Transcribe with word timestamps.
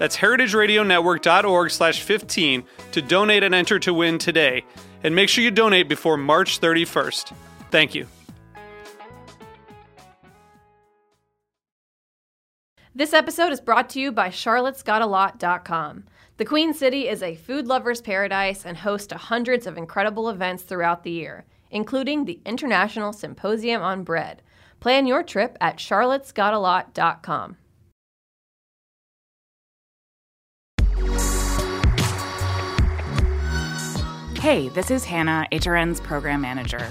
That's 0.00 0.16
heritageradionetwork.org 0.16 1.70
slash 1.70 2.00
15 2.00 2.64
to 2.92 3.02
donate 3.02 3.42
and 3.42 3.54
enter 3.54 3.78
to 3.80 3.92
win 3.92 4.16
today. 4.16 4.64
And 5.04 5.14
make 5.14 5.28
sure 5.28 5.44
you 5.44 5.50
donate 5.50 5.90
before 5.90 6.16
March 6.16 6.58
31st. 6.58 7.34
Thank 7.70 7.94
you. 7.94 8.06
This 12.94 13.12
episode 13.12 13.52
is 13.52 13.60
brought 13.60 13.90
to 13.90 14.00
you 14.00 14.10
by 14.10 14.30
charlottesgotalot.com. 14.30 16.04
The 16.38 16.44
Queen 16.46 16.72
City 16.72 17.06
is 17.06 17.22
a 17.22 17.34
food 17.36 17.66
lover's 17.66 18.00
paradise 18.00 18.64
and 18.64 18.78
hosts 18.78 19.08
to 19.08 19.18
hundreds 19.18 19.66
of 19.66 19.76
incredible 19.76 20.30
events 20.30 20.62
throughout 20.62 21.04
the 21.04 21.10
year, 21.10 21.44
including 21.70 22.24
the 22.24 22.40
International 22.46 23.12
Symposium 23.12 23.82
on 23.82 24.04
Bread. 24.04 24.40
Plan 24.80 25.06
your 25.06 25.22
trip 25.22 25.58
at 25.60 25.76
charlottesgotalot.com. 25.76 27.56
Hey, 34.40 34.70
this 34.70 34.90
is 34.90 35.04
Hannah, 35.04 35.46
HRN's 35.52 36.00
program 36.00 36.40
manager. 36.40 36.90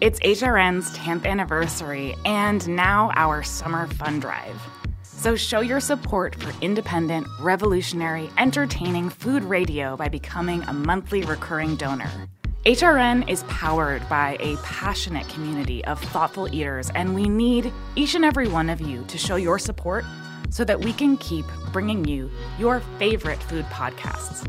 It's 0.00 0.20
HRN's 0.20 0.96
10th 0.96 1.26
anniversary 1.26 2.14
and 2.24 2.66
now 2.68 3.10
our 3.16 3.42
summer 3.42 3.88
fun 3.88 4.20
drive. 4.20 4.54
So 5.02 5.34
show 5.34 5.62
your 5.62 5.80
support 5.80 6.36
for 6.36 6.52
independent, 6.62 7.26
revolutionary, 7.40 8.30
entertaining 8.38 9.10
food 9.10 9.42
radio 9.42 9.96
by 9.96 10.08
becoming 10.08 10.62
a 10.62 10.72
monthly 10.72 11.22
recurring 11.22 11.74
donor. 11.74 12.28
HRN 12.66 13.28
is 13.28 13.42
powered 13.48 14.08
by 14.08 14.36
a 14.38 14.56
passionate 14.58 15.28
community 15.28 15.84
of 15.86 16.00
thoughtful 16.00 16.54
eaters, 16.54 16.90
and 16.90 17.16
we 17.16 17.28
need 17.28 17.72
each 17.96 18.14
and 18.14 18.24
every 18.24 18.46
one 18.46 18.70
of 18.70 18.80
you 18.80 19.02
to 19.08 19.18
show 19.18 19.34
your 19.34 19.58
support 19.58 20.04
so 20.50 20.62
that 20.62 20.78
we 20.78 20.92
can 20.92 21.16
keep 21.16 21.46
bringing 21.72 22.04
you 22.04 22.30
your 22.60 22.78
favorite 23.00 23.42
food 23.42 23.64
podcasts. 23.64 24.48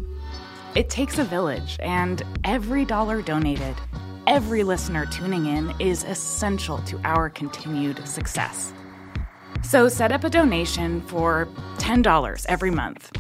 It 0.76 0.90
takes 0.90 1.18
a 1.18 1.24
village, 1.24 1.78
and 1.80 2.22
every 2.44 2.86
dollar 2.86 3.22
donated, 3.22 3.76
every 4.28 4.64
listener 4.64 5.06
tuning 5.06 5.46
in 5.46 5.74
is 5.80 6.04
essential 6.04 6.80
to 6.80 7.00
our 7.04 7.30
continued 7.30 8.08
success. 8.08 8.74
So 9.64 9.90
set 9.90 10.12
up 10.12 10.24
a 10.24 10.30
donation 10.30 11.02
for 11.02 11.48
$10 11.78 12.46
every 12.48 12.70
month. 12.70 13.12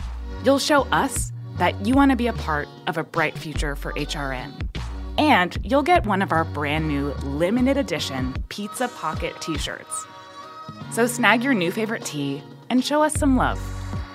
You'll 0.43 0.59
show 0.59 0.83
us 0.91 1.31
that 1.57 1.85
you 1.85 1.95
want 1.95 2.11
to 2.11 2.17
be 2.17 2.27
a 2.27 2.33
part 2.33 2.67
of 2.85 2.97
a 2.97 3.03
bright 3.03 3.35
future 3.37 3.75
for 3.75 3.93
HRN. 3.93 4.53
And 5.17 5.57
you'll 5.63 5.81
get 5.81 6.05
one 6.05 6.21
of 6.21 6.31
our 6.31 6.43
brand 6.43 6.87
new 6.87 7.11
limited 7.23 7.77
edition 7.77 8.35
Pizza 8.49 8.87
Pocket 8.89 9.33
t 9.41 9.57
shirts. 9.57 10.05
So 10.91 11.07
snag 11.07 11.43
your 11.43 11.55
new 11.55 11.71
favorite 11.71 12.05
tea 12.05 12.43
and 12.69 12.85
show 12.85 13.01
us 13.01 13.15
some 13.15 13.35
love, 13.35 13.59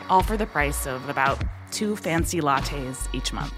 all 0.08 0.22
for 0.22 0.36
the 0.36 0.46
price 0.46 0.86
of 0.86 1.08
about 1.08 1.42
two 1.72 1.96
fancy 1.96 2.40
lattes 2.40 3.08
each 3.12 3.32
month. 3.32 3.54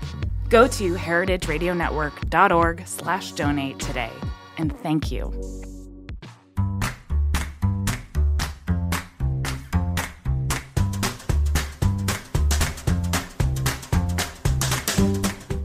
Go 0.48 0.66
to 0.68 0.94
heritageradionetwork.org 0.94 2.86
slash 2.86 3.32
donate 3.32 3.78
today. 3.78 4.12
And 4.56 4.76
thank 4.80 5.10
you. 5.10 5.32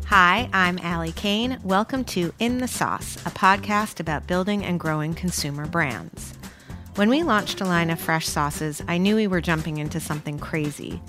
Hi, 0.07 0.49
I'm 0.53 0.79
Ali 0.79 1.11
Cayne. 1.11 1.59
Welcome 1.63 2.03
to 2.05 2.33
In 2.39 2.57
the 2.57 2.67
Sauce, 2.67 3.15
a 3.27 3.29
podcast 3.29 3.99
about 3.99 4.25
building 4.25 4.65
and 4.65 4.79
growing 4.79 5.13
consumer 5.13 5.67
brands. 5.67 6.33
When 6.95 7.09
we 7.09 7.21
launched 7.21 7.61
a 7.61 7.65
line 7.65 7.91
of 7.91 7.99
fresh 7.99 8.27
sauces, 8.27 8.81
I 8.87 8.97
knew 8.97 9.15
we 9.15 9.27
were 9.27 9.39
jumping 9.39 9.77
into 9.77 9.99
something 9.99 10.39
crazy. 10.39 10.99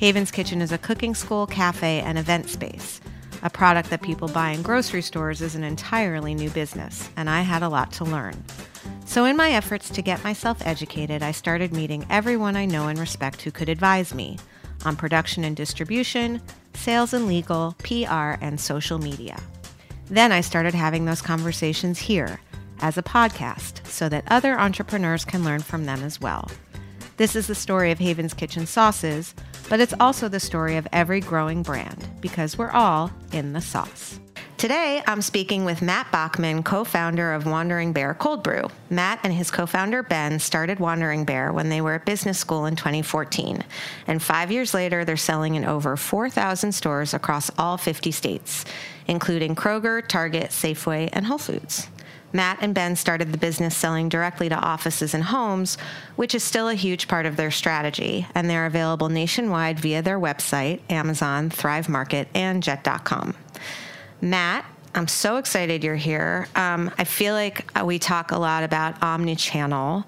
Haven's 0.00 0.30
Kitchen 0.30 0.60
is 0.60 0.72
a 0.72 0.78
cooking 0.78 1.14
school, 1.14 1.46
cafe, 1.46 2.00
and 2.00 2.18
event 2.18 2.50
space. 2.50 3.00
A 3.42 3.48
product 3.48 3.88
that 3.88 4.02
people 4.02 4.28
buy 4.28 4.50
in 4.50 4.60
grocery 4.60 5.00
stores 5.00 5.40
is 5.40 5.54
an 5.54 5.64
entirely 5.64 6.34
new 6.34 6.50
business, 6.50 7.08
and 7.16 7.30
I 7.30 7.40
had 7.40 7.62
a 7.62 7.68
lot 7.70 7.92
to 7.92 8.04
learn. 8.04 8.44
So, 9.06 9.24
in 9.24 9.38
my 9.38 9.52
efforts 9.52 9.88
to 9.90 10.02
get 10.02 10.22
myself 10.22 10.58
educated, 10.66 11.22
I 11.22 11.32
started 11.32 11.72
meeting 11.72 12.04
everyone 12.10 12.56
I 12.56 12.66
know 12.66 12.88
and 12.88 12.98
respect 12.98 13.40
who 13.40 13.50
could 13.50 13.70
advise 13.70 14.12
me 14.12 14.38
on 14.84 14.96
production 14.96 15.44
and 15.44 15.56
distribution, 15.56 16.42
sales 16.74 17.14
and 17.14 17.26
legal, 17.26 17.74
PR, 17.82 18.36
and 18.42 18.60
social 18.60 18.98
media. 18.98 19.40
Then 20.10 20.30
I 20.30 20.42
started 20.42 20.74
having 20.74 21.06
those 21.06 21.22
conversations 21.22 21.98
here 21.98 22.38
as 22.80 22.98
a 22.98 23.02
podcast 23.02 23.86
so 23.86 24.10
that 24.10 24.24
other 24.28 24.58
entrepreneurs 24.58 25.24
can 25.24 25.42
learn 25.42 25.60
from 25.60 25.86
them 25.86 26.02
as 26.02 26.20
well. 26.20 26.50
This 27.16 27.34
is 27.34 27.46
the 27.46 27.54
story 27.54 27.92
of 27.92 27.98
Haven's 27.98 28.34
Kitchen 28.34 28.66
Sauces, 28.66 29.34
but 29.70 29.80
it's 29.80 29.94
also 29.98 30.28
the 30.28 30.38
story 30.38 30.76
of 30.76 30.86
every 30.92 31.20
growing 31.20 31.62
brand 31.62 32.06
because 32.20 32.58
we're 32.58 32.70
all 32.70 33.10
in 33.32 33.54
the 33.54 33.60
sauce. 33.62 34.20
Today, 34.58 35.02
I'm 35.06 35.22
speaking 35.22 35.64
with 35.64 35.80
Matt 35.80 36.12
Bachmann, 36.12 36.62
co 36.62 36.84
founder 36.84 37.32
of 37.32 37.46
Wandering 37.46 37.94
Bear 37.94 38.12
Cold 38.12 38.42
Brew. 38.42 38.68
Matt 38.90 39.20
and 39.22 39.32
his 39.32 39.50
co 39.50 39.64
founder 39.64 40.02
Ben 40.02 40.38
started 40.38 40.78
Wandering 40.78 41.24
Bear 41.24 41.54
when 41.54 41.70
they 41.70 41.80
were 41.80 41.94
at 41.94 42.04
business 42.04 42.38
school 42.38 42.66
in 42.66 42.76
2014. 42.76 43.64
And 44.06 44.22
five 44.22 44.52
years 44.52 44.74
later, 44.74 45.06
they're 45.06 45.16
selling 45.16 45.54
in 45.54 45.64
over 45.64 45.96
4,000 45.96 46.72
stores 46.72 47.14
across 47.14 47.50
all 47.56 47.78
50 47.78 48.10
states, 48.10 48.66
including 49.06 49.54
Kroger, 49.54 50.06
Target, 50.06 50.50
Safeway, 50.50 51.08
and 51.14 51.24
Whole 51.24 51.38
Foods. 51.38 51.88
Matt 52.32 52.58
and 52.60 52.74
Ben 52.74 52.96
started 52.96 53.32
the 53.32 53.38
business 53.38 53.76
selling 53.76 54.08
directly 54.08 54.48
to 54.48 54.54
offices 54.54 55.14
and 55.14 55.24
homes, 55.24 55.78
which 56.16 56.34
is 56.34 56.44
still 56.44 56.68
a 56.68 56.74
huge 56.74 57.08
part 57.08 57.26
of 57.26 57.36
their 57.36 57.50
strategy, 57.50 58.26
and 58.34 58.48
they're 58.48 58.66
available 58.66 59.08
nationwide 59.08 59.80
via 59.80 60.02
their 60.02 60.18
website, 60.18 60.80
Amazon, 60.90 61.50
Thrive 61.50 61.88
Market, 61.88 62.28
and 62.34 62.62
Jet.com. 62.62 63.34
Matt, 64.20 64.64
I'm 64.94 65.08
so 65.08 65.36
excited 65.36 65.84
you're 65.84 65.94
here. 65.96 66.48
Um, 66.56 66.90
I 66.98 67.04
feel 67.04 67.34
like 67.34 67.70
we 67.84 67.98
talk 67.98 68.32
a 68.32 68.38
lot 68.38 68.64
about 68.64 69.02
omni-channel, 69.02 70.04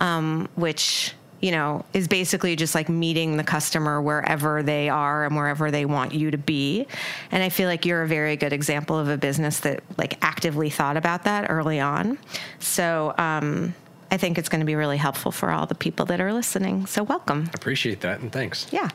um, 0.00 0.48
which 0.56 1.14
you 1.42 1.50
know 1.50 1.84
is 1.92 2.08
basically 2.08 2.56
just 2.56 2.74
like 2.74 2.88
meeting 2.88 3.36
the 3.36 3.44
customer 3.44 4.00
wherever 4.00 4.62
they 4.62 4.88
are 4.88 5.26
and 5.26 5.36
wherever 5.36 5.70
they 5.70 5.84
want 5.84 6.14
you 6.14 6.30
to 6.30 6.38
be. 6.38 6.86
And 7.30 7.42
I 7.42 7.50
feel 7.50 7.68
like 7.68 7.84
you're 7.84 8.02
a 8.02 8.08
very 8.08 8.36
good 8.36 8.54
example 8.54 8.98
of 8.98 9.08
a 9.08 9.18
business 9.18 9.60
that 9.60 9.82
like 9.98 10.24
actively 10.24 10.70
thought 10.70 10.96
about 10.96 11.24
that 11.24 11.50
early 11.50 11.80
on. 11.80 12.16
So. 12.58 13.14
Um, 13.18 13.74
I 14.10 14.18
think 14.18 14.36
it's 14.36 14.50
going 14.50 14.60
to 14.60 14.66
be 14.66 14.74
really 14.74 14.98
helpful 14.98 15.32
for 15.32 15.50
all 15.50 15.64
the 15.64 15.74
people 15.74 16.04
that 16.04 16.20
are 16.20 16.34
listening. 16.34 16.84
So, 16.84 17.02
welcome. 17.02 17.48
Appreciate 17.54 18.02
that 18.02 18.20
and 18.20 18.30
thanks. 18.30 18.66
Yeah. 18.70 18.90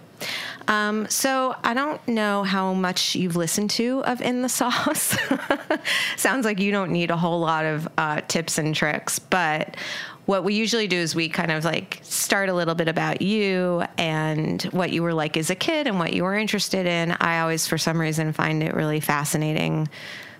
Um, 0.68 1.07
so 1.10 1.56
I 1.63 1.74
don't 1.74 2.06
know 2.07 2.44
how 2.44 2.74
much 2.74 3.16
you've 3.16 3.36
listened 3.36 3.72
to 3.72 4.04
of 4.06 4.22
In 4.22 4.44
the 4.44 4.50
Sauce. 4.50 5.18
Sounds 6.18 6.45
like 6.45 6.60
you 6.60 6.72
don't 6.72 6.92
need 6.92 7.10
a 7.10 7.18
whole 7.18 7.39
lot 7.39 7.66
of 7.66 7.88
uh, 7.98 8.22
tips 8.27 8.60
and 8.60 8.75
tricks, 8.75 9.18
but 9.18 9.75
what 10.27 10.44
we 10.44 10.53
usually 10.53 10.88
do 10.88 10.97
is 10.97 11.15
we 11.15 11.29
kind 11.29 11.51
of 11.51 11.63
like 11.63 12.00
start 12.03 12.50
a 12.50 12.53
little 12.53 12.75
bit 12.75 12.89
about 12.89 13.21
you 13.21 13.83
and 13.97 14.62
what 14.63 14.91
you 14.91 15.01
were 15.01 15.13
like 15.13 15.38
as 15.38 15.50
a 15.50 15.56
kid 15.56 15.88
and 15.88 15.97
what 15.97 16.12
you 16.12 16.24
were 16.25 16.35
interested 16.35 16.85
in. 16.85 17.13
I 17.21 17.39
always, 17.39 17.65
for 17.65 17.77
some 17.77 18.00
reason, 18.00 18.33
find 18.33 18.62
it 18.62 18.75
really 18.75 19.00
fascinating 19.00 19.88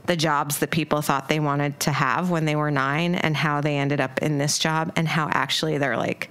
the 0.06 0.18
jobs 0.18 0.60
that 0.60 0.72
people 0.72 1.02
thought 1.02 1.30
they 1.30 1.40
wanted 1.40 1.80
to 1.82 1.92
have 1.92 2.30
when 2.30 2.44
they 2.44 2.56
were 2.56 2.70
nine 2.70 3.16
and 3.16 3.36
how 3.36 3.62
they 3.62 3.78
ended 3.78 4.02
up 4.02 4.22
in 4.22 4.38
this 4.38 4.60
job 4.60 4.92
and 4.98 5.08
how 5.08 5.30
actually 5.32 5.78
they're 5.78 5.98
like 5.98 6.30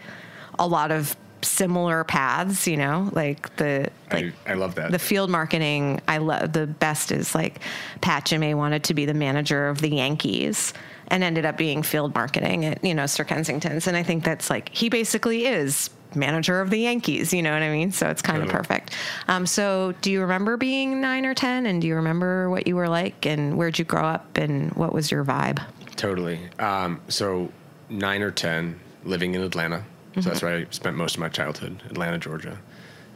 a 0.58 0.66
lot 0.66 0.90
of 0.90 1.16
similar 1.40 2.04
paths, 2.04 2.66
you 2.66 2.76
know, 2.76 3.08
like 3.12 3.54
the 3.56 3.88
like 4.12 4.34
I, 4.46 4.52
I 4.52 4.54
love 4.54 4.74
that. 4.74 4.92
the 4.92 4.98
field 4.98 5.30
marketing 5.30 6.00
I 6.08 6.18
love 6.18 6.52
the 6.52 6.66
best 6.66 7.10
is 7.10 7.34
like 7.34 7.60
Pat 8.02 8.26
Jimmy 8.26 8.52
wanted 8.52 8.84
to 8.84 8.94
be 8.94 9.06
the 9.06 9.14
manager 9.14 9.68
of 9.68 9.80
the 9.80 9.90
Yankees 9.90 10.74
and 11.08 11.22
ended 11.22 11.44
up 11.44 11.56
being 11.56 11.82
field 11.82 12.14
marketing 12.14 12.64
at 12.64 12.84
you 12.84 12.94
know 12.94 13.06
Sir 13.06 13.24
Kensington's 13.24 13.86
and 13.86 13.96
I 13.96 14.02
think 14.02 14.24
that's 14.24 14.50
like 14.50 14.68
he 14.70 14.88
basically 14.88 15.46
is 15.46 15.90
manager 16.14 16.60
of 16.60 16.70
the 16.70 16.78
Yankees 16.78 17.32
you 17.34 17.42
know 17.42 17.52
what 17.52 17.62
I 17.62 17.70
mean 17.70 17.92
so 17.92 18.08
it's 18.08 18.22
kind 18.22 18.38
of 18.38 18.44
Totally. 18.44 18.62
perfect 18.62 18.96
um, 19.28 19.46
so 19.46 19.92
do 20.00 20.10
you 20.10 20.20
remember 20.20 20.56
being 20.56 21.00
nine 21.00 21.26
or 21.26 21.34
ten 21.34 21.66
and 21.66 21.82
do 21.82 21.88
you 21.88 21.96
remember 21.96 22.48
what 22.48 22.66
you 22.66 22.76
were 22.76 22.88
like 22.88 23.26
and 23.26 23.56
where'd 23.58 23.78
you 23.78 23.84
grow 23.84 24.04
up 24.04 24.36
and 24.36 24.72
what 24.74 24.92
was 24.92 25.10
your 25.10 25.24
vibe 25.24 25.62
Totally. 25.96 26.38
Um, 26.58 27.00
so 27.08 27.50
nine 27.88 28.22
or 28.22 28.30
ten, 28.30 28.78
living 29.04 29.34
in 29.34 29.42
Atlanta. 29.42 29.84
So 30.14 30.22
that's 30.22 30.40
where 30.40 30.56
I 30.56 30.66
spent 30.70 30.96
most 30.96 31.16
of 31.16 31.20
my 31.20 31.28
childhood, 31.28 31.82
Atlanta, 31.90 32.16
Georgia. 32.16 32.58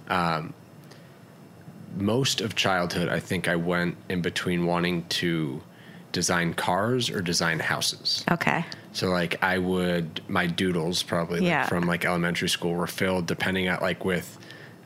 Um, 0.08 0.52
most 1.96 2.42
of 2.42 2.54
childhood, 2.54 3.08
I 3.08 3.20
think 3.20 3.48
I 3.48 3.56
went 3.56 3.96
in 4.10 4.20
between 4.20 4.66
wanting 4.66 5.04
to 5.08 5.62
design 6.12 6.54
cars 6.54 7.10
or 7.10 7.20
design 7.22 7.58
houses. 7.60 8.24
okay 8.30 8.64
So 8.92 9.08
like 9.10 9.42
I 9.42 9.58
would 9.58 10.20
my 10.28 10.46
doodles 10.46 11.02
probably 11.02 11.40
like, 11.40 11.48
Yeah. 11.48 11.66
from 11.66 11.86
like 11.86 12.04
elementary 12.04 12.48
school 12.48 12.74
were 12.74 12.86
filled 12.86 13.26
depending 13.26 13.68
on 13.68 13.80
like 13.80 14.04
with 14.04 14.38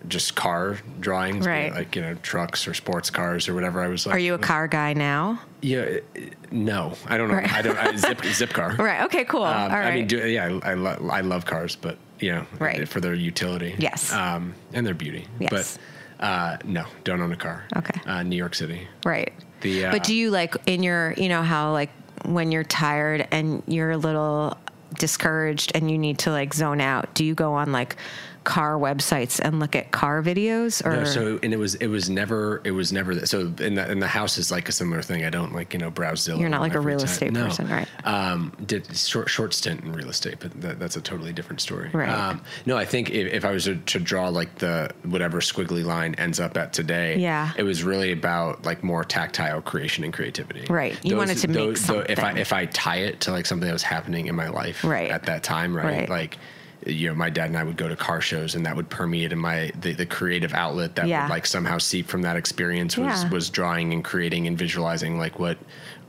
just 0.06 0.34
car 0.36 0.76
drawings, 1.00 1.46
Right. 1.46 1.72
like 1.72 1.96
you 1.96 2.02
know 2.02 2.14
trucks 2.16 2.68
or 2.68 2.74
sports 2.74 3.08
cars 3.08 3.48
or 3.48 3.54
whatever. 3.54 3.80
I 3.82 3.88
was 3.88 4.04
like, 4.06 4.14
are 4.16 4.18
you 4.18 4.34
a 4.34 4.38
car 4.38 4.68
guy 4.68 4.92
now 4.92 5.40
Yeah, 5.62 5.78
it- 5.80 6.34
no, 6.52 6.92
I 7.06 7.16
don't 7.16 7.28
know. 7.28 7.36
Right. 7.36 7.52
I 7.52 7.62
don't. 7.62 7.78
I, 7.78 7.96
zip 7.96 8.22
zip 8.40 8.50
car. 8.52 8.74
right 8.78 9.02
okay 9.06 9.24
cool 9.24 9.44
Um, 9.44 9.62
all 9.72 9.78
right 9.78 9.86
I 9.86 9.94
mean, 9.94 10.06
do, 10.06 10.18
yeah, 10.28 10.58
I, 10.62 10.72
I, 10.72 10.74
lo- 10.74 11.08
I 11.10 11.22
love 11.22 11.46
cars, 11.46 11.74
but 11.74 11.96
you 12.20 12.32
know, 12.32 12.46
Right. 12.58 12.86
for 12.86 13.00
their 13.00 13.14
utility, 13.14 13.74
Yes. 13.78 14.12
um, 14.12 14.54
and 14.74 14.86
their 14.86 14.94
beauty. 14.94 15.26
Yes. 15.40 15.50
But 15.50 16.24
uh, 16.24 16.56
no, 16.64 16.84
don't 17.02 17.20
own 17.20 17.32
a 17.32 17.36
car. 17.36 17.64
Okay. 17.76 17.98
Uh, 18.06 18.22
New 18.22 18.36
York 18.36 18.54
City. 18.54 18.86
Right. 19.04 19.32
The, 19.64 19.86
uh, 19.86 19.92
but 19.92 20.04
do 20.04 20.14
you 20.14 20.30
like 20.30 20.54
in 20.66 20.82
your, 20.82 21.14
you 21.16 21.28
know, 21.28 21.42
how 21.42 21.72
like 21.72 21.90
when 22.24 22.52
you're 22.52 22.64
tired 22.64 23.26
and 23.30 23.62
you're 23.66 23.90
a 23.90 23.96
little 23.96 24.56
discouraged 24.98 25.72
and 25.74 25.90
you 25.90 25.98
need 25.98 26.18
to 26.20 26.30
like 26.30 26.54
zone 26.54 26.80
out, 26.80 27.12
do 27.14 27.24
you 27.24 27.34
go 27.34 27.54
on 27.54 27.72
like 27.72 27.96
car 28.44 28.74
websites 28.74 29.40
and 29.42 29.58
look 29.58 29.74
at 29.74 29.90
car 29.90 30.22
videos 30.22 30.84
or 30.84 30.96
No, 30.98 31.04
so 31.04 31.38
and 31.42 31.52
it 31.52 31.58
was 31.58 31.74
it 31.76 31.86
was 31.86 32.10
never 32.10 32.60
it 32.64 32.70
was 32.72 32.92
never 32.92 33.14
that. 33.14 33.26
So 33.28 33.52
in 33.58 33.74
the 33.74 33.90
in 33.90 34.00
the 34.00 34.06
house 34.06 34.36
is 34.38 34.50
like 34.50 34.68
a 34.68 34.72
similar 34.72 35.00
thing. 35.02 35.24
I 35.24 35.30
don't 35.30 35.54
like 35.54 35.72
you 35.72 35.78
know 35.80 35.90
browse 35.90 36.26
Zillow. 36.26 36.38
You're 36.38 36.48
not 36.50 36.60
like 36.60 36.74
a 36.74 36.80
real 36.80 36.98
time. 36.98 37.06
estate 37.08 37.32
No. 37.32 37.46
person, 37.46 37.68
right? 37.68 37.88
Um, 38.04 38.52
did 38.66 38.94
short 38.96 39.30
short 39.30 39.54
stint 39.54 39.82
in 39.82 39.92
real 39.92 40.10
estate, 40.10 40.36
but 40.40 40.60
that, 40.60 40.78
that's 40.78 40.96
a 40.96 41.00
totally 41.00 41.32
different 41.32 41.60
story. 41.60 41.90
Right. 41.92 42.08
Um, 42.08 42.42
no, 42.66 42.76
I 42.76 42.84
think 42.84 43.10
if, 43.10 43.32
if 43.32 43.44
I 43.44 43.50
was 43.50 43.64
to, 43.64 43.76
to 43.76 43.98
draw 43.98 44.28
like 44.28 44.56
the 44.56 44.90
whatever 45.04 45.40
squiggly 45.40 45.84
line 45.84 46.14
ends 46.16 46.38
up 46.38 46.56
at 46.56 46.72
today, 46.72 47.18
Yeah. 47.18 47.50
it 47.56 47.62
was 47.62 47.82
really 47.82 48.12
about 48.12 48.64
like 48.66 48.84
more 48.84 49.04
tactile 49.04 49.62
creation 49.62 50.04
and 50.04 50.12
creativity. 50.12 50.66
Right. 50.68 50.98
You 51.04 51.16
wanted 51.16 51.38
to 51.38 51.48
make 51.48 51.76
something. 51.78 52.06
If 52.10 52.22
I 52.22 52.32
if 52.38 52.52
I 52.52 52.66
tie 52.66 52.98
it 52.98 53.20
to 53.22 53.32
like 53.32 53.46
something 53.46 53.66
that 53.66 53.72
was 53.72 53.82
happening 53.82 54.26
in 54.26 54.34
my 54.34 54.48
life 54.48 54.84
Right. 54.84 55.10
at 55.10 55.22
that 55.24 55.42
time, 55.42 55.74
right? 55.74 55.84
Right. 56.00 56.08
Like. 56.10 56.36
You 56.86 57.08
know, 57.08 57.14
my 57.14 57.30
dad 57.30 57.46
and 57.46 57.56
I 57.56 57.64
would 57.64 57.76
go 57.78 57.88
to 57.88 57.96
car 57.96 58.20
shows, 58.20 58.54
and 58.54 58.66
that 58.66 58.76
would 58.76 58.90
permeate 58.90 59.32
in 59.32 59.38
my 59.38 59.72
the, 59.80 59.92
the 59.94 60.04
creative 60.06 60.52
outlet 60.52 60.96
that 60.96 61.06
Yeah. 61.08 61.22
would 61.24 61.30
like 61.30 61.46
somehow 61.46 61.78
seep 61.78 62.06
from 62.08 62.22
that 62.22 62.36
experience 62.36 62.96
was 62.98 63.22
Yeah. 63.24 63.30
was 63.30 63.48
drawing 63.50 63.92
and 63.92 64.04
creating 64.04 64.46
and 64.46 64.58
visualizing 64.58 65.18
like 65.18 65.38
what 65.38 65.56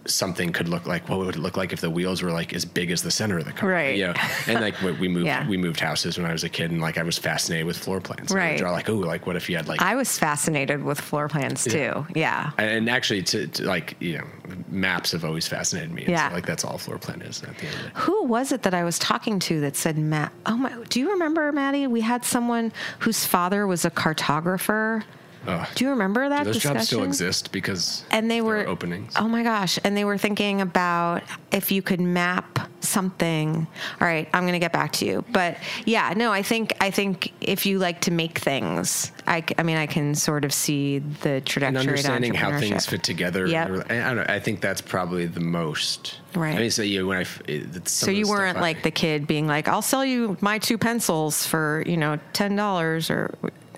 something 0.08 0.52
could 0.54 0.70
look 0.70 0.86
like. 0.86 1.10
What 1.10 1.20
would 1.20 1.36
it 1.36 1.40
look 1.40 1.58
like 1.58 1.74
if 1.74 1.82
the 1.82 1.90
wheels 1.90 2.22
were 2.22 2.32
like 2.32 2.54
as 2.54 2.64
big 2.66 2.92
as 2.92 3.02
the 3.02 3.12
center 3.12 3.38
of 3.40 3.46
the 3.46 3.52
car? 3.52 3.70
Right. 3.70 3.98
Yeah. 3.98 4.14
And 4.48 4.62
like 4.62 4.80
we 4.82 4.92
we 4.94 5.08
moved 5.08 5.26
Yeah. 5.26 5.48
we 5.48 5.58
moved 5.58 5.80
houses 5.80 6.18
when 6.18 6.26
I 6.28 6.32
was 6.32 6.44
a 6.44 6.50
kid, 6.50 6.72
and 6.72 6.80
like 6.82 6.98
I 6.98 7.04
was 7.04 7.18
fascinated 7.18 7.66
with 7.66 7.78
floor 7.78 8.00
plans. 8.02 8.32
I 8.32 8.36
Right. 8.36 8.58
draw 8.58 8.72
like 8.72 8.90
oh 8.90 8.96
like 8.96 9.26
what 9.26 9.36
if 9.36 9.50
you 9.50 9.56
had 9.56 9.68
like 9.68 9.82
I 9.82 9.96
was 9.96 10.18
fascinated 10.18 10.84
with 10.84 11.00
floor 11.00 11.28
plans 11.28 11.64
too. 11.64 12.06
Yeah. 12.16 12.52
and 12.58 12.90
actually 12.90 13.24
to, 13.24 13.48
to 13.48 13.64
like 13.66 13.96
you 14.00 14.18
know 14.18 14.26
maps 14.70 15.12
have 15.12 15.26
always 15.26 15.48
fascinated 15.48 15.92
me. 15.92 16.06
Yeah. 16.08 16.30
So, 16.30 16.36
like 16.36 16.46
that's 16.46 16.64
all 16.64 16.78
floor 16.78 16.98
plan 17.00 17.22
is 17.22 17.42
at 17.44 17.58
the 17.58 17.66
end 17.66 17.76
of 17.76 17.82
day. 17.82 17.92
Who 17.96 18.24
was 18.26 18.52
it 18.52 18.64
that 18.64 18.74
I 18.74 18.84
was 18.84 19.00
talking 19.00 19.40
to 19.40 19.60
that 19.62 19.76
said 19.76 19.98
Matt? 19.98 20.32
Oh 20.46 20.56
my! 20.58 20.72
Do 20.90 21.00
you 21.00 21.12
remember 21.12 21.52
Maddie? 21.52 21.88
We 21.88 22.02
had 22.02 22.24
someone 22.26 22.72
whose 23.00 23.26
father 23.26 23.66
was 23.66 23.86
a 23.86 23.92
cartographer. 23.92 25.04
Oh. 25.48 25.70
Do 25.76 25.84
you 25.86 25.90
remember 25.92 26.28
that 26.30 26.40
Do 26.40 26.46
those 26.46 26.56
discussion? 26.56 26.76
jobs 26.78 26.88
still 26.88 27.04
exist 27.04 27.52
because 27.52 28.04
and 28.12 28.30
they 28.32 28.42
were 28.42 28.68
openings. 28.68 29.14
Oh 29.18 29.28
my 29.28 29.44
gosh! 29.44 29.78
And 29.84 29.96
they 29.96 30.06
were 30.06 30.18
thinking 30.18 30.62
about 30.62 31.24
if 31.52 31.72
you 31.72 31.82
could 31.82 32.00
map 32.02 32.70
something. 32.82 33.68
All 34.02 34.08
right, 34.08 34.30
I'm 34.34 34.44
going 34.44 34.54
to 34.54 34.60
get 34.60 34.72
back 34.74 34.92
to 34.94 35.06
you. 35.06 35.24
But 35.32 35.58
yeah, 35.86 36.14
no, 36.16 36.32
I 36.32 36.42
think 36.42 36.74
I 36.82 36.92
think 36.92 37.34
if 37.42 37.66
you 37.66 37.80
like 37.80 38.02
to 38.02 38.12
make 38.12 38.40
things, 38.40 39.12
I, 39.28 39.44
I 39.58 39.64
mean, 39.64 39.78
I 39.78 39.86
can 39.86 40.16
sort 40.16 40.46
of 40.46 40.54
see 40.54 41.00
the 41.00 41.42
trajectory. 41.42 41.68
and 41.68 41.78
understanding 41.78 42.34
how 42.34 42.58
things 42.60 42.86
fit 42.86 43.04
together. 43.04 43.46
Yep. 43.48 43.92
I, 43.92 43.96
don't 43.98 44.16
know, 44.18 44.26
I 44.28 44.40
think 44.40 44.62
that's 44.62 44.82
probably 44.82 45.26
the 45.26 45.40
most. 45.42 46.20
Right. 46.36 46.56
I 46.56 46.60
mean, 46.60 46.72
so 46.72 46.82
yeah, 46.82 47.02
when 47.04 47.18
I 47.18 47.22
f- 47.22 47.42
it- 47.48 47.76
it's 47.76 47.92
some 47.92 48.08
So 48.08 48.12
you 48.12 48.28
weren't 48.28 48.58
I- 48.58 48.62
like 48.62 48.84
the 48.84 48.92
kid 48.92 49.26
being 49.28 49.48
like, 49.48 49.68
"I'll 49.68 49.82
sell 49.82 50.06
you 50.06 50.38
my 50.42 50.60
two 50.60 50.78
pencils 50.78 51.46
for 51.46 51.84
you 51.86 51.98
know 51.98 52.20
ten 52.34 52.56
dollars," 52.56 53.10
or 53.10 53.34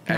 no. 0.10 0.16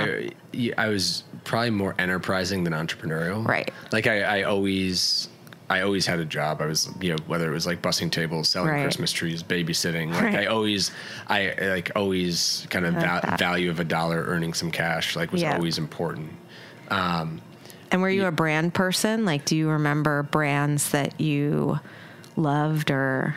I, 0.54 0.72
I 0.78 0.88
was 0.88 1.24
probably 1.50 1.72
more 1.72 1.96
enterprising 1.98 2.64
than 2.64 2.74
entrepreneurial. 2.74 3.46
Right. 3.46 3.72
Like 3.92 4.06
I, 4.08 4.22
I 4.22 4.44
always, 4.44 5.28
I 5.70 5.82
always 5.82 6.06
had 6.06 6.20
a 6.20 6.26
job. 6.26 6.62
I 6.62 6.68
was, 6.68 6.90
you 7.02 7.10
know, 7.10 7.18
whether 7.28 7.50
it 7.50 7.54
was 7.54 7.66
like 7.66 7.82
bussing 7.82 8.12
tables, 8.12 8.48
selling 8.50 8.70
Right. 8.72 8.84
Christmas 8.84 9.12
trees, 9.12 9.42
babysitting. 9.42 10.14
Like 10.14 10.24
Right. 10.24 10.36
I 10.36 10.46
always, 10.46 10.92
I 11.28 11.54
like 11.60 11.92
always 11.96 12.68
kind 12.70 12.86
of 12.86 12.94
va- 12.94 13.36
value 13.40 13.70
of 13.72 13.80
a 13.80 13.84
dollar, 13.84 14.24
earning 14.26 14.54
some 14.54 14.70
cash, 14.72 15.16
like 15.16 15.32
was 15.32 15.42
Yeah. 15.42 15.56
always 15.56 15.78
important. 15.80 16.32
Um, 16.90 17.42
And 17.92 18.02
were 18.04 18.10
you 18.12 18.26
a 18.28 18.32
brand 18.32 18.74
person? 18.76 19.26
Like, 19.26 19.46
do 19.46 19.56
you 19.58 19.70
remember 19.70 20.22
brands 20.24 20.92
that 20.92 21.20
you 21.20 21.80
loved 22.36 22.92
or, 22.92 23.36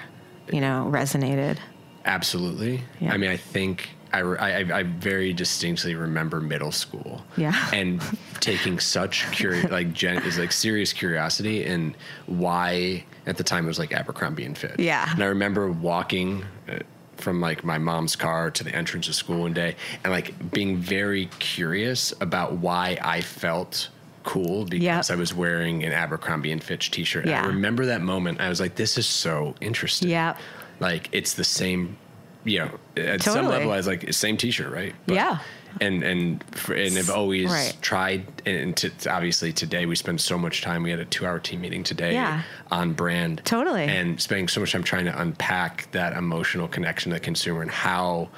you 0.52 0.60
know, 0.60 0.88
resonated? 0.92 1.56
Absolutely. 2.04 2.82
Yeah. 3.00 3.14
I 3.14 3.16
mean, 3.16 3.30
I 3.30 3.36
think 3.38 3.88
I, 4.12 4.20
I, 4.20 4.78
I 4.78 4.82
very 4.82 5.32
distinctly 5.32 5.94
remember 5.94 6.40
middle 6.40 6.72
school. 6.72 7.22
Yeah. 7.36 7.54
And 7.72 8.02
taking 8.40 8.78
such 8.80 9.22
curi- 9.26 9.70
like 9.78 9.92
gen- 9.92 10.22
is 10.24 10.38
like 10.38 10.52
serious 10.52 10.92
curiosity 10.92 11.64
and 11.64 11.94
why 12.26 13.04
at 13.26 13.36
the 13.36 13.44
time 13.44 13.64
it 13.64 13.68
was 13.68 13.78
like 13.78 13.92
Abercrombie 13.92 14.44
and 14.44 14.56
Fitch. 14.58 14.78
Yeah. 14.78 15.10
And 15.12 15.22
I 15.22 15.26
remember 15.26 15.70
walking 15.70 16.44
uh, 16.68 16.78
from 17.16 17.40
like 17.40 17.62
my 17.64 17.78
mom's 17.78 18.16
car 18.16 18.50
to 18.50 18.64
the 18.64 18.74
entrance 18.74 19.06
of 19.08 19.14
school 19.14 19.40
one 19.42 19.52
day 19.52 19.76
and 20.02 20.12
like 20.12 20.50
being 20.52 20.76
very 20.78 21.26
curious 21.38 22.12
about 22.20 22.54
why 22.54 22.98
I 23.00 23.20
felt 23.20 23.88
cool 24.24 24.64
because 24.64 25.08
Yep. 25.08 25.16
I 25.16 25.18
was 25.20 25.32
wearing 25.34 25.84
an 25.84 25.92
Abercrombie 25.92 26.52
and 26.52 26.62
Fitch 26.62 26.90
t-shirt. 26.90 27.22
And 27.24 27.30
Yeah. 27.30 27.44
I 27.44 27.46
remember 27.46 27.86
that 27.86 28.02
moment. 28.02 28.40
I 28.40 28.48
was 28.48 28.60
like, 28.60 28.74
this 28.74 28.98
is 28.98 29.06
so 29.06 29.54
interesting 29.60 30.08
Yeah. 30.08 30.36
like 30.80 31.08
it's 31.12 31.34
the 31.34 31.44
same 31.44 31.96
you 32.44 32.58
know 32.58 32.70
at 32.96 33.22
some 33.22 33.46
level 33.46 33.70
I 33.70 33.76
was 33.76 33.86
like 33.86 34.12
same 34.12 34.36
t-shirt 34.36 34.72
right 34.72 34.94
Yeah. 35.06 35.38
and 35.80 36.02
and 36.02 36.42
for, 36.52 36.74
and 36.74 36.96
have 36.96 37.10
always 37.10 37.50
Right. 37.50 37.76
tried 37.80 38.26
and 38.46 38.76
to, 38.78 38.90
obviously 39.10 39.52
today 39.52 39.86
we 39.86 39.94
spend 39.96 40.20
so 40.20 40.36
much 40.36 40.60
time 40.62 40.82
we 40.82 40.90
had 40.90 41.00
a 41.00 41.04
two 41.04 41.26
hour 41.26 41.38
team 41.38 41.60
meeting 41.60 41.82
today 41.84 42.14
Yeah. 42.14 42.42
on 42.70 42.92
brand 42.94 43.42
Totally. 43.44 43.84
and 43.84 44.20
spending 44.20 44.48
so 44.48 44.60
much 44.60 44.72
time 44.72 44.82
trying 44.82 45.04
to 45.06 45.20
unpack 45.20 45.90
that 45.92 46.14
emotional 46.16 46.68
connection 46.68 47.10
to 47.10 47.16
the 47.16 47.20
consumer 47.20 47.62
and 47.62 47.70
how 47.70 48.28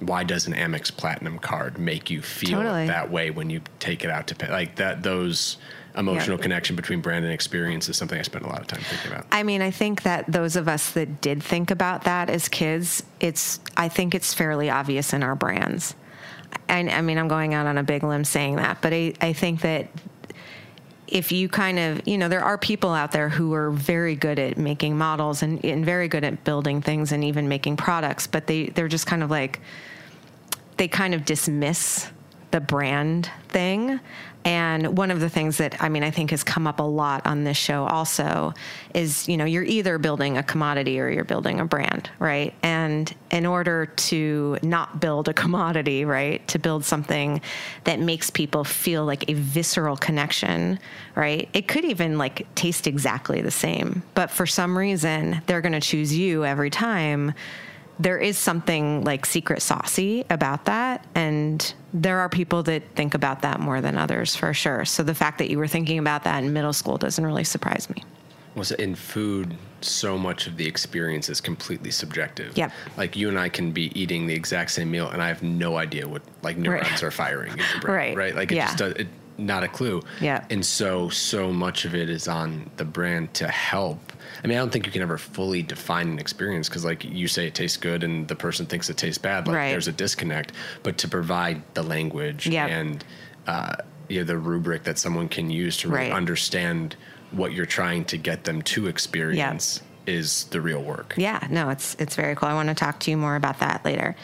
why 0.00 0.24
does 0.24 0.46
an 0.46 0.54
Amex 0.54 0.94
Platinum 0.96 1.38
card 1.38 1.78
make 1.78 2.10
you 2.10 2.22
feel 2.22 2.58
Totally. 2.60 2.86
that 2.86 3.10
way 3.10 3.30
when 3.30 3.50
you 3.50 3.60
take 3.78 4.04
it 4.04 4.10
out 4.10 4.26
to 4.28 4.34
pay 4.34 4.50
like 4.50 4.76
that 4.76 5.02
those 5.02 5.56
emotional 5.96 6.36
Yeah. 6.36 6.42
connection 6.42 6.76
between 6.76 7.00
brand 7.00 7.24
and 7.24 7.34
experience 7.34 7.88
is 7.88 7.96
something 7.96 8.18
I 8.18 8.22
spend 8.22 8.44
a 8.44 8.48
lot 8.48 8.60
of 8.60 8.66
time 8.66 8.80
thinking 8.82 9.12
about 9.12 9.26
I 9.32 9.42
mean, 9.42 9.60
I 9.62 9.70
think 9.70 10.02
that 10.02 10.24
those 10.30 10.56
of 10.56 10.68
us 10.68 10.90
that 10.92 11.20
did 11.20 11.42
think 11.42 11.70
about 11.70 12.04
that 12.04 12.30
as 12.30 12.48
kids, 12.48 13.02
it's 13.20 13.60
I 13.76 13.88
think 13.88 14.14
it's 14.14 14.32
fairly 14.32 14.70
obvious 14.70 15.12
in 15.12 15.22
our 15.22 15.34
brands. 15.34 15.94
And 16.68 16.90
I 16.90 17.00
mean, 17.00 17.18
I'm 17.18 17.28
going 17.28 17.54
out 17.54 17.66
on 17.66 17.78
a 17.78 17.82
big 17.82 18.02
limb 18.02 18.24
saying 18.24 18.56
that, 18.56 18.78
but 18.80 18.92
I, 18.92 19.14
I 19.20 19.32
think 19.32 19.60
that 19.62 19.88
if 21.06 21.32
you 21.32 21.48
kind 21.48 21.78
of, 21.78 22.06
you 22.06 22.16
know, 22.16 22.28
there 22.28 22.44
are 22.44 22.56
people 22.56 22.90
out 22.90 23.10
there 23.10 23.28
who 23.28 23.52
are 23.52 23.70
very 23.72 24.14
good 24.14 24.38
at 24.38 24.56
making 24.56 24.96
models 24.96 25.42
and, 25.42 25.64
and 25.64 25.84
very 25.84 26.06
good 26.06 26.22
at 26.22 26.44
building 26.44 26.80
things 26.80 27.10
and 27.10 27.24
even 27.24 27.48
making 27.48 27.76
products, 27.76 28.28
but 28.28 28.46
they, 28.46 28.66
they're 28.66 28.86
just 28.88 29.06
kind 29.08 29.24
of 29.24 29.30
like, 29.30 29.60
they 30.80 30.88
kind 30.88 31.12
of 31.12 31.26
dismiss 31.26 32.10
the 32.52 32.60
brand 32.60 33.30
thing. 33.48 34.00
And 34.46 34.96
one 34.96 35.10
of 35.10 35.20
the 35.20 35.28
things 35.28 35.58
that 35.58 35.76
I 35.82 35.90
mean, 35.90 36.02
I 36.02 36.10
think 36.10 36.30
has 36.30 36.42
come 36.42 36.66
up 36.66 36.80
a 36.80 36.84
lot 36.84 37.26
on 37.26 37.44
this 37.44 37.58
show 37.58 37.84
also 37.84 38.54
is, 38.94 39.28
you 39.28 39.36
know, 39.36 39.44
you're 39.44 39.62
either 39.62 39.98
building 39.98 40.38
a 40.38 40.42
commodity 40.42 40.98
or 40.98 41.10
you're 41.10 41.24
building 41.24 41.60
a 41.60 41.66
brand, 41.66 42.08
right? 42.18 42.54
And 42.62 43.14
in 43.30 43.44
order 43.44 43.84
to 43.84 44.56
not 44.62 45.00
build 45.00 45.28
a 45.28 45.34
commodity, 45.44 46.06
right, 46.06 46.48
to 46.48 46.58
build 46.58 46.86
something 46.86 47.42
that 47.84 48.00
makes 48.00 48.30
people 48.30 48.64
feel 48.64 49.04
like 49.04 49.28
a 49.28 49.34
visceral 49.34 49.98
connection, 49.98 50.78
right? 51.14 51.46
It 51.52 51.68
could 51.68 51.84
even 51.84 52.16
like 52.16 52.46
taste 52.54 52.86
exactly 52.86 53.42
the 53.42 53.50
same, 53.50 54.02
but 54.14 54.30
for 54.30 54.46
some 54.46 54.78
reason, 54.78 55.42
they're 55.44 55.60
going 55.60 55.74
to 55.74 55.80
choose 55.80 56.16
you 56.16 56.46
every 56.46 56.70
time 56.70 57.34
there 58.00 58.16
is 58.18 58.38
something 58.38 59.04
like 59.04 59.26
secret 59.26 59.60
saucy 59.60 60.24
about 60.30 60.64
that. 60.64 61.06
And 61.14 61.74
there 61.92 62.18
are 62.20 62.30
people 62.30 62.62
that 62.62 62.82
think 62.96 63.12
about 63.14 63.42
that 63.42 63.60
more 63.60 63.80
than 63.82 63.98
others 63.98 64.34
for 64.34 64.54
sure. 64.54 64.86
So 64.86 65.02
the 65.02 65.14
fact 65.14 65.36
that 65.38 65.50
you 65.50 65.58
were 65.58 65.68
thinking 65.68 65.98
about 65.98 66.24
that 66.24 66.42
in 66.42 66.52
middle 66.52 66.72
school 66.72 66.96
doesn't 66.96 67.24
really 67.24 67.44
surprise 67.44 67.88
me. 67.90 68.02
was 68.56 68.72
in 68.72 68.94
food 68.96 69.54
so 69.82 70.16
much 70.18 70.46
of 70.46 70.56
the 70.56 70.66
experience 70.66 71.28
is 71.28 71.40
completely 71.40 71.90
subjective 71.90 72.56
Yep. 72.58 72.72
like 72.96 73.14
you 73.16 73.28
and 73.28 73.38
i 73.38 73.48
can 73.48 73.70
be 73.70 73.84
eating 73.98 74.26
the 74.26 74.34
exact 74.34 74.72
same 74.72 74.90
meal 74.90 75.08
and 75.08 75.22
i 75.22 75.28
have 75.28 75.42
no 75.42 75.76
idea 75.76 76.06
what 76.06 76.20
like 76.42 76.56
neurons 76.58 76.90
Right. 76.90 77.02
are 77.04 77.10
firing 77.12 77.52
in 77.52 77.58
your 77.58 77.80
brain 77.80 77.94
Right. 77.96 78.16
right 78.16 78.34
like 78.34 78.50
it 78.52 78.56
Yeah. 78.56 78.66
just 78.66 78.78
does 78.78 78.92
it, 78.94 79.06
not 79.38 79.62
a 79.62 79.68
clue 79.68 80.02
Yeah. 80.20 80.44
and 80.50 80.66
so 80.66 81.08
so 81.10 81.52
much 81.52 81.84
of 81.84 81.94
it 81.94 82.10
is 82.10 82.26
on 82.28 82.68
the 82.76 82.84
brand 82.84 83.32
to 83.34 83.46
help 83.48 84.09
i 84.42 84.46
mean 84.46 84.56
i 84.56 84.60
don't 84.60 84.70
think 84.72 84.86
you 84.86 84.92
can 84.92 85.02
ever 85.02 85.18
fully 85.18 85.62
define 85.62 86.08
an 86.08 86.18
experience 86.18 86.68
because 86.68 86.84
like 86.84 87.04
you 87.04 87.28
say 87.28 87.46
it 87.46 87.54
tastes 87.54 87.76
good 87.76 88.02
and 88.04 88.28
the 88.28 88.36
person 88.36 88.66
thinks 88.66 88.88
it 88.90 88.96
tastes 88.96 89.18
bad 89.18 89.46
like 89.46 89.56
Right. 89.56 89.70
there's 89.70 89.88
a 89.88 89.92
disconnect 89.92 90.52
but 90.82 90.98
to 90.98 91.08
provide 91.08 91.62
the 91.74 91.82
language 91.82 92.46
Yep. 92.46 92.70
and 92.70 93.04
uh, 93.46 93.74
you 94.08 94.18
know, 94.18 94.24
the 94.24 94.36
rubric 94.36 94.84
that 94.84 94.98
someone 94.98 95.28
can 95.28 95.50
use 95.50 95.76
to 95.78 95.88
really 95.88 96.04
Right. 96.04 96.12
understand 96.12 96.96
what 97.30 97.52
you're 97.52 97.64
trying 97.66 98.04
to 98.06 98.16
get 98.16 98.44
them 98.44 98.60
to 98.62 98.86
experience 98.88 99.80
is 100.06 100.44
the 100.50 100.60
real 100.60 100.82
work. 100.82 101.14
Yeah, 101.16 101.46
no, 101.50 101.68
it's 101.70 101.94
it's 102.00 102.16
very 102.16 102.34
cool. 102.34 102.48
I 102.48 102.54
want 102.54 102.68
to 102.70 102.74
talk 102.74 102.98
to 103.00 103.10
you 103.10 103.16
more 103.16 103.36
about 103.36 103.60
that 103.60 103.84
later. 103.84 104.16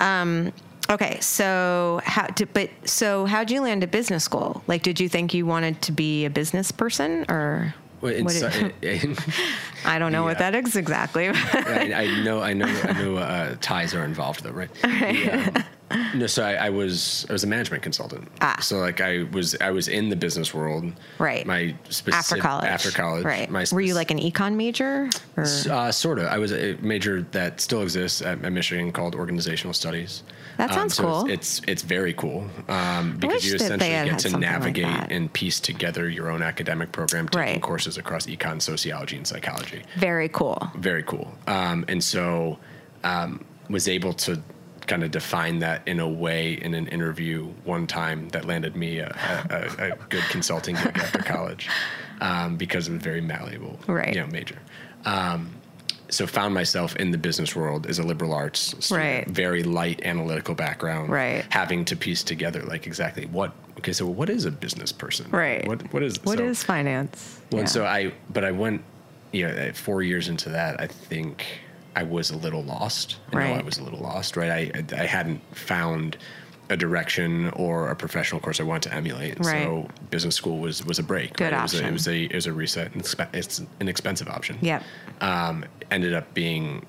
Um, 0.00 0.52
okay, 0.90 1.18
so 1.20 2.00
how? 2.04 2.26
Did, 2.26 2.52
but 2.52 2.68
so 2.84 3.24
how'd 3.24 3.50
you 3.50 3.62
land 3.62 3.82
at 3.82 3.90
business 3.90 4.22
school? 4.24 4.62
Like, 4.66 4.82
did 4.82 5.00
you 5.00 5.08
think 5.08 5.32
you 5.32 5.46
wanted 5.46 5.80
to 5.82 5.92
be 5.92 6.24
a 6.26 6.30
business 6.30 6.70
person, 6.70 7.24
or 7.30 7.74
Well, 8.02 8.24
what 8.24 8.32
did- 8.82 9.18
I 9.84 9.98
don't 9.98 10.12
know 10.12 10.24
what 10.24 10.38
Yeah. 10.40 10.50
that 10.50 10.66
is 10.66 10.76
exactly. 10.76 11.28
I, 11.28 11.92
I 11.94 12.22
know, 12.24 12.40
I 12.42 12.52
know, 12.52 12.66
I 12.66 12.92
know. 12.92 13.16
Uh, 13.16 13.54
ties 13.60 13.94
are 13.94 14.04
involved, 14.04 14.42
though, 14.44 14.50
right? 14.62 14.72
The, 14.82 15.64
um, 15.90 16.18
no, 16.18 16.26
so 16.26 16.42
I, 16.44 16.54
I 16.66 16.70
was, 16.70 17.26
I 17.28 17.32
was 17.32 17.44
a 17.44 17.46
management 17.46 17.82
consultant. 17.82 18.28
Ah. 18.40 18.58
So 18.60 18.78
like, 18.78 19.00
I 19.00 19.24
was, 19.32 19.54
I 19.60 19.70
was 19.70 19.88
in 19.88 20.08
the 20.08 20.16
business 20.16 20.52
world. 20.54 20.92
Right. 21.18 21.46
My 21.46 21.74
specific 21.90 22.14
after 22.14 22.36
college. 22.38 22.66
After 22.66 22.90
college. 22.90 23.24
right? 23.24 23.50
My 23.50 23.64
Were 23.72 23.80
you 23.80 23.94
like 23.94 24.10
an 24.10 24.18
econ 24.18 24.54
major? 24.54 25.08
Or? 25.36 25.44
Uh, 25.70 25.92
sort 25.92 26.18
of. 26.18 26.26
I 26.26 26.38
was 26.38 26.52
a 26.52 26.76
major 26.80 27.22
that 27.32 27.60
still 27.60 27.82
exists 27.82 28.22
at, 28.22 28.42
at 28.44 28.52
Michigan 28.52 28.90
called 28.92 29.14
organizational 29.14 29.74
studies. 29.74 30.22
That 30.58 30.72
sounds 30.72 30.94
so 30.94 31.02
cool. 31.02 31.30
It's, 31.30 31.58
it's 31.60 31.68
it's 31.68 31.82
very 31.82 32.12
cool 32.12 32.48
um, 32.68 33.16
because 33.18 33.44
you 33.46 33.54
essentially 33.56 33.88
get 33.90 34.18
to 34.20 34.28
something 34.30 34.40
like 34.48 34.50
navigate 34.60 35.10
and 35.10 35.32
piece 35.32 35.60
together 35.60 36.08
your 36.08 36.30
own 36.30 36.42
academic 36.42 36.92
program, 36.92 37.28
taking 37.28 37.40
Right. 37.54 37.62
courses 37.62 37.96
across 37.98 38.26
econ, 38.26 38.60
sociology, 38.60 39.16
and 39.16 39.26
psychology. 39.26 39.82
Very 39.96 40.28
cool. 40.28 40.70
Very 40.76 41.02
cool. 41.02 41.32
Um, 41.46 41.84
and 41.88 42.02
so 42.04 42.58
um, 43.04 43.44
was 43.68 43.88
able 43.88 44.12
to 44.14 44.42
kind 44.86 45.04
of 45.04 45.10
define 45.12 45.60
that 45.60 45.86
in 45.86 46.00
a 46.00 46.08
way 46.08 46.54
in 46.54 46.74
an 46.74 46.88
interview 46.88 47.44
one 47.64 47.86
time 47.86 48.28
that 48.30 48.44
landed 48.44 48.74
me 48.76 48.98
a, 48.98 49.06
a, 49.48 49.84
a, 49.84 49.92
a 49.92 49.96
good 50.08 50.24
consulting 50.24 50.74
gig 50.74 50.98
after 50.98 51.18
college 51.22 51.68
um, 52.20 52.56
because 52.56 52.88
it 52.88 52.92
was 52.92 53.02
very 53.02 53.20
malleable, 53.20 53.78
Right. 53.86 54.14
You 54.14 54.20
know, 54.22 54.26
major. 54.26 54.58
Um, 55.04 55.54
so 56.12 56.26
found 56.26 56.52
myself 56.52 56.94
in 56.96 57.10
the 57.10 57.16
business 57.18 57.56
world 57.56 57.86
as 57.86 57.98
a 57.98 58.02
liberal 58.02 58.34
arts 58.34 58.74
student, 58.84 58.90
Right. 58.90 59.28
very 59.28 59.62
light 59.62 60.02
analytical 60.04 60.54
background, 60.54 61.08
Right. 61.10 61.44
Having 61.48 61.86
to 61.86 61.96
piece 61.96 62.22
together 62.22 62.62
like 62.62 62.86
exactly 62.86 63.24
what. 63.26 63.52
Okay, 63.78 63.92
so 63.94 64.04
what 64.06 64.28
is 64.28 64.44
a 64.44 64.50
business 64.50 64.92
person? 64.92 65.26
Right. 65.30 65.66
What 65.66 65.92
what 65.92 66.02
is 66.02 66.22
What 66.22 66.38
so- 66.38 66.44
is 66.44 66.62
finance? 66.62 67.40
well, 67.50 67.60
and 67.60 67.68
Yeah. 67.68 67.72
so 67.72 67.86
I, 67.86 68.12
but 68.30 68.44
I 68.44 68.50
went, 68.50 68.82
you 69.32 69.48
know, 69.48 69.54
uh, 69.54 69.72
four 69.72 70.02
years 70.02 70.28
into 70.28 70.50
that, 70.50 70.78
I 70.80 70.86
think 70.86 71.46
I 71.96 72.02
was 72.02 72.30
a 72.30 72.36
little 72.36 72.62
lost. 72.62 73.16
I 73.32 73.48
know 73.48 73.54
I 73.54 73.62
was 73.62 73.78
a 73.78 73.82
little 73.82 74.00
lost, 74.00 74.36
right? 74.36 74.50
I, 74.76 74.84
I 74.94 75.06
hadn't 75.06 75.40
found 75.56 76.16
a 76.72 76.76
direction 76.76 77.50
or 77.50 77.90
a 77.90 77.94
professional 77.96 78.40
course 78.40 78.58
I 78.58 78.62
wanted 78.64 78.88
to 78.90 78.94
emulate. 78.94 79.38
Right. 79.38 79.64
So 79.64 79.88
business 80.10 80.34
school 80.34 80.58
was, 80.58 80.84
was 80.84 80.98
a 80.98 81.02
break. 81.02 81.34
Good 81.36 81.52
right? 81.52 81.58
It 81.58 81.62
was 81.62 81.74
a, 81.74 81.76
option. 81.76 81.88
it 81.88 81.92
was 81.92 82.08
a, 82.08 82.22
it 82.24 82.34
was 82.34 82.46
a 82.46 82.52
reset. 82.52 82.94
and 82.94 83.28
It's 83.34 83.58
an 83.80 83.88
expensive 83.88 84.28
option. 84.28 84.58
Yep. 84.62 84.82
Um, 85.20 85.64
ended 85.90 86.14
up 86.14 86.32
being, 86.34 86.84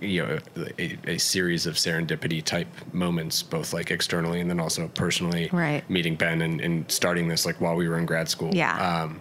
you 0.00 0.22
know, 0.26 0.38
a, 0.78 0.98
a 1.06 1.18
series 1.18 1.66
of 1.66 1.74
serendipity 1.74 2.42
type 2.42 2.68
moments, 2.92 3.42
both 3.42 3.72
like 3.72 3.90
externally 3.90 4.40
and 4.40 4.48
then 4.50 4.58
also 4.60 4.88
personally. 4.88 5.50
Right. 5.52 5.88
Meeting 5.90 6.16
Ben 6.16 6.40
and, 6.42 6.60
and 6.60 6.90
starting 6.90 7.28
this 7.28 7.44
like 7.44 7.60
while 7.60 7.74
we 7.76 7.88
were 7.88 7.98
in 7.98 8.06
grad 8.06 8.28
school 8.28 8.50
Yeah. 8.54 9.02
um, 9.02 9.20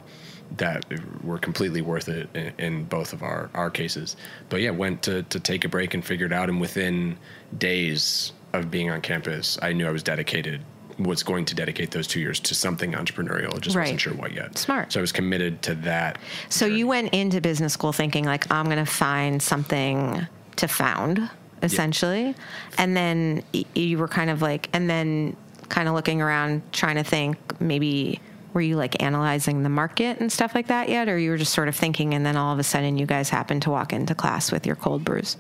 that 0.56 0.86
were 1.26 1.38
completely 1.38 1.82
worth 1.82 2.08
it 2.08 2.30
in, 2.34 2.54
in 2.58 2.84
both 2.86 3.12
of 3.12 3.22
our, 3.22 3.50
our 3.54 3.70
cases. 3.70 4.16
But 4.48 4.62
yeah, 4.62 4.70
went 4.72 5.02
to, 5.04 5.24
to 5.24 5.40
take 5.42 5.66
a 5.66 5.70
break 5.70 5.94
and 5.94 6.04
figured 6.06 6.32
out. 6.32 6.48
And 6.50 6.62
within 6.62 7.18
days 7.58 8.32
of 8.54 8.72
being 8.72 8.90
on 8.90 9.02
campus, 9.02 9.58
I 9.62 9.74
knew 9.74 9.88
I 9.88 9.92
was 9.92 10.04
dedicated, 10.04 10.62
was 11.00 11.22
going 11.24 11.46
to 11.46 11.56
dedicate 11.56 11.92
those 11.92 12.08
two 12.08 12.20
years 12.20 12.40
to 12.42 12.56
something 12.56 12.94
entrepreneurial. 12.94 13.60
Just 13.60 13.76
Right. 13.76 13.84
wasn't 13.84 14.02
sure 14.02 14.14
what 14.14 14.34
yet. 14.34 14.58
Smart. 14.58 14.92
So 14.94 15.00
I 15.00 15.02
was 15.02 15.12
committed 15.12 15.62
to 15.64 15.76
that. 15.76 16.18
So 16.50 16.66
you 16.66 16.88
went 16.88 17.14
into 17.14 17.42
business 17.42 17.74
school 17.74 17.94
thinking 17.94 18.26
like 18.26 18.52
I'm 18.52 18.66
going 18.66 18.78
to 18.78 18.86
find 18.86 19.42
something 19.42 20.26
to 20.56 20.68
found 20.68 21.30
essentially. 21.62 22.36
And 22.78 22.96
then 22.96 23.44
you 23.74 23.98
were 23.98 24.08
kind 24.08 24.30
of 24.30 24.42
like 24.42 24.70
and 24.74 24.90
then 24.90 25.36
kind 25.70 25.88
of 25.88 25.94
looking 25.94 26.22
around 26.22 26.62
trying 26.72 26.96
to 26.96 27.04
think 27.04 27.38
maybe 27.60 28.20
were 28.54 28.62
you 28.62 28.76
like 28.76 29.04
analyzing 29.04 29.64
the 29.64 29.70
market 29.70 30.20
and 30.20 30.32
stuff 30.32 30.56
like 30.56 30.68
that 30.68 30.88
yet 30.90 31.10
or 31.10 31.20
you 31.20 31.30
were 31.30 31.38
just 31.38 31.54
sort 31.54 31.68
of 31.68 31.76
thinking 31.76 32.14
and 32.14 32.26
then 32.26 32.38
all 32.38 32.54
of 32.54 32.60
a 32.60 32.64
sudden 32.64 32.98
you 32.98 33.06
guys 33.06 33.30
happened 33.30 33.62
to 33.62 33.70
walk 33.70 33.92
into 33.94 34.16
class 34.16 34.52
with 34.52 34.66
your 34.66 34.76
cold 34.76 35.04
brews. 35.04 35.38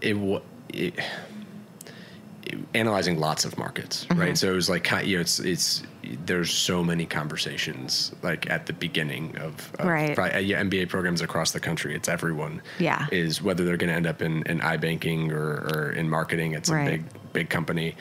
it, 0.00 0.16
it 0.70 0.94
analyzing 2.74 3.18
lots 3.18 3.44
of 3.44 3.56
markets, 3.58 4.04
Mm-hmm. 4.06 4.20
right? 4.20 4.38
So 4.38 4.50
it 4.50 4.54
was 4.54 4.68
like 4.70 4.90
you 5.04 5.16
know, 5.16 5.20
it's 5.20 5.38
it's 5.40 5.82
there's 6.26 6.50
so 6.50 6.82
many 6.82 7.04
conversations 7.06 8.12
like 8.22 8.48
at 8.50 8.66
the 8.66 8.72
beginning 8.72 9.36
of, 9.38 9.72
of 9.78 9.86
Right. 9.86 10.18
uh, 10.18 10.38
yeah, 10.38 10.60
MBA 10.62 10.88
programs 10.88 11.20
across 11.20 11.50
the 11.52 11.60
country. 11.60 11.94
It's 11.94 12.08
everyone, 12.08 12.62
Yeah. 12.78 13.06
is 13.12 13.42
whether 13.42 13.64
they're 13.64 13.76
going 13.76 13.90
to 13.90 13.94
end 13.96 14.06
up 14.06 14.22
in, 14.22 14.42
in 14.44 14.60
iBanking 14.60 15.30
or, 15.30 15.68
or 15.74 15.92
in 15.92 16.08
marketing 16.08 16.54
at 16.54 16.66
some 16.66 16.76
Right. 16.76 16.86
big 16.90 17.04
big 17.32 17.50
company. 17.50 17.96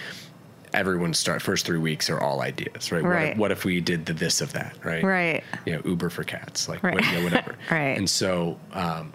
Everyone's 0.72 1.18
start 1.18 1.42
first 1.42 1.66
three 1.66 1.80
weeks 1.80 2.12
are 2.12 2.20
all 2.22 2.42
ideas, 2.42 2.92
right? 2.92 3.02
What 3.04 3.10
Right. 3.10 3.32
if, 3.34 3.38
what 3.38 3.52
if 3.52 3.66
we 3.66 3.82
did 3.82 4.06
the 4.06 4.14
this 4.14 4.40
of 4.40 4.54
that, 4.54 4.76
right? 4.84 5.04
Right. 5.04 5.44
You 5.66 5.74
know, 5.74 5.82
Uber 5.84 6.10
for 6.12 6.24
cats, 6.24 6.70
like 6.70 6.84
Right. 6.84 6.94
what, 6.94 7.06
you 7.08 7.18
know, 7.18 7.24
whatever. 7.24 7.56
Right. 7.72 7.98
And 7.98 8.08
so, 8.10 8.60
um, 8.74 9.12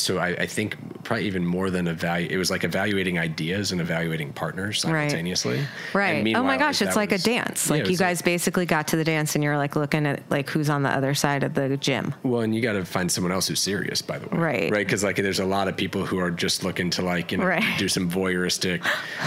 so 0.00 0.18
I, 0.18 0.28
I 0.28 0.46
think 0.46 0.76
probably 1.04 1.26
even 1.26 1.44
more 1.46 1.70
than 1.70 1.86
evaluate, 1.88 2.32
it 2.32 2.38
was 2.38 2.50
like 2.50 2.64
evaluating 2.64 3.18
ideas 3.18 3.72
and 3.72 3.80
evaluating 3.80 4.32
partners 4.32 4.80
simultaneously. 4.80 5.60
Right. 5.94 6.26
And 6.26 6.36
oh 6.36 6.42
my 6.42 6.56
gosh, 6.56 6.82
it's 6.82 6.96
like 6.96 7.10
was- 7.10 7.22
a 7.22 7.24
dance. 7.24 7.70
Like 7.70 7.82
it 7.84 7.90
you 7.90 7.96
guys 7.96 8.20
basically 8.22 8.66
got 8.66 8.88
to 8.88 8.96
the 8.96 9.04
dance 9.04 9.34
and 9.34 9.42
you're 9.44 9.56
like 9.56 9.74
looking 9.76 10.06
at 10.06 10.22
like 10.30 10.48
who's 10.50 10.68
on 10.68 10.82
the 10.82 10.90
other 10.90 11.14
side 11.14 11.42
of 11.44 11.54
the 11.54 11.76
gym. 11.76 12.14
well, 12.22 12.42
and 12.42 12.54
you 12.54 12.60
got 12.60 12.72
to 12.74 12.84
find 12.84 13.10
someone 13.10 13.32
else 13.32 13.48
who's 13.48 13.60
serious, 13.60 14.02
by 14.02 14.18
the 14.18 14.28
way. 14.28 14.36
Right. 14.38 14.70
Right. 14.72 14.86
Because 14.86 15.02
like 15.04 15.16
there's 15.16 15.40
a 15.40 15.44
lot 15.46 15.68
of 15.68 15.76
people 15.76 16.04
who 16.04 16.18
are 16.18 16.30
just 16.30 16.64
looking 16.64 16.90
to 16.90 17.02
like 17.02 17.32
you 17.32 17.38
know 17.38 17.46
Right. 17.46 17.78
do 17.78 17.88
some 17.88 18.10
voyeuristic, 18.10 18.84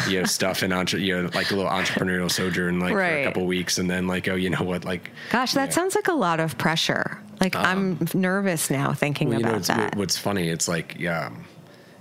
you 0.09 0.19
know, 0.19 0.25
stuff 0.25 0.61
and 0.61 0.71
entre- 0.73 0.99
you 0.99 1.21
know 1.21 1.29
like 1.33 1.51
a 1.51 1.55
little 1.55 1.71
entrepreneurial 1.71 2.29
sojourn 2.29 2.79
like 2.79 2.93
for 2.93 3.01
a 3.01 3.23
couple 3.25 3.45
weeks, 3.45 3.77
and 3.79 3.89
then 3.89 4.07
like 4.07 4.27
oh 4.27 4.35
you 4.35 4.49
know 4.49 4.63
what 4.63 4.85
like 4.85 5.09
Gosh, 5.31 5.53
that 5.53 5.69
yeah. 5.69 5.75
sounds 5.75 5.95
like 5.95 6.07
a 6.07 6.13
lot 6.13 6.39
of 6.39 6.57
pressure. 6.57 7.19
Like 7.41 7.55
I'm 7.55 7.97
nervous 8.13 8.69
now 8.69 8.93
thinking 8.93 9.29
Well, 9.29 9.39
you 9.39 9.43
know, 9.43 9.49
about 9.49 9.59
it's, 9.59 9.67
that. 9.69 9.95
what's 9.95 10.17
funny, 10.17 10.47
it's 10.49 10.67
like, 10.67 10.95
yeah, 10.99 11.31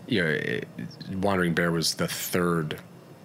you 0.06 0.22
know, 0.22 0.28
it, 0.30 0.68
Wandering 1.14 1.54
Bear 1.54 1.72
was 1.72 1.94
the 1.94 2.06
third 2.08 2.78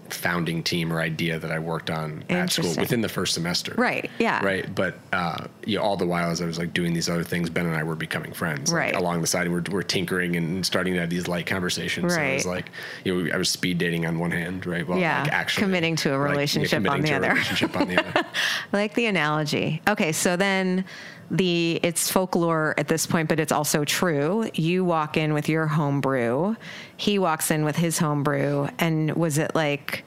founding 0.09 0.61
team 0.61 0.93
or 0.93 1.01
idea 1.01 1.39
that 1.39 1.51
I 1.51 1.57
worked 1.57 1.89
on 1.89 2.23
at 2.29 2.51
school 2.51 2.73
within 2.77 3.01
the 3.01 3.09
first 3.09 3.33
semester. 3.33 3.73
Right, 3.75 4.09
yeah. 4.19 4.45
Right. 4.45 4.73
But, 4.73 4.99
uh, 5.11 5.47
you 5.65 5.77
know, 5.77 5.83
all 5.83 5.97
the 5.97 6.05
while 6.05 6.29
as 6.29 6.41
I 6.41 6.45
was 6.45 6.59
like 6.59 6.73
doing 6.73 6.93
these 6.93 7.09
other 7.09 7.23
things, 7.23 7.49
Ben 7.49 7.65
and 7.65 7.75
I 7.75 7.81
were 7.81 7.95
becoming 7.95 8.31
friends 8.31 8.71
like, 8.71 8.79
Right. 8.79 8.95
along 8.95 9.21
the 9.21 9.27
side. 9.27 9.47
And 9.47 9.53
we're, 9.55 9.63
we're 9.75 9.81
tinkering 9.81 10.35
and 10.35 10.63
starting 10.63 10.93
to 10.93 10.99
have 10.99 11.09
these 11.09 11.27
light 11.27 11.47
conversations. 11.47 12.13
So 12.13 12.21
it 12.21 12.35
was 12.35 12.45
like, 12.45 12.69
you 13.03 13.23
know, 13.23 13.33
I 13.33 13.37
was 13.37 13.49
speed 13.49 13.79
dating 13.79 14.05
on 14.05 14.19
one 14.19 14.29
hand, 14.29 14.67
right? 14.67 14.87
Well, 14.87 14.99
Yeah, 14.99 15.23
like 15.23 15.33
actually 15.33 15.63
committing 15.63 15.95
to 15.97 16.09
a 16.15 16.17
like, 16.19 16.27
yeah, 16.27 16.31
relationship 16.31 16.87
on 16.89 17.01
the 17.01 17.07
to 17.07 17.13
a 17.13 17.17
other. 17.17 17.29
relationship 17.29 17.75
on 17.75 17.87
the 17.87 17.99
other. 18.07 18.13
I 18.73 18.77
like 18.77 18.93
the 18.93 19.07
analogy. 19.07 19.81
Okay, 19.89 20.11
so 20.11 20.35
then 20.37 20.85
the 21.31 21.79
it's 21.83 22.09
folklore 22.11 22.75
at 22.77 22.87
this 22.87 23.05
point, 23.05 23.29
but 23.29 23.39
it's 23.39 23.51
also 23.51 23.83
true. 23.83 24.49
You 24.53 24.83
walk 24.85 25.17
in 25.17 25.33
with 25.33 25.49
your 25.49 25.67
homebrew, 25.67 26.55
he 26.97 27.19
walks 27.19 27.51
in 27.51 27.65
with 27.65 27.75
his 27.75 27.97
homebrew, 27.97 28.67
and 28.79 29.13
was 29.15 29.37
it 29.37 29.55
like? 29.55 30.03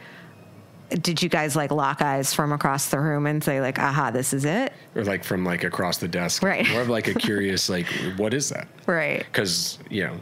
Did 0.90 1.22
you 1.22 1.28
guys 1.28 1.54
like 1.54 1.70
lock 1.70 2.00
eyes 2.00 2.32
from 2.32 2.50
across 2.50 2.88
the 2.88 2.98
room 2.98 3.26
and 3.26 3.44
say 3.44 3.60
like, 3.60 3.78
"Aha, 3.78 4.10
this 4.10 4.32
is 4.32 4.46
it"? 4.46 4.72
or 4.94 5.04
like 5.04 5.22
from 5.22 5.44
like 5.44 5.62
across 5.62 5.98
the 5.98 6.08
desk. 6.08 6.42
Right. 6.42 6.66
More 6.70 6.80
of 6.80 6.88
like 6.88 7.08
a 7.08 7.14
curious, 7.14 7.68
like, 7.76 7.86
what 8.16 8.32
is 8.32 8.48
that? 8.48 8.68
Right. 8.86 9.18
because 9.18 9.78
you 9.90 10.04
know 10.04 10.18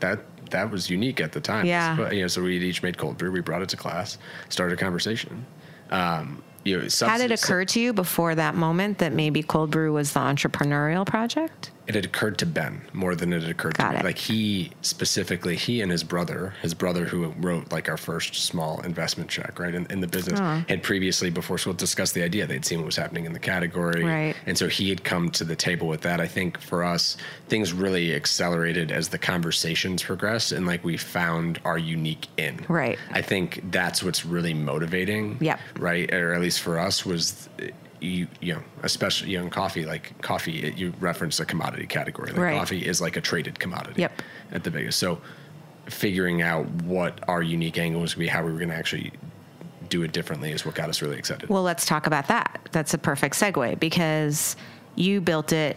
that 0.00 0.20
that 0.50 0.70
was 0.70 0.90
unique 0.90 1.20
at 1.20 1.32
the 1.32 1.40
time. 1.40 1.64
Yeah. 1.66 1.96
But, 1.96 2.14
you 2.14 2.22
know, 2.22 2.28
so 2.28 2.42
we 2.42 2.58
each 2.58 2.82
made 2.82 2.98
cold 2.98 3.16
brew. 3.16 3.32
We 3.32 3.40
brought 3.40 3.62
it 3.62 3.68
to 3.70 3.76
class, 3.76 4.18
started 4.48 4.74
a 4.74 4.76
conversation. 4.76 5.46
Um, 5.90 6.42
you 6.64 6.78
know, 6.78 6.88
How 7.00 7.18
did 7.18 7.30
it 7.30 7.42
occur 7.42 7.64
to 7.64 7.80
you 7.80 7.92
before 7.92 8.34
that 8.34 8.54
moment 8.54 8.98
that 8.98 9.12
maybe 9.12 9.42
cold 9.42 9.70
brew 9.70 9.92
was 9.92 10.12
the 10.12 10.20
entrepreneurial 10.20 11.06
project? 11.06 11.70
It 11.90 11.96
had 11.96 12.04
occurred 12.04 12.38
to 12.38 12.46
Ben 12.46 12.80
more 12.92 13.16
than 13.16 13.32
it 13.32 13.42
had 13.42 13.50
occurred 13.50 13.76
Got 13.76 13.88
to 13.88 13.94
me. 13.94 13.98
it. 13.98 14.04
Like 14.04 14.18
he 14.18 14.70
specifically, 14.82 15.56
he 15.56 15.80
and 15.82 15.90
his 15.90 16.04
brother, 16.04 16.54
his 16.62 16.72
brother 16.72 17.04
who 17.04 17.34
wrote 17.40 17.72
like 17.72 17.88
our 17.88 17.96
first 17.96 18.36
small 18.36 18.80
investment 18.82 19.28
check, 19.28 19.58
right, 19.58 19.74
in, 19.74 19.86
in 19.90 20.00
the 20.00 20.06
business, 20.06 20.38
had 20.68 20.84
previously 20.84 21.30
before 21.30 21.58
so 21.58 21.70
we'll 21.70 21.76
discuss 21.76 22.12
the 22.12 22.22
idea. 22.22 22.46
They'd 22.46 22.64
seen 22.64 22.78
what 22.78 22.86
was 22.86 22.94
happening 22.94 23.24
in 23.24 23.32
the 23.32 23.40
category, 23.40 24.04
Right. 24.04 24.36
And 24.46 24.56
so 24.56 24.68
he 24.68 24.88
had 24.88 25.02
come 25.02 25.30
to 25.32 25.42
the 25.42 25.56
table 25.56 25.88
with 25.88 26.02
that. 26.02 26.20
I 26.20 26.28
think 26.28 26.60
for 26.60 26.84
us, 26.84 27.16
things 27.48 27.72
really 27.72 28.14
accelerated 28.14 28.92
as 28.92 29.08
the 29.08 29.18
conversations 29.18 30.04
progressed, 30.04 30.52
and 30.52 30.66
like 30.66 30.84
we 30.84 30.96
found 30.96 31.60
our 31.64 31.78
unique 31.78 32.28
in. 32.36 32.64
Right. 32.68 33.00
I 33.10 33.20
think 33.22 33.60
that's 33.72 34.04
what's 34.04 34.24
really 34.24 34.54
motivating. 34.54 35.38
Yep. 35.40 35.58
Right, 35.80 36.14
or 36.14 36.34
at 36.34 36.40
least 36.40 36.60
for 36.60 36.78
us 36.78 37.04
was. 37.04 37.48
You, 38.00 38.26
you 38.40 38.54
know, 38.54 38.62
especially 38.82 39.30
you 39.30 39.38
know, 39.38 39.44
in 39.44 39.50
coffee, 39.50 39.84
like 39.84 40.20
coffee, 40.22 40.62
it, 40.62 40.76
you 40.78 40.92
reference 41.00 41.38
a 41.40 41.44
commodity 41.44 41.86
category. 41.86 42.30
Like 42.32 42.40
Right. 42.40 42.58
coffee 42.58 42.86
is 42.86 43.00
like 43.00 43.16
a 43.16 43.20
traded 43.20 43.58
commodity 43.58 44.00
Yep. 44.00 44.22
at 44.52 44.64
the 44.64 44.70
biggest. 44.70 44.98
So 44.98 45.20
figuring 45.86 46.40
out 46.40 46.66
what 46.84 47.18
our 47.28 47.42
unique 47.42 47.78
angle 47.78 48.00
was 48.00 48.14
going 48.14 48.26
to 48.26 48.30
be, 48.32 48.36
how 48.36 48.44
we 48.44 48.52
were 48.52 48.58
going 48.58 48.70
to 48.70 48.74
actually 48.76 49.12
do 49.90 50.02
it 50.02 50.12
differently 50.12 50.52
is 50.52 50.64
what 50.64 50.74
got 50.74 50.88
us 50.88 51.02
really 51.02 51.18
excited. 51.18 51.48
Well, 51.50 51.62
let's 51.62 51.84
talk 51.84 52.06
about 52.06 52.28
that. 52.28 52.68
That's 52.72 52.94
a 52.94 52.98
perfect 52.98 53.34
segue 53.36 53.78
because 53.80 54.56
you 54.94 55.20
built 55.20 55.52
it 55.52 55.76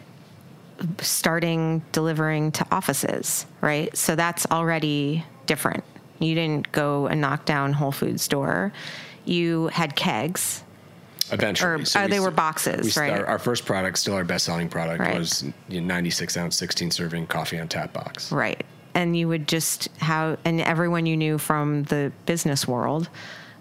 starting 1.00 1.82
delivering 1.92 2.51
to 2.53 2.65
offices, 2.72 3.46
right? 3.62 3.96
So 3.98 4.15
that's 4.15 4.46
already 4.51 5.25
different. 5.46 5.84
You 6.20 6.36
didn't 6.36 6.72
go 6.72 7.08
and 7.08 7.20
knock 7.22 7.46
down 7.46 7.74
Whole 7.74 7.92
Foods 7.92 8.22
store. 8.22 8.72
You 9.25 9.68
had 9.68 9.96
kegs. 9.96 10.62
Eventually, 11.33 11.69
or, 11.71 11.75
uh, 11.75 12.03
we 12.05 12.07
they 12.11 12.19
were 12.19 12.31
boxes, 12.31 12.95
we 12.95 13.01
right? 13.01 13.11
Our, 13.19 13.25
our 13.25 13.39
first 13.39 13.65
product, 13.65 13.97
still 13.99 14.13
our 14.15 14.23
best 14.23 14.45
selling 14.45 14.69
product, 14.69 14.99
Right. 14.99 15.17
was 15.17 15.43
you 15.69 15.81
know, 15.81 15.87
96 15.87 16.37
ounce, 16.37 16.55
16 16.57 16.91
serving 16.91 17.27
coffee 17.27 17.59
on 17.59 17.67
tap 17.67 17.93
box. 17.93 18.31
Right. 18.31 18.63
And 18.95 19.17
you 19.17 19.27
would 19.27 19.47
just 19.47 19.89
how 19.99 20.37
and 20.45 20.61
everyone 20.61 21.05
you 21.05 21.17
knew 21.17 21.37
from 21.37 21.83
the 21.83 22.11
business 22.25 22.67
world, 22.67 23.09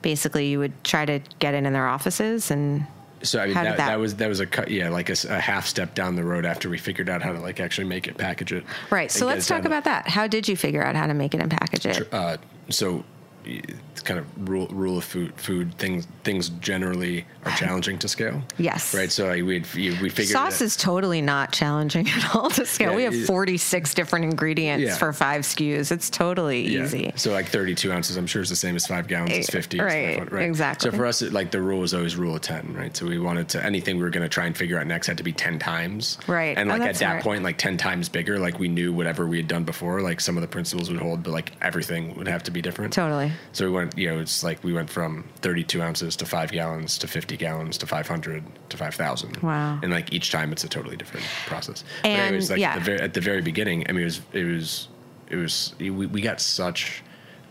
basically 0.02 0.48
you 0.48 0.58
would 0.58 0.84
try 0.84 1.04
to 1.06 1.20
get 1.38 1.54
in 1.54 1.64
in 1.66 1.72
their 1.72 1.86
offices 1.86 2.50
and 2.50 2.84
So 3.22 3.40
I 3.40 3.46
mean, 3.46 3.54
that, 3.54 3.64
that- 3.64 3.86
that 3.86 3.98
was 3.98 4.16
that 4.16 4.28
was 4.28 4.40
a 4.40 4.46
cut, 4.46 4.70
yeah, 4.70 4.88
like 4.90 5.08
a 5.08 5.40
half 5.40 5.66
step 5.66 5.94
down 5.94 6.16
the 6.16 6.24
road 6.24 6.44
after 6.44 6.68
we 6.68 6.76
figured 6.76 7.08
out 7.08 7.22
how 7.22 7.32
to 7.32 7.40
like 7.40 7.60
actually 7.60 7.86
make 7.86 8.06
it, 8.08 8.18
package 8.18 8.52
it. 8.52 8.64
Right. 8.90 9.10
So 9.10 9.24
let's 9.26 9.46
talk 9.46 9.64
about 9.64 9.84
that. 9.84 10.08
How 10.08 10.26
did 10.26 10.48
you 10.48 10.56
figure 10.56 10.82
out 10.82 10.96
how 10.96 11.06
to 11.06 11.14
make 11.14 11.32
it 11.34 11.40
and 11.40 11.50
package 11.50 11.86
it? 11.86 12.12
uh, 12.12 12.36
so 12.68 13.04
kind 14.04 14.18
of 14.18 14.48
rule 14.48 14.66
rule 14.68 14.98
of 14.98 15.04
food 15.04 15.32
food 15.36 15.72
things 15.78 16.08
things 16.24 16.48
generally 16.48 17.24
are 17.44 17.52
challenging 17.56 17.98
to 17.98 18.08
scale. 18.08 18.42
Yes. 18.58 18.94
Right. 18.94 19.10
So 19.12 19.26
like, 19.28 19.42
we 19.44 19.60
we 20.00 20.08
figured 20.08 20.28
Sauce 20.28 20.60
it- 20.60 20.64
is 20.64 20.76
totally 20.76 21.20
not 21.22 21.52
challenging 21.52 22.08
at 22.16 22.34
all 22.34 22.50
to 22.50 22.66
scale. 22.66 22.90
Yeah, 22.90 22.96
we 22.96 23.02
have 23.04 23.26
46 23.26 23.94
different 23.94 24.24
ingredients 24.24 24.84
Yeah. 24.84 24.96
for 24.96 25.12
five 25.12 25.42
SKUs. 25.42 25.92
It's 25.92 26.10
totally 26.10 26.66
Yeah. 26.68 26.84
easy. 26.84 27.12
So 27.16 27.32
like 27.32 27.48
32 27.48 27.92
ounces, 27.92 28.16
I'm 28.16 28.26
sure 28.26 28.42
is 28.42 28.48
the 28.48 28.56
same 28.56 28.76
as 28.76 28.86
five 28.86 29.06
gallons. 29.08 29.32
It's 29.32 29.48
Eh, 29.48 29.52
50. 29.52 29.80
right, 29.80 30.08
500, 30.18 30.32
right. 30.32 30.48
exactly. 30.48 30.90
So 30.90 30.96
for 30.96 31.06
us, 31.06 31.22
it, 31.22 31.32
like 31.32 31.50
the 31.50 31.60
rule 31.60 31.80
was 31.80 31.94
always 31.94 32.16
rule 32.16 32.34
of 32.36 32.40
10, 32.42 32.74
right? 32.76 32.96
So 32.96 33.06
we 33.06 33.18
wanted 33.18 33.48
to 33.50 33.64
anything 33.64 33.96
we 33.96 34.02
were 34.02 34.10
going 34.10 34.22
to 34.24 34.28
try 34.28 34.46
and 34.46 34.56
figure 34.56 34.78
out 34.78 34.86
next 34.86 35.06
had 35.06 35.16
to 35.18 35.22
be 35.24 35.32
10 35.32 35.58
times. 35.58 36.18
Right. 36.26 36.56
And 36.56 36.70
Oh, 36.70 36.74
like 36.74 36.82
at 36.82 36.84
that's 36.86 37.00
that 37.00 37.22
point, 37.22 37.42
like 37.44 37.58
10 37.58 37.76
times 37.76 38.08
bigger, 38.08 38.38
like 38.38 38.58
we 38.58 38.68
knew 38.68 38.92
whatever 38.92 39.26
we 39.26 39.36
had 39.36 39.48
done 39.48 39.64
before, 39.64 40.00
like 40.00 40.20
some 40.20 40.36
of 40.36 40.40
the 40.42 40.48
principles 40.48 40.90
would 40.90 41.00
hold, 41.00 41.22
but 41.22 41.30
like 41.32 41.52
everything 41.62 42.14
would 42.16 42.28
have 42.28 42.42
to 42.44 42.50
be 42.50 42.62
different. 42.62 42.92
Totally. 42.92 43.31
So 43.52 43.64
we 43.66 43.70
went, 43.72 43.96
you 43.98 44.08
know, 44.10 44.18
it's 44.20 44.42
like 44.42 44.62
we 44.64 44.72
went 44.72 44.90
from 44.90 45.24
32 45.42 45.80
ounces 45.82 46.16
to 46.16 46.26
five 46.26 46.52
gallons 46.52 46.98
to 46.98 47.06
50 47.06 47.36
gallons 47.36 47.78
to 47.78 47.86
500 47.86 48.42
to 48.70 48.76
5,000. 48.76 49.36
Wow. 49.42 49.78
And 49.82 49.92
like 49.92 50.12
each 50.12 50.30
time 50.30 50.52
it's 50.52 50.64
a 50.64 50.68
totally 50.68 50.96
different 50.96 51.26
process. 51.46 51.84
but 52.02 52.10
And, 52.10 52.20
anyways, 52.22 52.50
like 52.50 52.60
yeah. 52.60 52.72
at, 52.72 52.78
the 52.78 52.84
very, 52.84 53.00
at 53.00 53.14
the 53.14 53.20
very 53.20 53.42
beginning, 53.42 53.86
I 53.88 53.92
mean, 53.92 54.02
it 54.02 54.04
was, 54.04 54.20
it 54.32 54.44
was, 54.44 54.88
it 55.30 55.36
was, 55.36 55.74
we, 55.78 55.90
we 55.90 56.20
got 56.20 56.40
such, 56.40 57.02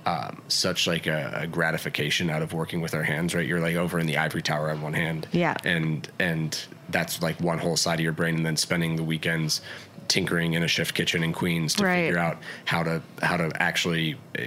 um, 0.05 0.41
such 0.47 0.87
like 0.87 1.05
a, 1.07 1.31
a 1.41 1.47
gratification 1.47 2.29
out 2.29 2.41
of 2.41 2.53
working 2.53 2.81
with 2.81 2.93
our 2.95 3.03
hands, 3.03 3.35
right? 3.35 3.47
You're 3.47 3.59
like 3.59 3.75
over 3.75 3.99
in 3.99 4.07
the 4.07 4.17
ivory 4.17 4.41
tower 4.41 4.69
on 4.71 4.81
one 4.81 4.93
hand. 4.93 5.27
Yeah. 5.31 5.55
And, 5.63 6.09
and 6.19 6.57
that's 6.89 7.21
like 7.21 7.39
one 7.39 7.59
whole 7.59 7.77
side 7.77 7.99
of 7.99 8.03
your 8.03 8.11
brain. 8.13 8.35
And 8.35 8.45
then 8.45 8.57
spending 8.57 8.95
the 8.95 9.03
weekends 9.03 9.61
tinkering 10.07 10.53
in 10.53 10.63
a 10.63 10.67
shift 10.67 10.93
kitchen 10.95 11.23
in 11.23 11.31
Queens 11.33 11.75
to 11.75 11.85
Right. 11.85 12.05
figure 12.07 12.19
out 12.19 12.37
how 12.65 12.83
to, 12.83 13.01
how 13.21 13.37
to 13.37 13.51
actually 13.61 14.17
uh, 14.37 14.43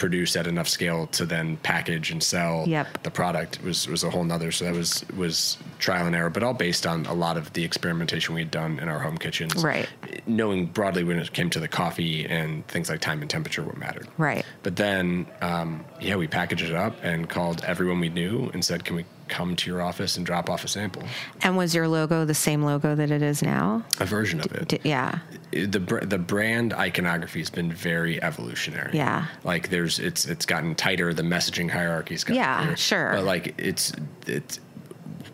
produce 0.00 0.34
at 0.34 0.46
enough 0.46 0.66
scale 0.66 1.06
to 1.08 1.26
then 1.26 1.58
package 1.58 2.10
and 2.10 2.22
sell 2.22 2.64
Yep. 2.66 3.02
the 3.02 3.10
product 3.10 3.62
was 3.62 3.86
was 3.86 4.02
a 4.02 4.08
whole 4.10 4.24
nother 4.24 4.50
so 4.50 4.64
that 4.64 4.74
was 4.74 5.04
was 5.14 5.58
trial 5.78 6.06
and 6.06 6.16
error 6.16 6.30
but 6.30 6.42
all 6.42 6.54
based 6.54 6.86
on 6.86 7.04
a 7.06 7.12
lot 7.12 7.36
of 7.36 7.52
the 7.52 7.62
experimentation 7.64 8.34
we 8.34 8.40
had 8.40 8.50
done 8.50 8.78
in 8.78 8.88
our 8.88 8.98
home 8.98 9.18
kitchens 9.18 9.62
Right. 9.62 9.88
knowing 10.26 10.66
broadly 10.66 11.04
when 11.04 11.18
it 11.18 11.32
came 11.34 11.50
to 11.50 11.60
the 11.60 11.68
coffee 11.68 12.24
and 12.26 12.66
things 12.66 12.88
like 12.88 13.00
time 13.00 13.20
and 13.20 13.30
temperature 13.30 13.62
what 13.62 13.76
mattered 13.76 14.08
Right. 14.16 14.44
but 14.62 14.76
then 14.76 15.26
um, 15.42 15.84
yeah 16.00 16.16
we 16.16 16.26
packaged 16.26 16.64
it 16.64 16.74
up 16.74 16.94
and 17.02 17.28
called 17.28 17.62
everyone 17.66 18.00
we 18.00 18.08
knew 18.08 18.50
and 18.54 18.64
said 18.64 18.84
can 18.86 18.96
we 18.96 19.04
come 19.30 19.56
to 19.56 19.70
your 19.70 19.80
office 19.80 20.16
and 20.18 20.26
drop 20.26 20.50
off 20.50 20.64
a 20.64 20.68
sample 20.68 21.02
And 21.42 21.56
was 21.56 21.74
your 21.74 21.88
logo 21.88 22.24
the 22.26 22.34
same 22.34 22.62
logo 22.62 22.94
that 22.94 23.10
it 23.10 23.22
is 23.22 23.42
now? 23.42 23.82
a 23.98 24.04
version 24.04 24.40
of 24.40 24.52
it 24.52 24.68
D- 24.68 24.80
yeah. 24.84 25.20
the 25.52 25.78
the 26.02 26.18
brand 26.18 26.74
iconography 26.74 27.38
has 27.38 27.48
been 27.50 27.72
very 27.72 28.22
evolutionary. 28.22 28.90
Yeah. 28.96 29.26
like 29.44 29.70
there's 29.70 29.98
it's 29.98 30.26
it's 30.26 30.44
gotten 30.44 30.74
tighter. 30.74 31.14
The 31.14 31.22
messaging 31.22 31.70
hierarchy's 31.70 32.24
gotten 32.24 32.36
Yeah, 32.42 32.74
sure. 32.74 33.12
But 33.14 33.24
like 33.24 33.54
it's 33.58 33.92
it's 34.26 34.60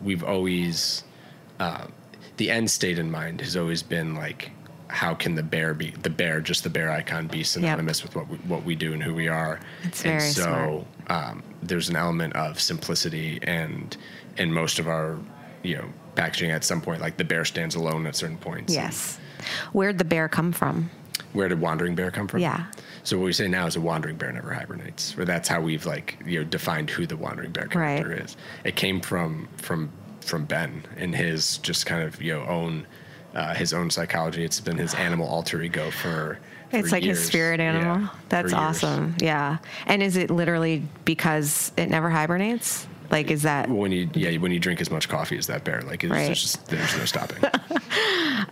we've 0.01 0.23
always 0.23 1.03
uh, 1.59 1.87
the 2.37 2.51
end 2.51 2.69
state 2.69 2.99
in 2.99 3.09
mind 3.11 3.41
has 3.41 3.57
always 3.57 3.81
been 3.83 4.13
like 4.15 4.51
how 4.89 5.13
can 5.13 5.35
the 5.35 5.43
bear 5.43 5.73
be 5.73 5.91
the 5.91 6.09
bear 6.09 6.39
just 6.39 6.63
the 6.63 6.69
bear 6.69 6.89
icon 6.89 7.27
be 7.27 7.43
synonymous 7.43 8.03
with 8.03 8.15
what 8.15 8.27
we, 8.29 8.37
what 8.37 8.63
we 8.63 8.75
do 8.75 8.93
and 8.93 9.03
who 9.03 9.13
we 9.13 9.27
are. 9.27 9.59
That's 9.83 10.05
and 10.05 10.19
very 10.21 10.31
so 10.31 10.85
um, 11.07 11.43
there's 11.61 11.89
an 11.89 11.95
element 11.95 12.35
of 12.35 12.59
simplicity 12.59 13.39
and 13.43 13.95
in 14.37 14.51
most 14.53 14.79
of 14.79 14.87
our 14.87 15.17
you 15.63 15.75
know 15.77 15.85
packaging 16.15 16.51
at 16.51 16.63
some 16.63 16.81
point 16.81 17.01
like 17.01 17.17
the 17.17 17.23
bear 17.25 17.45
stands 17.45 17.75
alone 17.75 18.05
at 18.07 18.15
certain 18.15 18.37
points. 18.37 18.73
Yes. 18.73 19.19
Where'd 19.73 19.97
the 19.97 20.05
bear 20.05 20.27
come 20.27 20.51
from? 20.51 20.89
where 21.33 21.49
did 21.49 21.59
wandering 21.61 21.93
bear 21.93 22.09
come 22.09 22.27
from? 22.27 22.39
Yeah. 22.39 22.65
So 23.03 23.17
what 23.17 23.25
we 23.25 23.33
say 23.33 23.47
now 23.47 23.67
is 23.67 23.75
a 23.75 23.81
wandering 23.81 24.17
bear 24.17 24.31
never 24.31 24.53
hibernates, 24.53 25.17
or 25.17 25.25
that's 25.25 25.47
how 25.47 25.61
we've 25.61 25.85
like 25.85 26.17
you 26.25 26.39
know 26.39 26.45
defined 26.45 26.89
who 26.89 27.05
the 27.05 27.17
wandering 27.17 27.51
bear 27.51 27.67
character 27.67 28.09
Right. 28.09 28.19
is. 28.21 28.35
It 28.63 28.75
came 28.75 29.01
from 29.01 29.47
from 29.57 29.91
from 30.21 30.45
Ben 30.45 30.83
and 30.97 31.15
his 31.15 31.57
just 31.59 31.85
kind 31.85 32.03
of 32.03 32.21
you 32.21 32.33
know 32.33 32.45
own 32.45 32.87
uh, 33.37 33.53
his 33.53 33.71
own 33.73 33.89
psychology. 33.89 34.43
It's 34.43 34.59
been 34.59 34.77
his 34.77 34.93
animal 34.95 35.27
alter 35.27 35.61
ego 35.61 35.89
for. 35.91 36.39
for 36.69 36.77
It's 36.77 36.91
like 36.91 37.03
his 37.03 37.23
spirit 37.25 37.59
animal. 37.61 38.01
Yeah, 38.01 38.07
That's 38.29 38.51
awesome. 38.51 39.15
Yeah. 39.19 39.59
And 39.85 40.03
is 40.03 40.17
it 40.17 40.29
literally 40.29 40.83
because 41.05 41.71
it 41.77 41.85
never 41.89 42.09
hibernates? 42.09 42.85
Like, 43.09 43.31
is 43.31 43.43
that 43.43 43.69
When 43.69 43.93
you 43.93 44.09
yeah 44.15 44.35
when 44.37 44.51
you 44.51 44.59
drink 44.59 44.81
as 44.81 44.91
much 44.91 45.07
coffee 45.07 45.37
as 45.37 45.47
that 45.47 45.63
bear, 45.63 45.81
like 45.83 46.03
it's, 46.03 46.11
Right. 46.11 46.25
there's 46.25 46.41
just 46.41 46.67
there's 46.67 46.97
no 46.97 47.05
stopping. 47.05 47.41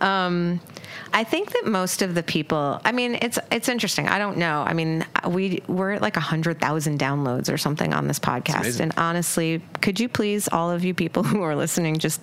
I 1.12 1.24
think 1.24 1.52
that 1.52 1.66
most 1.66 2.02
of 2.02 2.14
the 2.14 2.22
people. 2.22 2.80
I 2.84 2.92
mean, 2.92 3.18
it's 3.20 3.38
it's 3.50 3.68
interesting. 3.68 4.08
I 4.08 4.18
don't 4.18 4.36
know. 4.36 4.62
I 4.66 4.72
mean, 4.72 5.04
we 5.28 5.62
we're 5.66 5.92
at 5.92 6.02
like 6.02 6.16
a 6.16 6.20
hundred 6.20 6.60
thousand 6.60 6.98
downloads 6.98 7.52
or 7.52 7.56
something 7.56 7.94
on 7.94 8.08
this 8.08 8.18
podcast. 8.18 8.80
And 8.80 8.92
honestly, 8.96 9.62
could 9.80 9.98
you 10.00 10.08
please, 10.08 10.48
all 10.48 10.70
of 10.70 10.84
you 10.84 10.94
people 10.94 11.22
who 11.24 11.42
are 11.42 11.56
listening, 11.56 11.98
just 11.98 12.20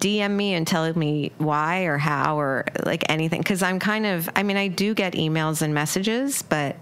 DM 0.00 0.32
me 0.32 0.54
and 0.54 0.66
tell 0.66 0.92
me 0.96 1.32
why 1.38 1.82
or 1.82 1.98
how 1.98 2.38
or 2.38 2.64
like 2.84 3.04
anything? 3.08 3.40
Because 3.40 3.62
I'm 3.62 3.78
kind 3.78 4.06
of. 4.06 4.28
I 4.36 4.42
mean, 4.42 4.56
I 4.56 4.68
do 4.68 4.94
get 4.94 5.14
emails 5.14 5.62
and 5.62 5.74
messages, 5.74 6.42
but. 6.42 6.76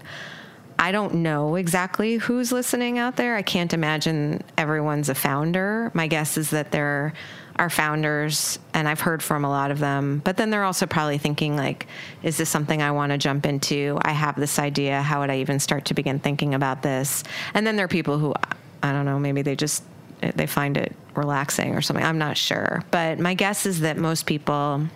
I 0.79 0.91
don't 0.91 1.15
know 1.15 1.57
exactly 1.57 2.15
who's 2.15 2.51
listening 2.51 2.97
out 2.97 3.15
there. 3.15 3.35
I 3.35 3.43
can't 3.43 3.71
imagine 3.71 4.41
everyone's 4.57 5.09
a 5.09 5.13
founder. 5.13 5.91
My 5.93 6.07
guess 6.07 6.39
is 6.39 6.49
that 6.49 6.71
there 6.71 7.13
are 7.57 7.69
founders, 7.69 8.59
and 8.73 8.87
I've 8.87 9.01
heard 9.01 9.21
from 9.21 9.45
a 9.45 9.49
lot 9.49 9.71
of 9.71 9.79
them. 9.79 10.21
But 10.23 10.37
then 10.37 10.49
they're 10.49 10.63
also 10.63 10.85
probably 10.85 11.17
thinking, 11.17 11.55
like, 11.55 11.87
is 12.23 12.37
this 12.37 12.49
something 12.49 12.81
I 12.81 12.91
want 12.91 13.11
to 13.11 13.17
jump 13.17 13.45
into? 13.45 13.99
I 14.01 14.11
have 14.11 14.35
this 14.35 14.57
idea. 14.59 15.01
How 15.01 15.21
would 15.21 15.29
I 15.29 15.39
even 15.39 15.59
start 15.59 15.85
to 15.85 15.93
begin 15.93 16.19
thinking 16.19 16.53
about 16.53 16.81
this? 16.81 17.23
And 17.53 17.65
then 17.65 17.75
there 17.75 17.85
are 17.85 17.89
people 17.89 18.17
who, 18.17 18.33
I 18.81 18.91
don't 18.91 19.05
know, 19.05 19.19
maybe 19.19 19.41
they 19.41 19.55
just 19.55 19.83
they 20.21 20.45
find 20.45 20.77
it 20.77 20.95
relaxing 21.15 21.75
or 21.75 21.81
something. 21.81 22.05
I'm 22.05 22.19
not 22.19 22.37
sure. 22.37 22.83
But 22.91 23.19
my 23.19 23.33
guess 23.33 23.65
is 23.65 23.81
that 23.81 23.97
most 23.97 24.25
people. 24.25 24.87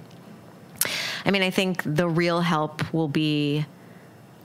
I 1.25 1.31
mean, 1.31 1.41
I 1.41 1.49
think 1.49 1.81
the 1.83 2.07
real 2.07 2.41
help 2.41 2.93
will 2.93 3.07
be 3.07 3.65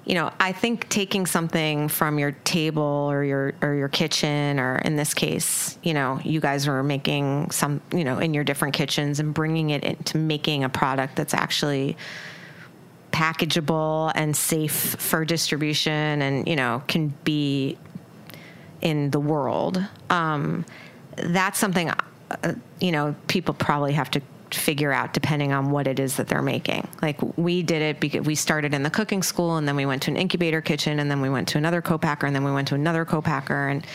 you 0.05 0.15
know, 0.15 0.33
I 0.41 0.53
think 0.53 0.89
taking 0.89 1.27
something 1.27 1.89
from 1.89 2.19
your 2.19 2.33
table 2.33 2.83
or 2.83 3.23
your 3.23 3.53
or 3.63 3.75
your 3.75 3.89
kitchen, 3.89 4.59
or 4.59 4.77
in 4.77 4.97
this 4.97 5.15
case, 5.15 5.79
you 5.83 5.95
know, 5.95 6.21
you 6.25 6.41
guys 6.41 6.67
were 6.67 6.83
making 6.83 7.51
some, 7.51 7.81
you 7.93 8.05
know, 8.05 8.19
in 8.19 8.35
your 8.35 8.43
different 8.43 8.75
kitchens 8.75 9.21
and 9.21 9.35
bringing 9.35 9.71
it 9.71 9.85
into 9.85 10.19
making 10.19 10.65
a 10.65 10.69
product 10.69 11.17
that's 11.17 11.35
actually 11.35 11.97
packageable 13.13 14.11
and 14.15 14.37
safe 14.37 14.73
for 14.73 15.25
distribution, 15.25 16.23
and 16.23 16.49
you 16.49 16.57
know, 16.57 16.83
can 16.89 17.13
be 17.25 17.77
in 18.81 19.11
the 19.11 19.21
world. 19.21 19.85
Um, 20.09 20.65
that's 21.17 21.59
something, 21.59 21.91
uh, 21.91 22.55
you 22.81 22.93
know, 22.93 23.15
people 23.29 23.53
probably 23.53 23.93
have 23.93 24.11
to 24.13 24.23
figure 24.55 24.93
out 24.93 25.13
depending 25.13 25.53
on 25.53 25.71
what 25.71 25.87
it 25.87 25.99
is 26.01 26.17
that 26.17 26.29
they're 26.29 26.43
making. 26.43 26.87
Like 27.03 27.19
we 27.39 27.63
did 27.63 27.83
it 27.83 28.01
because 28.01 28.27
we 28.27 28.35
started 28.35 28.75
in 28.75 28.83
the 28.83 28.91
cooking 28.91 29.23
school 29.23 29.57
and 29.57 29.67
then 29.69 29.77
we 29.77 29.87
went 29.87 30.03
to 30.03 30.11
an 30.11 30.17
incubator 30.17 30.61
kitchen 30.61 30.99
and 31.01 31.11
then 31.11 31.21
we 31.21 31.29
went 31.31 31.49
to 31.49 31.59
another 31.59 31.81
co-packer 31.83 32.27
and 32.27 32.35
then 32.35 32.45
we 32.45 32.53
went 32.53 32.69
to 32.69 32.75
another 32.75 33.05
co-packer 33.05 33.69
and 33.69 33.87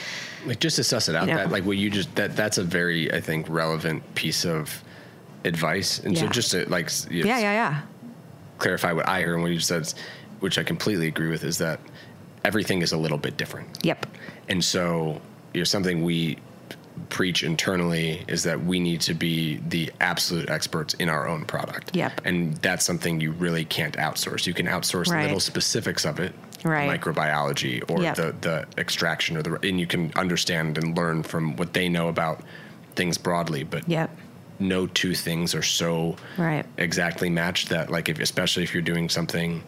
like 0.46 0.60
just 0.60 0.76
to 0.76 0.84
suss 0.84 1.10
it 1.10 1.16
out 1.16 1.28
You 1.28 1.34
know. 1.34 1.38
that 1.40 1.52
like 1.52 1.66
what 1.66 1.78
you 1.78 1.90
just 1.90 2.14
that 2.16 2.36
that's 2.36 2.58
a 2.58 2.64
very 2.64 3.12
i 3.14 3.20
think 3.20 3.48
relevant 3.50 4.04
piece 4.16 4.46
of 4.46 4.84
advice 5.44 6.00
and 6.00 6.18
so 6.18 6.28
just 6.28 6.52
to 6.52 6.70
like 6.70 6.90
you 7.10 7.24
know, 7.24 7.30
yeah, 7.30 7.40
yeah, 7.40 7.52
yeah. 7.52 7.82
clarify 8.60 8.92
what 8.92 9.08
i 9.10 9.22
heard 9.22 9.34
and 9.36 9.44
what 9.44 9.52
you 9.52 9.60
said 9.60 9.92
which 10.40 10.58
i 10.58 10.64
completely 10.64 11.08
agree 11.08 11.30
with 11.30 11.44
is 11.44 11.58
that 11.58 11.80
everything 12.44 12.82
is 12.82 12.92
a 12.92 12.98
little 12.98 13.18
bit 13.18 13.38
different 13.38 13.68
Yep. 13.84 14.06
and 14.50 14.64
so 14.64 15.20
you 15.54 15.62
know 15.62 15.66
something 15.66 16.04
we 16.04 16.38
preach 17.10 17.44
internally 17.44 18.24
is 18.28 18.44
that 18.44 18.64
we 18.64 18.80
need 18.80 19.02
to 19.02 19.14
be 19.14 19.58
the 19.68 19.92
absolute 20.02 20.50
experts 20.50 20.94
in 20.96 21.10
our 21.10 21.28
own 21.28 21.46
product 21.46 21.96
Yep. 21.96 22.22
and 22.26 22.56
that's 22.58 22.86
something 22.86 23.20
you 23.22 23.32
really 23.32 23.66
can't 23.66 23.96
outsource 23.98 24.48
you 24.48 24.54
can 24.54 24.66
outsource 24.66 25.12
Right. 25.12 25.24
little 25.24 25.40
specifics 25.40 26.06
of 26.06 26.20
it 26.20 26.34
Right. 26.64 27.00
microbiology 27.00 27.84
or 27.90 28.02
Yep. 28.02 28.16
the 28.16 28.36
the 28.42 28.66
extraction 28.78 29.38
or 29.38 29.44
the 29.44 29.60
and 29.68 29.80
you 29.80 29.88
can 29.88 30.12
understand 30.16 30.78
and 30.78 30.98
learn 30.98 31.24
from 31.24 31.56
what 31.58 31.74
they 31.74 31.90
know 31.90 32.08
about 32.08 32.42
things 32.96 33.18
broadly 33.18 33.64
but 33.64 33.88
Yep. 33.90 34.10
no 34.60 34.88
two 34.88 35.14
things 35.16 35.54
are 35.54 35.62
so 35.64 36.16
Right. 36.38 36.66
exactly 36.78 37.30
matched 37.30 37.70
that 37.70 37.92
like 37.92 38.08
if 38.10 38.20
especially 38.20 38.64
if 38.64 38.74
you're 38.74 38.82
doing 38.82 39.10
something 39.10 39.64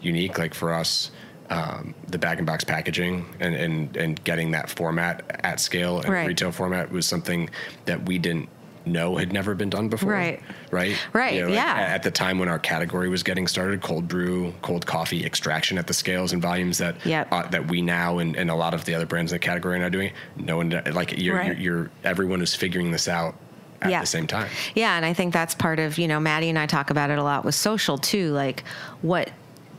unique 0.00 0.36
like 0.36 0.52
for 0.52 0.72
us 0.72 1.10
um, 1.52 1.94
the 2.08 2.18
bag 2.18 2.38
and 2.38 2.46
box 2.46 2.64
packaging 2.64 3.26
and, 3.40 3.54
and 3.54 3.96
and 3.96 4.24
getting 4.24 4.50
that 4.52 4.70
format 4.70 5.22
at 5.44 5.60
scale 5.60 6.00
and 6.00 6.08
Right. 6.08 6.26
retail 6.28 6.52
format 6.52 6.90
was 6.90 7.06
something 7.06 7.50
that 7.84 8.04
we 8.06 8.18
didn't 8.18 8.48
know 8.84 9.16
had 9.16 9.32
never 9.32 9.54
been 9.54 9.70
done 9.70 9.88
before 9.88 10.10
Right. 10.12 10.40
right 10.72 10.96
Right, 11.12 11.44
like, 11.44 11.54
yeah. 11.54 11.74
at 11.94 12.02
the 12.02 12.10
time 12.10 12.40
when 12.40 12.48
our 12.48 12.58
category 12.58 13.08
was 13.08 13.22
getting 13.22 13.46
started 13.46 13.80
cold 13.80 14.08
brew 14.08 14.52
cold 14.62 14.86
coffee 14.86 15.24
extraction 15.24 15.78
at 15.78 15.86
the 15.86 15.94
scales 15.94 16.32
and 16.32 16.42
volumes 16.42 16.78
that 16.78 16.96
Yep. 17.06 17.28
uh, 17.30 17.46
that 17.48 17.68
we 17.68 17.80
now 17.80 18.18
and, 18.18 18.34
and 18.34 18.50
a 18.50 18.56
lot 18.56 18.74
of 18.74 18.84
the 18.84 18.94
other 18.96 19.06
brands 19.06 19.30
in 19.30 19.36
the 19.36 19.38
category 19.40 19.76
are 19.76 19.78
now 19.78 19.88
doing 19.88 20.10
no 20.36 20.56
one 20.56 20.70
like 20.92 21.16
you're, 21.16 21.36
Right. 21.36 21.56
you're, 21.58 21.76
you're 21.82 21.90
everyone 22.02 22.42
is 22.42 22.56
figuring 22.56 22.90
this 22.90 23.06
out 23.06 23.36
at 23.82 23.90
Yeah. 23.90 24.00
the 24.00 24.06
same 24.06 24.26
time 24.26 24.48
Yeah, 24.74 24.96
and 24.96 25.04
I 25.06 25.12
think 25.12 25.32
that's 25.32 25.54
part 25.54 25.78
of, 25.78 25.96
you 25.98 26.08
know, 26.08 26.18
Maddie 26.18 26.48
and 26.48 26.58
I 26.58 26.66
talk 26.66 26.90
about 26.90 27.10
it 27.10 27.18
a 27.18 27.22
lot 27.22 27.44
with 27.44 27.54
social 27.54 27.98
too. 27.98 28.32
Like, 28.32 28.64
what, 29.02 29.30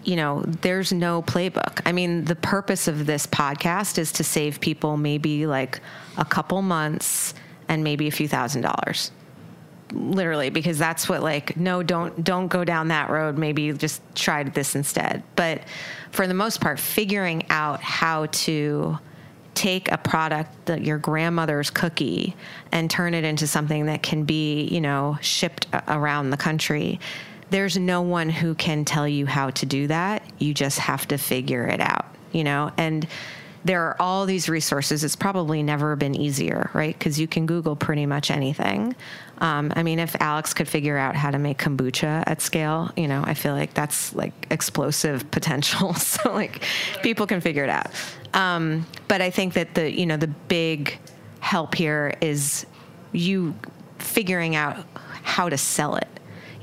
you 0.06 0.16
know, 0.16 0.44
there's 0.62 0.92
no 0.92 1.22
playbook. 1.22 1.82
I 1.86 1.92
mean, 1.92 2.26
the 2.26 2.36
purpose 2.36 2.88
of 2.88 3.06
this 3.06 3.26
podcast 3.26 3.98
is 3.98 4.12
to 4.14 4.24
save 4.24 4.60
people 4.60 4.98
maybe 4.98 5.46
like 5.48 5.80
a 6.18 6.26
couple 6.26 6.62
months 6.62 7.34
and 7.68 7.84
maybe 7.84 8.08
a 8.08 8.12
few 8.12 8.28
thousand 8.28 8.62
dollars. 8.62 9.12
Literally, 9.92 10.50
because 10.50 10.80
that's 10.80 11.08
what 11.08 11.22
like 11.22 11.56
no, 11.56 11.84
don't 11.84 12.24
don't 12.24 12.48
go 12.48 12.64
down 12.64 12.88
that 12.88 13.10
road. 13.10 13.38
Maybe 13.38 13.72
just 13.74 14.02
try 14.16 14.44
this 14.44 14.76
instead. 14.76 15.24
But 15.36 15.62
for 16.12 16.26
the 16.26 16.34
most 16.34 16.62
part, 16.62 16.80
figuring 16.80 17.46
out 17.50 17.82
how 17.82 18.26
to 18.28 18.98
take 19.54 19.92
a 19.92 19.98
product 19.98 20.66
that 20.66 20.84
your 20.84 20.98
grandmother's 20.98 21.70
cookie 21.70 22.36
and 22.72 22.90
turn 22.90 23.14
it 23.14 23.24
into 23.24 23.46
something 23.46 23.86
that 23.86 24.02
can 24.02 24.24
be, 24.24 24.64
you 24.64 24.82
know, 24.82 25.18
shipped 25.22 25.68
around 25.88 26.32
the 26.32 26.38
country. 26.38 27.00
There's 27.50 27.78
no 27.78 28.02
one 28.02 28.30
who 28.30 28.56
can 28.56 28.86
tell 28.86 29.08
you 29.08 29.26
how 29.26 29.52
to 29.52 29.66
do 29.66 29.88
that. 29.88 30.24
You 30.40 30.54
just 30.54 30.80
have 30.80 31.08
to 31.10 31.18
figure 31.18 31.66
it 31.66 31.80
out, 31.80 32.06
you 32.32 32.44
know? 32.44 32.72
And 32.78 33.08
there 33.66 33.84
are 33.84 33.96
all 34.00 34.26
these 34.26 34.50
resources. 34.50 35.04
It's 35.04 35.16
probably 35.16 35.64
never 35.64 35.96
been 35.96 36.16
easier, 36.16 36.70
right? 36.74 36.98
Because 36.98 37.20
you 37.20 37.28
can 37.28 37.46
Google 37.46 37.76
pretty 37.76 38.06
much 38.06 38.30
anything. 38.30 38.96
Um, 39.38 39.72
I 39.76 39.84
mean, 39.84 40.00
if 40.00 40.16
Alex 40.20 40.54
could 40.54 40.68
figure 40.68 40.98
out 40.98 41.16
how 41.16 41.32
to 41.32 41.40
make 41.40 41.58
kombucha 41.60 42.24
at 42.26 42.42
scale, 42.42 42.92
you 42.98 43.08
know, 43.08 43.24
I 43.26 43.34
feel 43.34 43.54
like 43.54 43.74
that's 43.74 44.14
like 44.14 44.48
explosive 44.50 45.30
potential. 45.32 45.94
so 45.96 46.34
like 46.34 46.64
people 47.02 47.26
can 47.26 47.42
figure 47.42 47.64
it 47.64 47.70
out. 47.70 47.88
Um, 48.34 48.86
but 49.08 49.22
I 49.22 49.30
think 49.30 49.54
that 49.54 49.76
the 49.76 49.92
you 49.92 50.06
know 50.06 50.18
the 50.18 50.28
big 50.28 50.98
help 51.40 51.76
here 51.76 52.16
is 52.22 52.66
you 53.12 53.54
figuring 54.00 54.56
out 54.56 54.86
how 55.24 55.50
to 55.50 55.58
sell 55.58 55.96
it. 55.96 56.08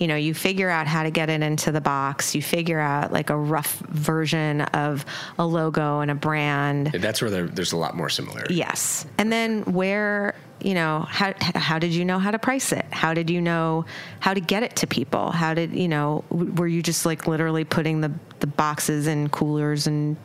You 0.00 0.08
know, 0.08 0.16
you 0.16 0.34
figure 0.34 0.70
out 0.70 0.86
how 0.86 1.02
to 1.02 1.10
get 1.10 1.28
it 1.28 1.42
into 1.42 1.70
the 1.70 1.80
box. 1.80 2.34
You 2.34 2.40
figure 2.40 2.80
out 2.80 3.12
like 3.12 3.28
a 3.28 3.36
rough 3.36 3.78
version 3.80 4.62
of 4.62 5.04
a 5.38 5.46
logo 5.46 6.00
and 6.00 6.10
a 6.10 6.14
brand. 6.14 6.86
That's 6.92 7.20
where 7.20 7.30
there, 7.30 7.46
there's 7.46 7.72
a 7.72 7.76
lot 7.76 7.94
more 7.94 8.08
similarity. 8.08 8.54
Yes. 8.54 9.04
And 9.18 9.30
then 9.30 9.62
where, 9.64 10.34
you 10.62 10.72
know, 10.72 11.04
how 11.08 11.34
how 11.54 11.78
did 11.78 11.92
you 11.92 12.06
know 12.06 12.18
how 12.18 12.30
to 12.30 12.38
price 12.38 12.72
it? 12.72 12.86
How 12.90 13.12
did 13.12 13.28
you 13.28 13.42
know 13.42 13.84
how 14.20 14.32
to 14.32 14.40
get 14.40 14.62
it 14.62 14.74
to 14.76 14.86
people? 14.86 15.30
How 15.32 15.52
did, 15.52 15.74
you 15.74 15.86
know, 15.86 16.24
were 16.30 16.66
you 16.66 16.82
just 16.82 17.04
like 17.04 17.26
literally 17.26 17.64
putting 17.64 18.00
the 18.00 18.10
the 18.40 18.46
boxes 18.46 19.06
in 19.06 19.28
coolers 19.28 19.86
and 19.86 20.16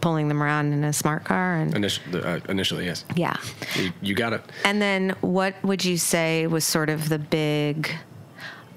pulling 0.00 0.28
them 0.28 0.42
around 0.42 0.72
in 0.72 0.84
a 0.84 0.92
smart 0.92 1.24
car 1.24 1.56
and 1.56 1.74
Initially, 1.74 2.22
uh, 2.22 2.38
initially, 2.48 2.84
yes. 2.84 3.04
yeah. 3.14 3.36
You, 3.76 3.92
you 4.02 4.14
got 4.14 4.32
it. 4.34 4.42
And 4.64 4.80
then 4.80 5.16
what 5.20 5.54
would 5.64 5.84
you 5.84 5.96
say 5.96 6.46
was 6.46 6.64
sort 6.64 6.90
of 6.90 7.08
the 7.08 7.18
big 7.18 7.90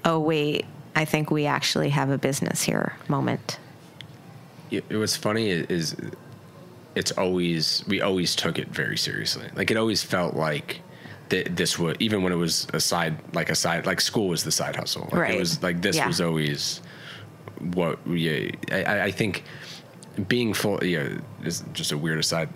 oh 0.04 0.18
wait, 0.18 0.64
I 0.96 1.04
think 1.04 1.30
we 1.30 1.46
actually 1.46 1.90
have 1.90 2.10
a 2.10 2.18
business 2.18 2.62
here 2.62 2.94
moment? 3.08 3.58
It, 4.70 4.84
it 4.88 4.96
was 4.96 5.16
funny 5.16 5.50
is 5.50 5.96
it's 6.94 7.12
always 7.12 7.84
we 7.86 8.00
always 8.00 8.34
took 8.36 8.58
it 8.58 8.68
very 8.68 8.96
seriously. 8.96 9.48
Like 9.54 9.70
it 9.70 9.76
always 9.76 10.02
felt 10.02 10.34
like 10.34 10.80
th- 11.28 11.48
this 11.50 11.78
was 11.78 11.96
even 12.00 12.22
when 12.22 12.32
it 12.32 12.36
was 12.36 12.66
a 12.72 12.80
side 12.80 13.16
like 13.34 13.50
a 13.50 13.54
side 13.54 13.86
like 13.86 14.00
school 14.00 14.28
was 14.28 14.44
the 14.44 14.52
side 14.52 14.76
hustle. 14.76 15.02
Like 15.04 15.14
Right. 15.14 15.34
It 15.34 15.38
was 15.38 15.62
like 15.62 15.82
this 15.82 15.96
Yeah. 15.96 16.06
was 16.06 16.20
always 16.20 16.80
what 17.74 18.04
we. 18.06 18.52
I, 18.70 18.82
I- 18.84 19.02
I 19.04 19.10
think 19.10 19.44
being 20.28 20.54
full. 20.54 20.82
Yeah, 20.84 21.08
is 21.44 21.62
just 21.72 21.92
a 21.92 21.98
weird 21.98 22.18
aside. 22.18 22.48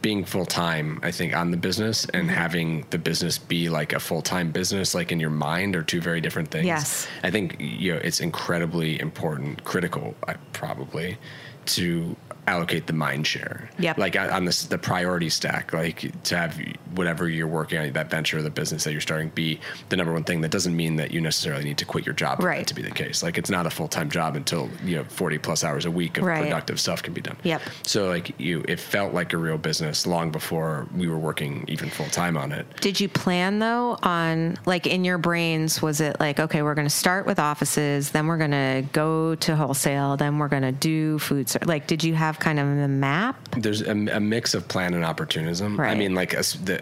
Being 0.00 0.24
full 0.24 0.46
time, 0.46 1.00
I 1.02 1.10
think, 1.10 1.34
on 1.34 1.50
the 1.50 1.56
business 1.56 2.06
Mm-hmm. 2.06 2.16
and 2.16 2.30
having 2.30 2.86
the 2.90 2.98
business 2.98 3.38
be 3.38 3.68
like 3.68 3.92
a 3.92 4.00
full 4.00 4.22
time 4.22 4.50
business, 4.52 4.94
like 4.94 5.10
in 5.12 5.20
your 5.20 5.30
mind, 5.30 5.74
are 5.76 5.82
two 5.82 6.00
very 6.00 6.20
different 6.20 6.50
things. 6.50 6.66
Yes. 6.66 7.06
I 7.22 7.30
think 7.30 7.56
you 7.58 7.94
know 7.94 8.00
it's 8.02 8.20
incredibly 8.20 9.00
important, 9.00 9.64
critical, 9.64 10.14
probably, 10.52 11.18
to 11.66 12.16
allocate 12.48 12.86
the 12.86 12.92
mind 12.92 13.26
share. 13.26 13.68
Yep. 13.78 13.98
Like 13.98 14.16
on 14.16 14.30
on 14.30 14.44
this 14.44 14.64
the 14.64 14.78
priority 14.78 15.28
stack, 15.28 15.72
like 15.72 16.10
to 16.24 16.36
have 16.36 16.58
whatever 16.94 17.28
you're 17.28 17.46
working 17.46 17.78
on, 17.78 17.92
that 17.92 18.10
venture 18.10 18.38
or 18.38 18.42
the 18.42 18.50
business 18.50 18.84
that 18.84 18.92
you're 18.92 19.00
starting, 19.00 19.28
be 19.30 19.60
the 19.90 19.96
number 19.96 20.12
one 20.12 20.24
thing. 20.24 20.40
That 20.40 20.50
doesn't 20.50 20.74
mean 20.76 20.96
that 20.96 21.10
you 21.10 21.20
necessarily 21.20 21.64
need 21.64 21.78
to 21.78 21.84
quit 21.84 22.06
your 22.06 22.14
job 22.14 22.42
Right. 22.42 22.66
to 22.66 22.74
be 22.74 22.82
the 22.82 22.90
case. 22.90 23.22
Like 23.22 23.38
it's 23.38 23.50
not 23.50 23.66
a 23.66 23.70
full 23.70 23.88
time 23.88 24.10
job 24.10 24.36
until 24.36 24.68
you 24.84 24.96
know 24.96 25.04
40 25.04 25.38
plus 25.38 25.62
hours 25.64 25.84
a 25.84 25.90
week 25.90 26.18
of 26.18 26.24
Right. 26.24 26.42
productive 26.42 26.80
stuff 26.80 27.02
can 27.02 27.12
be 27.12 27.20
done. 27.20 27.36
Yep. 27.42 27.62
So 27.84 28.08
like 28.08 28.38
you, 28.40 28.64
it 28.68 28.80
felt 28.80 29.12
like 29.14 29.32
a 29.32 29.36
real 29.36 29.58
business 29.58 30.06
long 30.06 30.30
before 30.30 30.86
we 30.96 31.06
were 31.08 31.18
working 31.18 31.64
even 31.68 31.90
full 31.90 32.06
time 32.08 32.36
on 32.36 32.52
it. 32.52 32.66
Did 32.80 33.00
you 33.00 33.08
plan 33.08 33.58
though 33.58 33.98
on 34.02 34.58
like 34.66 34.86
in 34.86 35.04
your 35.04 35.18
brains 35.18 35.82
was 35.82 36.00
it 36.00 36.18
like 36.20 36.40
okay 36.40 36.62
we're 36.62 36.74
going 36.74 36.86
to 36.86 36.94
start 36.94 37.26
with 37.26 37.38
offices 37.38 38.10
then 38.12 38.26
we're 38.26 38.38
going 38.38 38.50
to 38.52 38.84
go 38.92 39.34
to 39.36 39.56
wholesale 39.56 40.16
then 40.16 40.38
we're 40.38 40.48
going 40.48 40.62
to 40.62 40.72
do 40.72 41.18
food 41.18 41.48
ser- 41.48 41.58
like 41.66 41.86
did 41.86 42.02
you 42.04 42.14
have 42.14 42.37
kind 42.40 42.58
of 42.60 42.66
a 42.66 42.88
map? 42.88 43.36
there's 43.56 43.82
a, 43.82 43.90
a 43.92 44.20
mix 44.20 44.54
of 44.54 44.66
plan 44.68 44.94
and 44.94 45.04
opportunism. 45.04 45.78
I 45.80 45.94
mean, 45.94 46.14
like 46.14 46.36
us- 46.36 46.54
the, 46.54 46.80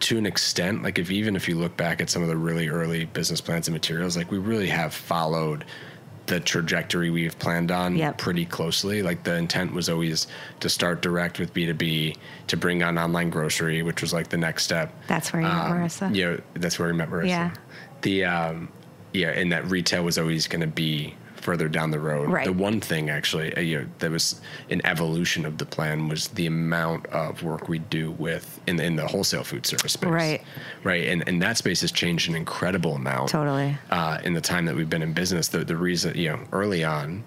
to 0.00 0.16
an 0.18 0.26
extent, 0.26 0.82
like 0.82 0.98
if 0.98 1.10
even 1.10 1.36
if 1.36 1.48
you 1.48 1.56
look 1.56 1.76
back 1.76 2.00
at 2.00 2.08
some 2.10 2.22
of 2.22 2.28
the 2.28 2.36
really 2.36 2.68
early 2.68 3.04
business 3.06 3.40
plans 3.40 3.68
and 3.68 3.74
materials, 3.74 4.16
like 4.16 4.30
we 4.30 4.38
really 4.38 4.68
have 4.68 4.94
followed 4.94 5.64
the 6.26 6.40
trajectory 6.40 7.10
we've 7.10 7.38
planned 7.38 7.70
on 7.70 7.94
Yep. 7.96 8.16
pretty 8.16 8.46
closely. 8.46 9.02
Like 9.02 9.24
the 9.24 9.34
intent 9.36 9.74
was 9.74 9.90
always 9.90 10.26
to 10.60 10.70
start 10.70 11.02
direct 11.02 11.38
with 11.38 11.52
B2B, 11.52 12.16
to 12.46 12.56
bring 12.56 12.82
on 12.82 12.96
online 12.96 13.28
grocery, 13.28 13.82
which 13.82 14.00
was 14.00 14.14
like 14.14 14.28
the 14.28 14.38
next 14.38 14.64
step. 14.64 14.90
That's 15.06 15.34
where 15.34 15.42
you 15.42 15.48
met 15.48 15.66
Um, 15.66 15.72
Marissa. 15.72 16.14
Yeah, 16.16 16.36
that's 16.54 16.78
where 16.78 16.88
we 16.88 16.94
met 16.94 17.10
Marissa. 17.10 17.28
Yeah. 17.28 17.50
The 18.00 18.24
um, 18.24 18.68
yeah, 19.12 19.28
and 19.32 19.52
that 19.52 19.66
retail 19.66 20.02
was 20.02 20.16
always 20.18 20.46
going 20.48 20.62
to 20.62 20.66
be 20.66 21.14
further 21.44 21.68
down 21.68 21.90
the 21.90 22.00
road. 22.00 22.30
Right. 22.30 22.46
The 22.46 22.52
one 22.52 22.80
thing 22.80 23.10
actually, 23.10 23.54
uh, 23.54 23.60
you 23.60 23.80
know, 23.80 23.86
that 23.98 24.10
was 24.10 24.40
an 24.70 24.80
evolution 24.84 25.44
of 25.44 25.58
the 25.58 25.66
plan 25.66 26.08
was 26.08 26.28
the 26.28 26.46
amount 26.46 27.06
of 27.06 27.42
work 27.42 27.68
we 27.68 27.78
do 27.78 28.12
with 28.12 28.58
in 28.66 28.80
in 28.80 28.96
the 28.96 29.06
wholesale 29.06 29.44
food 29.44 29.66
service 29.66 29.92
space. 29.92 30.10
Right. 30.10 30.42
Right. 30.82 31.06
And 31.08 31.28
and 31.28 31.42
that 31.42 31.58
space 31.58 31.82
has 31.82 31.92
changed 31.92 32.28
an 32.30 32.34
incredible 32.34 32.94
amount. 32.96 33.28
Totally. 33.28 33.76
Uh, 33.90 34.18
in 34.24 34.32
the 34.32 34.40
time 34.40 34.64
that 34.64 34.74
we've 34.74 34.88
been 34.88 35.02
in 35.02 35.12
business, 35.12 35.48
the 35.48 35.58
the 35.64 35.76
reason 35.76 36.16
you 36.16 36.30
know 36.30 36.40
early 36.52 36.82
on. 36.82 37.24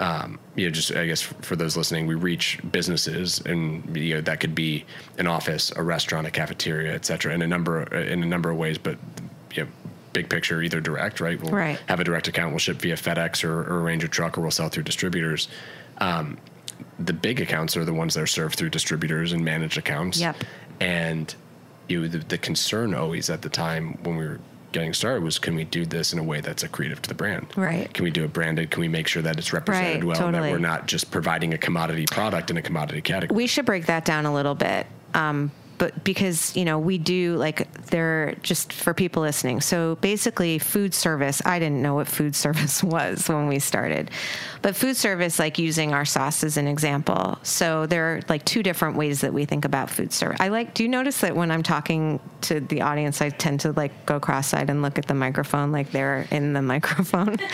Um, 0.00 0.40
you 0.56 0.66
know, 0.66 0.72
just 0.72 0.90
I 0.92 1.06
guess 1.06 1.22
for 1.22 1.54
those 1.54 1.76
listening, 1.76 2.08
we 2.08 2.16
reach 2.16 2.58
businesses, 2.72 3.40
and 3.46 3.96
you 3.96 4.14
know 4.14 4.20
that 4.22 4.40
could 4.40 4.52
be 4.52 4.84
an 5.18 5.28
office, 5.28 5.72
a 5.76 5.84
restaurant, 5.84 6.26
a 6.26 6.32
cafeteria, 6.32 6.92
et 6.92 7.04
cetera, 7.04 7.32
in 7.32 7.42
a 7.42 7.46
number 7.46 7.84
in 7.94 8.20
a 8.20 8.26
number 8.26 8.50
of 8.50 8.56
ways. 8.56 8.76
But 8.76 8.98
you 9.54 9.62
know, 9.62 9.70
big 10.14 10.30
picture, 10.30 10.62
either 10.62 10.80
direct, 10.80 11.20
right? 11.20 11.38
We'll 11.42 11.52
Right. 11.52 11.78
have 11.88 12.00
a 12.00 12.04
direct 12.04 12.28
account. 12.28 12.52
We'll 12.52 12.58
ship 12.60 12.78
via 12.78 12.94
FedEx 12.96 13.44
or, 13.44 13.60
or 13.60 13.80
arrange 13.82 14.02
a 14.02 14.08
truck, 14.08 14.38
or 14.38 14.40
we'll 14.40 14.50
sell 14.50 14.70
through 14.70 14.84
distributors. 14.84 15.48
Um, 15.98 16.38
the 16.98 17.12
big 17.12 17.40
accounts 17.40 17.76
are 17.76 17.84
the 17.84 17.92
ones 17.92 18.14
that 18.14 18.22
are 18.22 18.26
served 18.26 18.56
through 18.56 18.70
distributors 18.70 19.32
and 19.32 19.44
managed 19.44 19.76
accounts. 19.76 20.18
Yep. 20.18 20.36
And 20.80 21.34
you 21.88 22.00
know, 22.00 22.08
the, 22.08 22.18
the 22.18 22.38
concern 22.38 22.94
always 22.94 23.28
at 23.28 23.42
the 23.42 23.50
time 23.50 23.98
when 24.04 24.16
we 24.16 24.24
were 24.26 24.40
getting 24.72 24.92
started 24.94 25.22
was 25.22 25.38
can 25.38 25.54
we 25.54 25.62
do 25.64 25.84
this 25.84 26.12
in 26.12 26.18
a 26.18 26.22
way 26.22 26.40
that's 26.40 26.64
accretive 26.64 27.00
to 27.00 27.08
the 27.08 27.14
brand? 27.14 27.46
Right. 27.56 27.92
Can 27.92 28.04
we 28.04 28.10
do 28.10 28.24
it 28.24 28.32
branded? 28.32 28.70
Can 28.70 28.80
we 28.80 28.88
make 28.88 29.06
sure 29.06 29.22
that 29.22 29.38
it's 29.38 29.52
represented 29.52 29.96
Right, 29.96 30.04
well 30.04 30.16
and 30.16 30.32
totally. 30.34 30.50
that 30.50 30.52
we're 30.52 30.58
not 30.66 30.86
just 30.86 31.10
providing 31.10 31.52
a 31.54 31.58
commodity 31.58 32.06
product 32.10 32.50
in 32.50 32.56
a 32.56 32.62
commodity 32.62 33.00
category? 33.02 33.36
we 33.36 33.46
should 33.46 33.66
break 33.66 33.86
that 33.86 34.04
down 34.04 34.24
a 34.26 34.32
little 34.34 34.54
bit. 34.54 34.86
Um, 35.12 35.52
but 35.84 36.02
because 36.02 36.56
you 36.56 36.64
know 36.64 36.78
we 36.78 36.96
do 36.96 37.36
like 37.36 37.70
they're 37.90 38.34
just 38.42 38.72
for 38.72 38.94
people 38.94 39.20
listening. 39.20 39.60
So 39.60 39.96
basically 39.96 40.58
food 40.58 40.94
service 40.94 41.42
i 41.44 41.58
didn't 41.58 41.82
know 41.82 41.94
what 41.94 42.08
food 42.08 42.34
service 42.44 42.82
was 42.82 43.28
when 43.28 43.48
we 43.48 43.58
started 43.58 44.10
but 44.64 44.74
food 44.74 44.96
service 44.96 45.38
like 45.38 45.58
using 45.58 45.92
our 45.92 46.06
sauce 46.06 46.42
as 46.42 46.56
an 46.56 46.66
example. 46.66 47.38
So 47.42 47.84
there 47.84 48.06
are 48.06 48.20
like 48.30 48.46
two 48.46 48.62
different 48.62 48.96
ways 48.96 49.20
that 49.20 49.34
we 49.34 49.44
think 49.44 49.66
about 49.66 49.90
food 49.90 50.10
service. 50.10 50.38
I 50.40 50.48
like 50.48 50.72
do 50.72 50.82
you 50.82 50.88
notice 50.88 51.20
that 51.20 51.36
when 51.36 51.50
i'm 51.50 51.62
talking 51.62 52.18
to 52.40 52.60
the 52.60 52.80
audience 52.80 53.20
i 53.20 53.28
tend 53.28 53.60
to 53.60 53.72
like 53.72 54.06
go 54.06 54.18
cross-eyed 54.18 54.70
and 54.70 54.80
look 54.80 54.96
at 54.96 55.06
the 55.06 55.12
microphone 55.12 55.70
like 55.70 55.92
they're 55.92 56.26
in 56.30 56.54
the 56.54 56.62
microphone? 56.74 57.36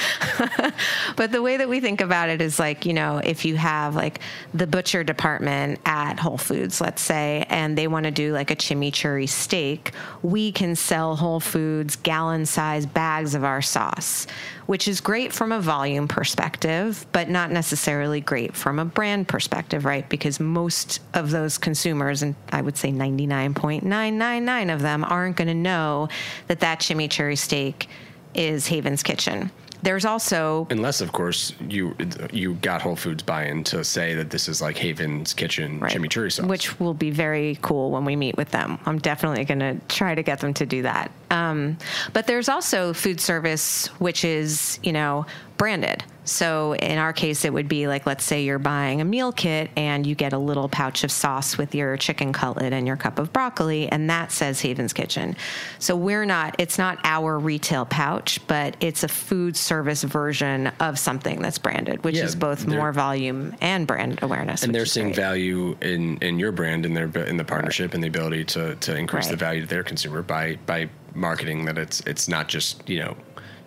But 1.17 1.33
the 1.33 1.43
way 1.43 1.57
that 1.57 1.69
we 1.69 1.81
think 1.81 2.01
about 2.01 2.29
it 2.29 2.41
is 2.41 2.61
like 2.61 2.87
you 2.87 2.93
know 2.93 3.19
if 3.19 3.45
you 3.45 3.57
have 3.57 3.97
like 3.97 4.21
the 4.55 4.69
butcher 4.69 5.03
department 5.03 5.81
at 5.85 6.21
whole 6.21 6.39
foods 6.39 6.81
let's 6.81 7.03
say 7.03 7.45
and 7.49 7.77
they 7.77 7.89
want 7.89 8.05
to 8.05 8.13
do 8.13 8.33
like 8.33 8.53
a 8.53 8.57
chimichurri 8.57 9.29
steak 9.29 9.91
we 10.23 10.53
can 10.53 10.77
sell 10.77 11.17
whole 11.17 11.41
foods 11.41 11.97
gallon 11.97 12.47
size 12.47 12.87
bags 12.87 13.35
of 13.35 13.43
our 13.43 13.61
sauce 13.61 14.29
which 14.71 14.87
is 14.87 15.01
great 15.01 15.33
from 15.33 15.51
a 15.51 15.59
volume 15.61 16.07
perspective 16.07 17.05
but 17.11 17.29
not 17.29 17.51
necessarily 17.51 18.21
great 18.21 18.55
from 18.55 18.79
a 18.79 18.85
brand 18.85 19.27
perspective 19.27 19.85
right? 19.85 20.09
Because 20.09 20.39
most 20.39 21.01
of 21.13 21.33
those 21.33 21.59
consumers 21.59 22.23
and 22.23 22.37
i 22.53 22.63
would 22.63 22.77
say 22.77 22.93
99.999 22.93 24.73
of 24.73 24.81
them 24.81 25.03
aren't 25.03 25.35
going 25.35 25.49
to 25.49 25.55
know 25.55 26.09
that 26.47 26.61
that 26.61 26.79
chimichurri 26.79 27.37
steak 27.37 27.89
is 28.33 28.69
haven's 28.69 29.03
kitchen 29.03 29.51
there's 29.83 30.05
also 30.05 30.67
Unless, 30.71 31.01
of 31.01 31.13
course, 31.13 31.53
you 31.69 31.97
you 32.33 32.55
got 32.55 32.83
Whole 32.83 32.97
Foods 32.97 33.23
buy-in 33.23 33.65
to 33.65 33.85
say 33.85 34.15
that 34.15 34.31
this 34.31 34.49
is 34.49 34.61
like 34.61 34.77
Haven's 34.77 35.33
Kitchen 35.35 35.81
Right. 35.81 35.93
chimichurri 35.93 36.33
sauce. 36.33 36.47
Which 36.47 36.79
will 36.81 36.95
be 36.95 37.11
very 37.11 37.59
cool 37.63 37.91
when 37.91 38.05
we 38.05 38.17
meet 38.17 38.37
with 38.37 38.51
them. 38.51 38.79
I'm 38.87 38.99
definitely 38.99 39.45
going 39.45 39.61
to 39.61 39.77
try 39.89 40.15
to 40.15 40.23
get 40.23 40.41
them 40.41 40.55
to 40.55 40.67
do 40.67 40.83
that. 40.83 41.11
Um, 41.31 41.79
but 42.13 42.27
there's 42.27 42.49
also 42.49 42.93
food 42.93 43.21
service, 43.21 43.87
which 44.01 44.25
is, 44.25 44.79
you 44.83 44.93
know, 44.93 45.27
branded. 45.57 46.05
So 46.31 46.75
in 46.75 46.97
our 46.99 47.13
case, 47.13 47.45
it 47.45 47.53
would 47.53 47.69
be 47.69 47.89
like, 47.89 48.07
let's 48.07 48.25
say 48.25 48.45
you're 48.45 48.59
buying 48.61 49.01
a 49.01 49.05
meal 49.05 49.33
kit 49.33 49.69
and 49.77 50.07
you 50.07 50.15
get 50.15 50.33
a 50.33 50.39
little 50.39 50.69
pouch 50.69 51.03
of 51.03 51.11
sauce 51.11 51.59
with 51.59 51.75
your 51.75 51.97
chicken 51.97 52.33
cutlet 52.33 52.73
and 52.73 52.87
your 52.87 52.97
cup 52.97 53.19
of 53.19 53.33
broccoli, 53.33 53.89
and 53.89 54.09
that 54.11 54.31
says 54.31 54.61
Haven's 54.61 54.93
Kitchen. 54.93 55.37
So 55.81 55.97
we're 55.97 56.25
not, 56.25 56.55
it's 56.59 56.79
not 56.79 56.99
our 57.05 57.39
retail 57.39 57.85
pouch, 57.85 58.39
but 58.47 58.77
it's 58.81 59.03
a 59.03 59.09
food 59.09 59.57
service 59.57 60.03
version 60.05 60.69
of 60.79 60.99
something 60.99 61.43
that's 61.43 61.59
branded, 61.59 62.05
which 62.05 62.17
Yeah, 62.17 62.25
is 62.25 62.37
both 62.37 62.67
more 62.67 62.93
volume 62.93 63.57
and 63.61 63.87
brand 63.87 64.21
awareness. 64.23 64.63
and 64.63 64.75
they're 64.75 64.87
seeing 64.87 65.09
great. 65.09 65.17
value 65.17 65.77
in, 65.81 66.17
in 66.19 66.39
your 66.39 66.53
brand 66.53 66.87
and 66.87 66.97
their 66.97 67.09
in 67.27 67.37
the 67.37 67.45
partnership 67.45 67.93
and 67.95 68.03
the 68.03 68.09
ability 68.09 68.45
to, 68.45 68.77
to 68.77 68.97
increase 68.97 69.27
the 69.27 69.37
value 69.37 69.63
to 69.63 69.67
their 69.67 69.83
consumer 69.83 70.23
by 70.23 70.57
by 70.67 70.89
marketing 71.13 71.65
that 71.65 71.77
it's 71.77 72.01
it's 72.07 72.29
not 72.29 72.49
just 72.49 72.89
you 72.89 73.01
know 73.01 73.17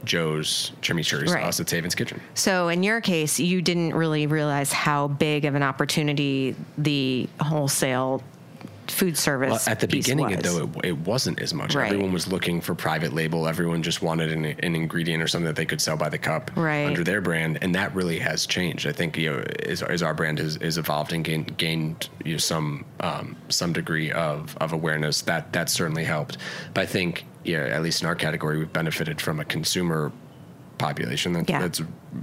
Joe's 0.04 0.72
chimichurri 0.82 1.28
Right. 1.30 1.44
sauce, 1.44 1.60
at 1.60 1.70
Haven's 1.70 1.96
Kitchen. 1.96 2.22
So 2.34 2.68
in 2.68 2.84
your 2.84 3.02
case, 3.02 3.40
you 3.40 3.62
didn't 3.62 3.94
really 3.96 4.28
realize 4.28 4.72
how 4.72 5.08
big 5.08 5.46
of 5.46 5.56
an 5.56 5.64
opportunity 5.64 6.56
the 6.78 7.30
wholesale 7.40 8.22
food 8.88 9.18
service 9.18 9.50
Well, 9.50 9.62
at 9.68 9.80
the 9.80 9.88
beginning, 9.88 10.26
was. 10.36 10.40
though, 10.42 10.64
it, 10.84 10.86
it 10.88 10.98
wasn't 11.00 11.42
as 11.42 11.54
much. 11.54 11.74
Right. 11.74 11.86
Everyone 11.86 12.12
was 12.12 12.28
looking 12.28 12.60
for 12.60 12.76
private 12.76 13.14
label. 13.14 13.48
Everyone 13.48 13.82
just 13.82 14.02
wanted 14.02 14.34
an, 14.34 14.44
an 14.44 14.76
ingredient 14.76 15.24
or 15.24 15.28
something 15.28 15.46
that 15.46 15.56
they 15.56 15.66
could 15.66 15.80
sell 15.80 15.96
by 15.96 16.10
the 16.10 16.18
cup 16.18 16.52
Right. 16.56 16.86
under 16.86 17.02
their 17.02 17.22
brand, 17.22 17.60
and 17.62 17.74
that 17.76 17.96
really 17.96 18.20
has 18.20 18.46
changed. 18.46 18.86
I 18.86 18.92
think 18.92 19.18
you 19.18 19.32
know, 19.32 19.44
as, 19.66 19.82
as 19.84 20.04
our 20.04 20.14
brand 20.14 20.40
has, 20.40 20.58
has 20.58 20.78
evolved 20.78 21.14
and 21.14 21.24
gained, 21.24 21.58
gained 21.58 22.10
you 22.26 22.34
know, 22.34 22.38
some 22.40 22.84
um, 23.00 23.38
some 23.48 23.72
degree 23.72 24.12
of, 24.12 24.58
of 24.60 24.74
awareness, 24.74 25.22
that 25.22 25.54
that 25.54 25.70
certainly 25.70 26.04
helped. 26.04 26.38
But 26.74 26.82
I 26.82 26.86
think, 26.86 27.24
yeah, 27.44 27.60
at 27.66 27.82
least 27.82 28.02
in 28.02 28.08
our 28.08 28.16
category, 28.16 28.58
we've 28.58 28.72
benefited 28.74 29.20
from 29.22 29.40
a 29.40 29.46
consumer 29.46 30.12
population 30.80 31.34
that, 31.34 31.48
Yeah. 31.50 31.60
that's 31.60 31.82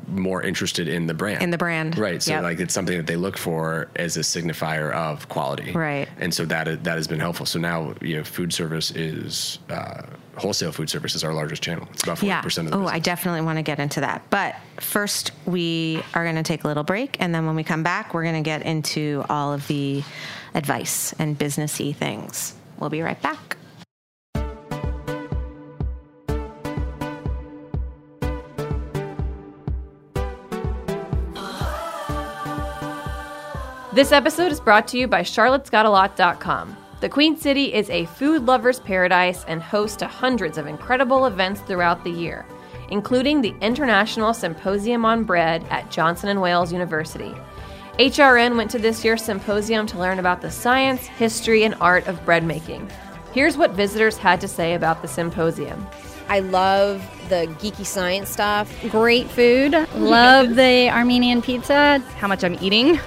more 0.09 0.43
interested 0.43 0.87
in 0.89 1.07
the 1.07 1.15
brand. 1.15 1.43
In 1.43 1.51
the 1.51 1.57
brand. 1.59 1.97
right? 1.97 2.23
So 2.23 2.33
Yep. 2.35 2.43
like 2.43 2.61
it's 2.61 2.75
something 2.75 2.97
that 2.97 3.07
they 3.07 3.17
look 3.17 3.39
for 3.39 3.89
as 3.97 4.17
a 4.17 4.21
signifier 4.21 4.93
of 4.93 5.29
quality, 5.29 5.73
Right. 5.73 6.09
and 6.19 6.35
so 6.35 6.45
that 6.47 6.85
that 6.85 6.97
has 6.97 7.07
been 7.07 7.21
helpful. 7.21 7.47
So 7.47 7.59
now, 7.59 7.95
you 8.01 8.17
know, 8.17 8.25
food 8.25 8.53
service 8.53 8.91
is 8.91 9.59
uh, 9.71 10.03
wholesale 10.37 10.73
food 10.73 10.91
service 10.91 11.15
is 11.15 11.23
our 11.25 11.33
largest 11.33 11.63
channel. 11.63 11.89
It's 11.93 12.03
about 12.03 12.19
forty 12.19 12.29
yeah. 12.29 12.41
percent 12.41 12.67
of 12.69 12.73
the 12.73 12.79
Oh. 12.79 12.87
I 12.87 12.99
definitely 12.99 13.41
want 13.43 13.59
to 13.59 13.63
get 13.63 13.79
into 13.79 14.01
that. 14.01 14.23
But 14.31 14.57
first, 14.81 15.33
we 15.47 16.03
are 16.15 16.25
going 16.25 16.37
to 16.37 16.43
take 16.43 16.65
a 16.65 16.67
little 16.67 16.85
break, 16.85 17.17
and 17.21 17.35
then 17.35 17.47
when 17.47 17.55
we 17.57 17.65
come 17.65 17.83
back, 17.83 18.13
we're 18.15 18.25
going 18.25 18.43
to 18.43 18.49
get 18.49 18.63
into 18.63 19.25
all 19.31 19.53
of 19.53 19.67
the 19.69 20.03
advice 20.55 21.15
and 21.19 21.39
businessy 21.39 21.95
things. 21.95 22.55
We'll 22.79 22.91
be 22.91 23.03
right 23.03 23.21
back. 23.23 23.57
This 34.01 34.13
episode 34.13 34.51
is 34.51 34.61
brought 34.61 34.89
to 34.89 34.99
you 34.99 35.07
by 35.07 35.21
charlottesgotalot.com. 35.21 36.75
The 37.01 37.09
Queen 37.11 37.37
City 37.37 37.75
is 37.75 37.91
a 37.91 38.07
food 38.07 38.47
lover's 38.47 38.81
paradise 38.81 39.45
and 39.45 39.63
host 39.63 39.99
to 39.99 40.07
hundreds 40.07 40.57
of 40.57 40.67
incredible 40.67 41.27
events 41.27 41.61
throughout 41.61 42.03
the 42.03 42.11
year, 42.11 42.47
including 42.89 43.43
the 43.43 43.55
International 43.61 44.33
Symposium 44.33 45.05
on 45.05 45.25
Bread 45.25 45.67
at 45.69 45.91
Johnson 45.91 46.41
& 46.41 46.41
Wales 46.41 46.73
University. 46.73 47.35
HRN 47.99 48.57
went 48.57 48.71
to 48.71 48.79
this 48.79 49.05
year's 49.05 49.23
symposium 49.23 49.87
to 49.89 49.99
learn 49.99 50.19
about 50.19 50.41
the 50.41 50.51
science, 50.51 51.07
history, 51.07 51.65
and 51.65 51.75
art 51.75 52.07
of 52.07 52.25
bread 52.25 52.43
making. 52.43 52.91
Here's 53.35 53.59
what 53.59 53.73
visitors 53.73 54.17
had 54.17 54.41
to 54.41 54.49
say 54.49 54.73
about 54.73 55.03
the 55.03 55.09
symposium. 55.09 55.87
I 56.31 56.41
love 56.41 57.03
the 57.31 57.47
geeky 57.61 57.87
science 57.87 58.29
stuff. 58.29 58.71
great 58.91 59.31
food. 59.31 59.73
Love 59.95 60.57
the 60.57 60.91
Armenian 60.91 61.41
pizza. 61.41 62.01
How 62.19 62.29
much 62.29 62.45
I'm 62.45 62.59
eating 62.61 63.01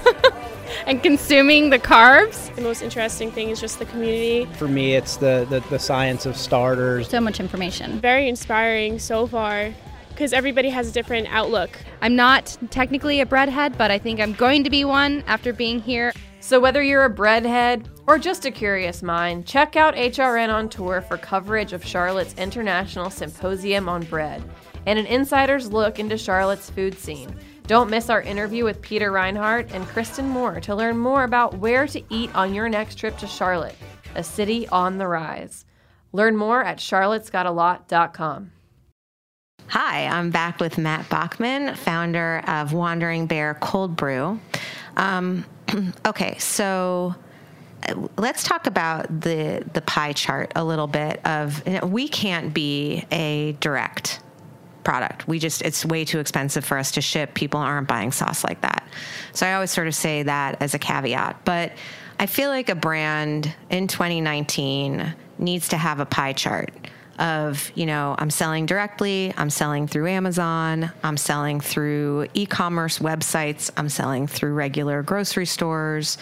and 0.86 1.02
consuming 1.02 1.70
the 1.70 1.78
carbs. 1.78 2.54
The 2.56 2.62
most 2.62 2.82
interesting 2.82 3.30
thing 3.30 3.50
is 3.50 3.60
just 3.60 3.78
the 3.78 3.86
community. 3.86 4.44
For 4.56 4.68
me, 4.68 4.94
it's 4.94 5.16
the, 5.16 5.46
the, 5.48 5.60
the 5.70 5.78
science 5.78 6.26
of 6.26 6.36
starters. 6.36 7.08
So 7.08 7.20
much 7.20 7.40
information. 7.40 8.00
Very 8.00 8.28
inspiring 8.28 8.98
so 8.98 9.26
far 9.26 9.72
because 10.10 10.32
everybody 10.32 10.70
has 10.70 10.88
a 10.88 10.92
different 10.92 11.28
outlook. 11.30 11.78
I'm 12.02 12.16
not 12.16 12.56
technically 12.70 13.20
a 13.20 13.26
breadhead, 13.26 13.78
but 13.78 13.90
I 13.90 13.98
think 13.98 14.18
I'm 14.18 14.32
going 14.32 14.64
to 14.64 14.70
be 14.70 14.84
one 14.84 15.22
after 15.26 15.52
being 15.52 15.80
here. 15.80 16.12
So, 16.46 16.60
whether 16.60 16.80
you're 16.80 17.06
a 17.06 17.12
breadhead 17.12 17.86
or 18.06 18.20
just 18.20 18.44
a 18.44 18.52
curious 18.52 19.02
mind, 19.02 19.46
check 19.46 19.74
out 19.74 19.96
HRN 19.96 20.48
on 20.48 20.68
tour 20.68 21.00
for 21.00 21.16
coverage 21.16 21.72
of 21.72 21.84
Charlotte's 21.84 22.34
International 22.34 23.10
Symposium 23.10 23.88
on 23.88 24.04
Bread 24.04 24.48
and 24.86 24.96
an 24.96 25.06
insider's 25.06 25.72
look 25.72 25.98
into 25.98 26.16
Charlotte's 26.16 26.70
food 26.70 26.96
scene. 26.96 27.34
Don't 27.66 27.90
miss 27.90 28.08
our 28.10 28.22
interview 28.22 28.62
with 28.62 28.80
Peter 28.80 29.10
Reinhart 29.10 29.72
and 29.72 29.88
Kristen 29.88 30.28
Moore 30.28 30.60
to 30.60 30.76
learn 30.76 30.96
more 30.96 31.24
about 31.24 31.58
where 31.58 31.88
to 31.88 32.00
eat 32.10 32.32
on 32.32 32.54
your 32.54 32.68
next 32.68 32.94
trip 32.94 33.18
to 33.18 33.26
Charlotte, 33.26 33.74
a 34.14 34.22
city 34.22 34.68
on 34.68 34.98
the 34.98 35.08
rise. 35.08 35.64
Learn 36.12 36.36
more 36.36 36.62
at 36.62 36.78
charlottesgotalot.com. 36.78 38.52
Hi, 39.66 40.06
I'm 40.06 40.30
back 40.30 40.60
with 40.60 40.78
Matt 40.78 41.08
Bachmann, 41.08 41.74
founder 41.74 42.44
of 42.46 42.72
Wandering 42.72 43.26
Bear 43.26 43.54
Cold 43.54 43.96
Brew. 43.96 44.38
Um, 44.96 45.44
okay, 46.06 46.36
so 46.38 47.14
uh, 47.88 48.06
let's 48.16 48.42
talk 48.42 48.66
about 48.66 49.20
the 49.20 49.64
the 49.72 49.82
pie 49.82 50.12
chart 50.12 50.52
a 50.56 50.64
little 50.64 50.86
bit. 50.86 51.20
Of 51.24 51.62
we 51.84 52.08
can't 52.08 52.52
be 52.54 53.04
a 53.10 53.52
direct 53.60 54.20
product. 54.84 55.26
We 55.26 55.38
just 55.38 55.62
it's 55.62 55.84
way 55.84 56.04
too 56.04 56.20
expensive 56.20 56.64
for 56.64 56.78
us 56.78 56.92
to 56.92 57.00
ship. 57.00 57.34
People 57.34 57.60
aren't 57.60 57.88
buying 57.88 58.12
sauce 58.12 58.44
like 58.44 58.60
that. 58.62 58.86
So 59.32 59.46
I 59.46 59.54
always 59.54 59.70
sort 59.70 59.88
of 59.88 59.94
say 59.94 60.22
that 60.22 60.62
as 60.62 60.74
a 60.74 60.78
caveat, 60.78 61.44
but 61.44 61.72
I 62.18 62.26
feel 62.26 62.48
like 62.48 62.68
a 62.68 62.74
brand 62.74 63.54
in 63.68 63.88
2019 63.88 65.14
needs 65.38 65.68
to 65.68 65.76
have 65.76 66.00
a 66.00 66.06
pie 66.06 66.32
chart 66.32 66.70
of, 67.18 67.70
you 67.74 67.86
know, 67.86 68.14
I'm 68.18 68.30
selling 68.30 68.66
directly, 68.66 69.32
I'm 69.36 69.50
selling 69.50 69.86
through 69.86 70.06
Amazon, 70.08 70.90
I'm 71.02 71.16
selling 71.16 71.60
through 71.60 72.28
e-commerce 72.34 72.98
websites, 72.98 73.70
I'm 73.76 73.88
selling 73.88 74.26
through 74.26 74.52
regular 74.54 75.02
grocery 75.02 75.46
stores. 75.46 76.18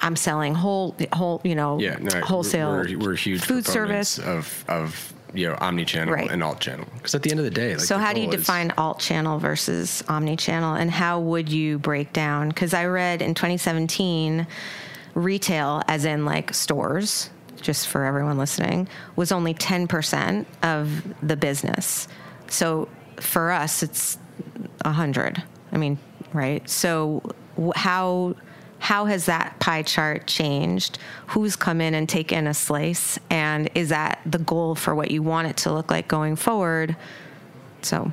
I'm 0.00 0.16
selling 0.16 0.54
whole, 0.54 0.96
whole, 1.12 1.40
you 1.44 1.54
know, 1.54 1.78
yeah, 1.78 1.96
no, 2.00 2.20
wholesale 2.22 2.72
We're, 2.72 2.98
we're 2.98 3.14
huge 3.14 3.40
food 3.42 3.64
service. 3.64 4.18
of 4.18 4.64
of 4.68 5.12
you 5.32 5.48
know 5.48 5.56
omni-channel 5.60 6.12
Right. 6.12 6.28
and 6.30 6.42
alt-channel 6.42 6.86
because 6.96 7.14
at 7.14 7.22
the 7.22 7.30
end 7.30 7.38
of 7.38 7.44
the 7.44 7.50
day, 7.52 7.76
like, 7.76 7.84
so 7.84 7.96
the 7.96 8.02
how 8.04 8.12
do 8.12 8.20
you 8.20 8.28
is- 8.28 8.34
define 8.34 8.72
alt 8.76 8.98
channel 8.98 9.38
versus 9.38 10.02
omni 10.08 10.36
channel 10.36 10.74
and 10.74 10.90
how 10.90 11.20
would 11.20 11.48
you 11.48 11.78
break 11.78 12.12
down 12.12 12.48
because 12.48 12.74
i 12.74 12.84
read 12.84 13.22
in 13.22 13.32
2017 13.32 14.46
retail 15.14 15.82
as 15.88 16.04
in 16.04 16.24
like 16.26 16.52
stores 16.52 17.30
just 17.62 17.88
for 17.88 18.04
everyone 18.04 18.36
listening, 18.36 18.88
was 19.16 19.32
only 19.32 19.54
10% 19.54 20.44
of 20.62 21.02
the 21.26 21.36
business. 21.36 22.08
So 22.48 22.88
for 23.20 23.50
us, 23.50 23.82
it's 23.82 24.18
100. 24.84 25.42
I 25.72 25.76
mean, 25.78 25.98
right? 26.32 26.68
So 26.68 27.22
how 27.74 28.34
how 28.78 29.04
has 29.04 29.26
that 29.26 29.60
pie 29.60 29.82
chart 29.82 30.26
changed? 30.26 30.98
Who's 31.28 31.54
come 31.54 31.80
in 31.80 31.94
and 31.94 32.08
taken 32.08 32.48
a 32.48 32.54
slice? 32.54 33.16
And 33.30 33.70
is 33.76 33.90
that 33.90 34.20
the 34.26 34.38
goal 34.40 34.74
for 34.74 34.92
what 34.92 35.12
you 35.12 35.22
want 35.22 35.46
it 35.46 35.56
to 35.58 35.72
look 35.72 35.88
like 35.88 36.08
going 36.08 36.34
forward? 36.34 36.96
So 37.82 38.10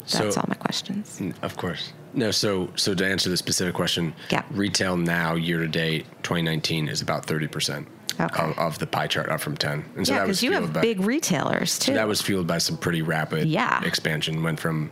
that's 0.00 0.34
So- 0.34 0.40
all 0.40 0.46
my 0.48 0.56
questions. 0.56 1.20
Of 1.42 1.56
course. 1.56 1.92
No, 2.14 2.32
so 2.32 2.68
so 2.74 2.94
to 2.94 3.06
answer 3.06 3.30
the 3.30 3.36
specific 3.36 3.74
question, 3.74 4.12
Yeah. 4.30 4.42
retail 4.50 4.96
now 4.96 5.34
year 5.36 5.58
to 5.58 5.68
date 5.68 6.04
2019 6.24 6.88
is 6.88 7.00
about 7.00 7.24
30% 7.26 7.86
Okay. 8.22 8.42
of, 8.42 8.58
of 8.58 8.78
the 8.78 8.86
pie 8.86 9.06
chart 9.06 9.28
up 9.28 9.40
from 9.40 9.56
10. 9.56 9.84
And 9.96 10.06
so 10.06 10.12
yeah, 10.12 10.20
that 10.20 10.28
was 10.28 10.40
because 10.40 10.42
you 10.42 10.52
have 10.52 10.72
by 10.72 10.80
big 10.80 11.00
retailers 11.00 11.78
too. 11.78 11.92
so 11.92 11.94
that 11.94 12.06
was 12.08 12.20
fueled 12.20 12.46
by 12.46 12.58
some 12.58 12.76
pretty 12.76 13.02
rapid 13.02 13.48
Yeah. 13.48 13.82
expansion 13.84 14.42
went 14.42 14.60
from 14.60 14.90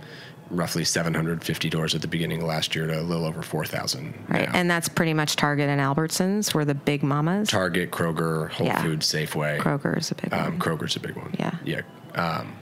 roughly 0.51 0.85
750 0.85 1.71
doors 1.71 1.95
at 1.95 2.01
the 2.03 2.09
beginning 2.09 2.41
of 2.43 2.49
last 2.49 2.75
year 2.75 2.87
to 2.89 3.01
a 3.01 3.03
little 3.03 3.25
over 3.25 3.41
4,000 3.41 4.13
right, 4.29 4.49
now. 4.49 4.51
and 4.59 4.69
that's 4.69 4.89
pretty 4.89 5.15
much 5.15 5.37
Target 5.37 5.69
and 5.69 5.81
Albertsons 5.81 6.53
were 6.53 6.65
the 6.65 6.75
big 6.75 7.05
mamas. 7.05 7.49
Target, 7.49 7.93
Kroger, 7.93 8.51
Whole 8.51 8.67
Yeah. 8.67 8.83
Foods, 8.83 9.07
Safeway. 9.07 9.59
Kroger 9.61 9.97
is 9.97 10.11
a 10.11 10.17
big 10.17 10.33
Um, 10.35 10.43
one. 10.43 10.59
Kroger's 10.59 10.97
a 10.97 11.01
big 11.01 11.15
one. 11.15 11.33
Yeah. 11.39 11.53
Yeah. 11.65 11.83
Um, 12.17 12.53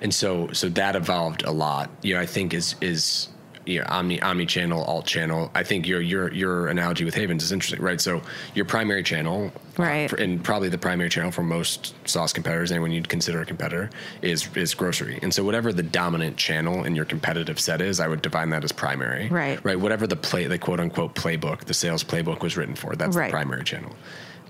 and 0.00 0.14
so 0.14 0.50
so 0.52 0.68
that 0.68 0.94
evolved 0.94 1.42
a 1.42 1.50
lot. 1.50 1.90
You 2.02 2.14
know, 2.14 2.20
I 2.20 2.26
think 2.26 2.54
is 2.54 2.76
is 2.80 3.28
you 3.64 3.78
know, 3.80 3.86
omni 3.88 4.20
omni 4.22 4.46
channel, 4.46 4.82
alt 4.84 5.06
channel. 5.06 5.50
I 5.54 5.62
think 5.62 5.86
your 5.86 6.00
your 6.00 6.32
your 6.32 6.68
analogy 6.68 7.04
with 7.04 7.14
Havens 7.14 7.42
is 7.44 7.52
interesting, 7.52 7.80
right? 7.80 8.00
So 8.00 8.22
your 8.54 8.64
primary 8.64 9.02
channel, 9.02 9.52
Right. 9.78 10.10
for- 10.10 10.16
and 10.16 10.42
probably 10.42 10.68
the 10.68 10.78
primary 10.78 11.08
channel 11.08 11.30
for 11.30 11.42
most 11.42 11.94
sauce 12.08 12.32
competitors, 12.32 12.72
anyone 12.72 12.92
you'd 12.92 13.08
consider 13.08 13.40
a 13.40 13.46
competitor, 13.46 13.90
is 14.20 14.48
is 14.56 14.74
grocery. 14.74 15.18
And 15.22 15.32
so 15.32 15.44
whatever 15.44 15.72
the 15.72 15.82
dominant 15.82 16.36
channel 16.36 16.84
in 16.84 16.96
your 16.96 17.04
competitive 17.04 17.60
set 17.60 17.80
is, 17.80 18.00
I 18.00 18.08
would 18.08 18.22
define 18.22 18.50
that 18.50 18.64
as 18.64 18.72
primary. 18.72 19.28
Right. 19.28 19.58
Right. 19.64 19.78
Whatever 19.78 20.06
the 20.06 20.16
play, 20.16 20.46
the 20.46 20.58
quote 20.58 20.80
unquote 20.80 21.14
playbook, 21.14 21.60
the 21.66 21.74
sales 21.74 22.02
playbook 22.02 22.40
was 22.42 22.56
written 22.56 22.74
for, 22.74 22.96
that's 22.96 23.16
Right. 23.16 23.26
the 23.28 23.32
primary 23.32 23.64
channel. 23.64 23.94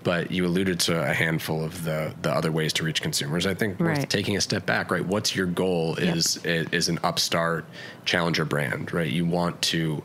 But 0.04 0.30
you 0.30 0.46
alluded 0.46 0.80
to 0.80 1.00
a 1.08 1.12
handful 1.14 1.62
of 1.64 1.84
the 1.84 2.14
the 2.22 2.30
other 2.30 2.50
ways 2.50 2.72
to 2.74 2.84
reach 2.84 3.02
consumers. 3.02 3.46
I 3.46 3.54
think 3.54 3.78
worth 3.78 3.98
Right. 3.98 4.10
taking 4.10 4.36
a 4.36 4.40
step 4.40 4.66
back, 4.66 4.90
right? 4.90 5.04
What's 5.04 5.36
your 5.36 5.46
goal? 5.46 5.96
Yep. 6.00 6.16
Is 6.16 6.36
is 6.44 6.88
an 6.88 6.98
upstart 7.04 7.64
challenger 8.04 8.44
brand, 8.44 8.92
right? 8.92 9.10
You 9.10 9.24
want 9.26 9.60
to 9.62 10.02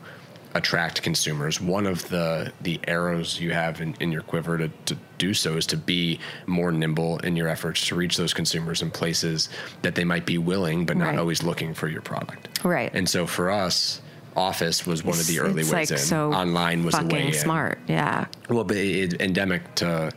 attract 0.54 1.02
consumers. 1.02 1.60
One 1.60 1.86
of 1.86 2.08
the 2.08 2.52
the 2.60 2.80
arrows 2.88 3.38
you 3.40 3.52
have 3.52 3.80
in, 3.80 3.94
in 4.00 4.10
your 4.12 4.22
quiver 4.22 4.56
to, 4.58 4.68
to 4.86 4.96
do 5.18 5.34
so 5.34 5.56
is 5.56 5.66
to 5.66 5.76
be 5.76 6.20
more 6.46 6.72
nimble 6.72 7.18
in 7.18 7.36
your 7.36 7.48
efforts 7.48 7.86
to 7.88 7.94
reach 7.94 8.16
those 8.16 8.32
consumers 8.32 8.80
in 8.82 8.90
places 8.90 9.48
that 9.82 9.94
they 9.94 10.04
might 10.04 10.24
be 10.26 10.38
willing 10.38 10.86
but 10.86 10.96
not 10.96 11.08
Right. 11.08 11.18
always 11.18 11.42
looking 11.42 11.74
for 11.74 11.88
your 11.88 12.02
product. 12.02 12.48
Right. 12.64 12.90
And 12.94 13.08
so 13.08 13.26
for 13.26 13.50
us, 13.50 14.00
Office 14.38 14.86
was 14.86 15.04
one 15.04 15.18
of 15.18 15.26
the 15.26 15.40
early 15.40 15.62
it's 15.62 15.72
ways 15.72 15.90
like 15.90 15.98
in. 16.00 16.04
so 16.04 16.32
Online 16.32 16.84
was 16.84 16.94
a 16.94 16.98
fucking 16.98 17.12
way 17.16 17.26
in. 17.28 17.32
smart. 17.34 17.78
Yeah. 17.88 18.26
Well, 18.48 18.64
but 18.64 18.76
it, 18.76 19.20
endemic 19.20 19.74
to 19.76 20.12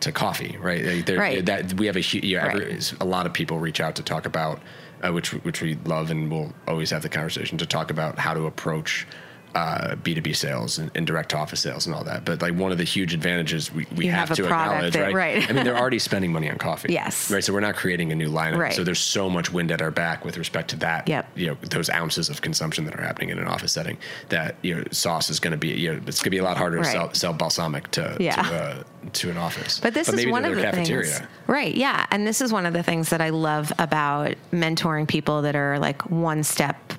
to 0.00 0.12
coffee, 0.12 0.56
right? 0.60 1.04
There- 1.06 1.18
Right. 1.18 1.44
That 1.46 1.72
we 1.74 1.86
have 1.86 1.96
a 1.96 2.02
hu- 2.02 2.18
yeah, 2.22 2.46
every, 2.48 2.64
Right. 2.74 2.94
a 3.00 3.04
lot 3.06 3.24
of 3.26 3.32
people 3.32 3.58
reach 3.58 3.80
out 3.80 3.94
to 3.96 4.02
talk 4.02 4.26
about, 4.26 4.60
uh, 5.02 5.10
which 5.12 5.32
which 5.44 5.62
we 5.62 5.76
love, 5.86 6.10
and 6.10 6.30
we'll 6.30 6.52
always 6.68 6.90
have 6.90 7.02
the 7.02 7.08
conversation 7.08 7.56
to 7.58 7.66
talk 7.66 7.90
about 7.90 8.18
how 8.18 8.34
to 8.34 8.44
approach. 8.46 9.06
Uh, 9.54 9.94
B2B 9.94 10.34
sales 10.34 10.78
and, 10.78 10.90
and 10.96 11.06
direct 11.06 11.28
to 11.30 11.36
office 11.38 11.60
sales 11.60 11.86
and 11.86 11.94
all 11.94 12.02
that. 12.02 12.24
But 12.24 12.42
like 12.42 12.54
one 12.54 12.72
of 12.72 12.78
the 12.78 12.82
huge 12.82 13.14
advantages 13.14 13.72
we, 13.72 13.86
we 13.94 14.08
have, 14.08 14.28
have 14.30 14.36
to 14.38 14.42
acknowledge, 14.44 14.94
that- 14.94 15.12
right? 15.12 15.14
right. 15.14 15.48
I 15.48 15.52
mean, 15.52 15.62
they're 15.64 15.76
already 15.80 16.00
spending 16.00 16.32
money 16.32 16.50
on 16.50 16.58
coffee. 16.58 16.92
Yes. 16.92 17.30
Right. 17.30 17.44
So 17.44 17.52
we're 17.52 17.60
not 17.60 17.76
creating 17.76 18.10
a 18.10 18.16
new 18.16 18.28
lineup. 18.28 18.58
Right. 18.58 18.72
So 18.74 18.82
there's 18.82 18.98
so 18.98 19.30
much 19.30 19.52
wind 19.52 19.70
at 19.70 19.80
our 19.80 19.92
back 19.92 20.24
with 20.24 20.38
respect 20.38 20.70
to 20.70 20.76
that. 20.78 21.06
Yep. 21.06 21.28
You 21.36 21.46
know, 21.46 21.56
those 21.70 21.88
ounces 21.88 22.28
of 22.28 22.40
consumption 22.42 22.84
that 22.86 22.98
are 22.98 23.02
happening 23.02 23.28
in 23.30 23.38
an 23.38 23.46
office 23.46 23.72
setting 23.72 23.96
that, 24.30 24.56
you 24.62 24.74
know, 24.74 24.82
sauce 24.90 25.30
is 25.30 25.38
going 25.38 25.52
to 25.52 25.56
be, 25.56 25.68
you 25.68 25.92
know, 25.92 26.00
it's 26.06 26.18
going 26.18 26.24
to 26.24 26.30
be 26.30 26.38
a 26.38 26.44
lot 26.44 26.56
harder 26.56 26.78
Right. 26.78 26.86
to 26.86 26.90
sell, 26.90 27.14
sell 27.14 27.32
balsamic 27.32 27.88
to, 27.92 28.16
Yeah. 28.18 28.34
to, 28.42 28.54
uh, 28.54 28.82
to 29.12 29.30
an 29.30 29.36
office. 29.36 29.78
But 29.78 29.94
this 29.94 30.08
is 30.08 30.16
maybe 30.16 30.32
one 30.32 30.44
of 30.44 30.56
the 30.56 30.62
cafeteria. 30.62 31.06
things, 31.12 31.28
right? 31.46 31.72
Yeah, 31.76 32.06
and 32.10 32.26
this 32.26 32.40
is 32.40 32.52
one 32.52 32.66
of 32.66 32.72
the 32.72 32.82
things 32.82 33.10
that 33.10 33.20
I 33.20 33.28
love 33.28 33.72
about 33.78 34.34
mentoring 34.52 35.06
people 35.06 35.42
that 35.42 35.54
are 35.54 35.78
like 35.78 36.10
one 36.10 36.42
step 36.42 36.94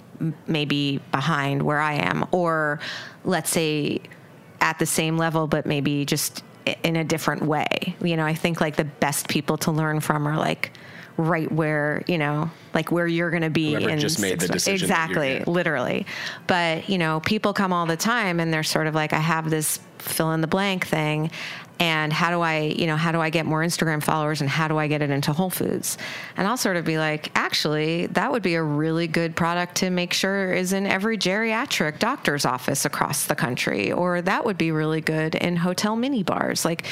maybe 0.47 0.99
behind 1.11 1.61
where 1.61 1.79
I 1.79 1.93
am, 1.93 2.25
or 2.31 2.79
let's 3.23 3.49
say 3.49 4.01
at 4.61 4.79
the 4.79 4.85
same 4.85 5.17
level, 5.17 5.47
but 5.47 5.65
maybe 5.65 6.05
just 6.05 6.43
in 6.83 6.95
a 6.95 7.03
different 7.03 7.43
way. 7.43 7.95
You 8.01 8.17
know, 8.17 8.25
I 8.25 8.33
think 8.33 8.61
like 8.61 8.75
the 8.75 8.85
best 8.85 9.27
people 9.27 9.57
to 9.59 9.71
learn 9.71 9.99
from 9.99 10.27
are 10.27 10.37
like 10.37 10.71
right 11.17 11.49
where 11.49 12.03
you 12.07 12.17
know 12.17 12.49
like 12.73 12.91
where 12.91 13.07
you're 13.07 13.29
going 13.29 13.41
to 13.41 13.49
be 13.49 13.71
Whoever 13.71 13.89
in 13.89 13.99
just 13.99 14.19
made 14.19 14.39
the 14.39 14.47
decision 14.47 14.85
exactly. 14.85 15.43
literally. 15.45 16.05
But 16.47 16.89
you 16.89 16.97
know 16.97 17.21
people 17.21 17.53
come 17.53 17.71
all 17.71 17.85
the 17.85 17.97
time 17.97 18.39
and 18.39 18.53
they're 18.53 18.63
sort 18.63 18.87
of 18.87 18.95
like 18.95 19.13
i 19.13 19.19
have 19.19 19.49
this 19.49 19.79
fill 19.99 20.31
in 20.33 20.41
the 20.41 20.47
blank 20.47 20.85
thing 20.85 21.31
and 21.79 22.11
how 22.13 22.29
do 22.29 22.41
i 22.41 22.59
you 22.59 22.87
know 22.87 22.95
how 22.95 23.11
do 23.11 23.19
i 23.19 23.29
get 23.29 23.45
more 23.45 23.61
instagram 23.61 24.01
followers 24.01 24.41
and 24.41 24.49
how 24.49 24.67
do 24.67 24.77
i 24.77 24.87
get 24.87 25.01
it 25.01 25.09
into 25.09 25.33
whole 25.33 25.49
foods? 25.49 25.97
And 26.37 26.47
i'll 26.47 26.57
sort 26.57 26.77
of 26.77 26.85
be 26.85 26.97
like 26.97 27.31
actually 27.35 28.07
that 28.07 28.31
would 28.31 28.43
be 28.43 28.55
a 28.55 28.63
really 28.63 29.07
good 29.07 29.35
product 29.35 29.75
to 29.75 29.89
make 29.89 30.13
sure 30.13 30.53
is 30.53 30.73
in 30.73 30.85
every 30.85 31.17
geriatric 31.17 31.99
doctor's 31.99 32.45
office 32.45 32.85
across 32.85 33.25
the 33.25 33.35
country 33.35 33.91
or 33.91 34.21
that 34.21 34.45
would 34.45 34.57
be 34.57 34.71
really 34.71 35.01
good 35.01 35.35
in 35.35 35.55
hotel 35.55 35.95
mini 35.95 36.23
bars. 36.23 36.65
Like 36.65 36.85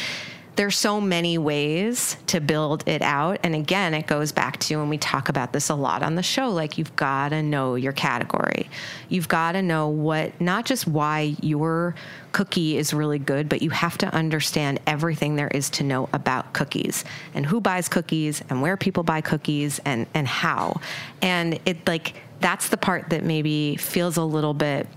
there's 0.56 0.78
so 0.78 1.02
many 1.02 1.38
ways 1.38 2.16
to 2.28 2.40
build 2.40 2.88
it 2.88 3.02
out. 3.02 3.40
And 3.44 3.56
again, 3.56 3.94
it 3.94 4.06
goes 4.06 4.32
back 4.32 4.60
to 4.60 4.78
when 4.78 4.90
we 4.90 4.98
talk 5.00 5.30
about 5.30 5.52
this 5.52 5.70
a 5.70 5.76
lot 5.76 6.04
on 6.04 6.16
the 6.16 6.24
show 6.24 6.52
like, 6.52 6.78
you've 6.78 6.96
got 6.96 7.30
to 7.30 7.42
know 7.42 7.76
your 7.76 7.92
category. 7.92 8.70
You've 9.10 9.28
got 9.28 9.54
to 9.54 9.62
know 9.62 9.88
what, 9.90 10.40
not 10.40 10.66
just 10.66 10.88
why 10.88 11.36
your 11.42 11.96
cookie 12.34 12.78
is 12.78 12.94
really 12.94 13.20
good, 13.20 13.50
but 13.50 13.62
you 13.62 13.72
have 13.72 13.98
to 14.00 14.08
understand 14.14 14.80
everything 14.86 15.36
there 15.36 15.48
is 15.48 15.70
to 15.72 15.84
know 15.84 16.08
about 16.14 16.54
cookies 16.54 17.04
and 17.34 17.46
who 17.46 17.60
buys 17.60 17.90
cookies 17.90 18.44
and 18.50 18.62
where 18.62 18.78
people 18.78 19.04
buy 19.04 19.22
cookies 19.22 19.80
and, 19.86 20.06
and 20.14 20.28
how. 20.28 20.80
And 21.22 21.60
it 21.66 21.88
like, 21.88 22.16
that's 22.40 22.70
the 22.70 22.78
part 22.78 23.10
that 23.10 23.24
maybe 23.24 23.76
feels 23.78 24.18
a 24.18 24.24
little 24.24 24.54
bit 24.54 24.88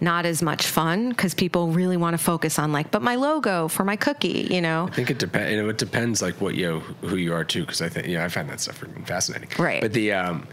not 0.00 0.26
as 0.26 0.42
much 0.42 0.66
fun 0.66 1.10
because 1.10 1.34
people 1.34 1.68
really 1.68 1.96
want 1.96 2.14
to 2.14 2.22
focus 2.22 2.58
on 2.58 2.72
like, 2.72 2.90
but 2.90 3.02
my 3.02 3.14
logo 3.16 3.68
for 3.68 3.84
my 3.84 3.96
cookie, 3.96 4.48
you 4.50 4.60
know? 4.60 4.88
I 4.90 4.94
think 4.94 5.10
it 5.10 5.18
depends. 5.18 5.50
You 5.52 5.62
know, 5.62 5.68
it 5.68 5.78
depends 5.78 6.22
like 6.22 6.40
what 6.40 6.54
you 6.54 6.66
know, 6.68 6.80
who 7.08 7.16
you 7.16 7.32
are 7.34 7.44
too, 7.44 7.60
because 7.62 7.82
I 7.82 7.88
think 7.88 8.06
you 8.06 8.16
know 8.18 8.24
I 8.24 8.28
find 8.28 8.48
that 8.50 8.60
stuff 8.60 8.80
freaking 8.80 9.06
fascinating. 9.06 9.48
Right. 9.58 9.80
But 9.80 9.92
the 9.92 10.12
um, 10.12 10.46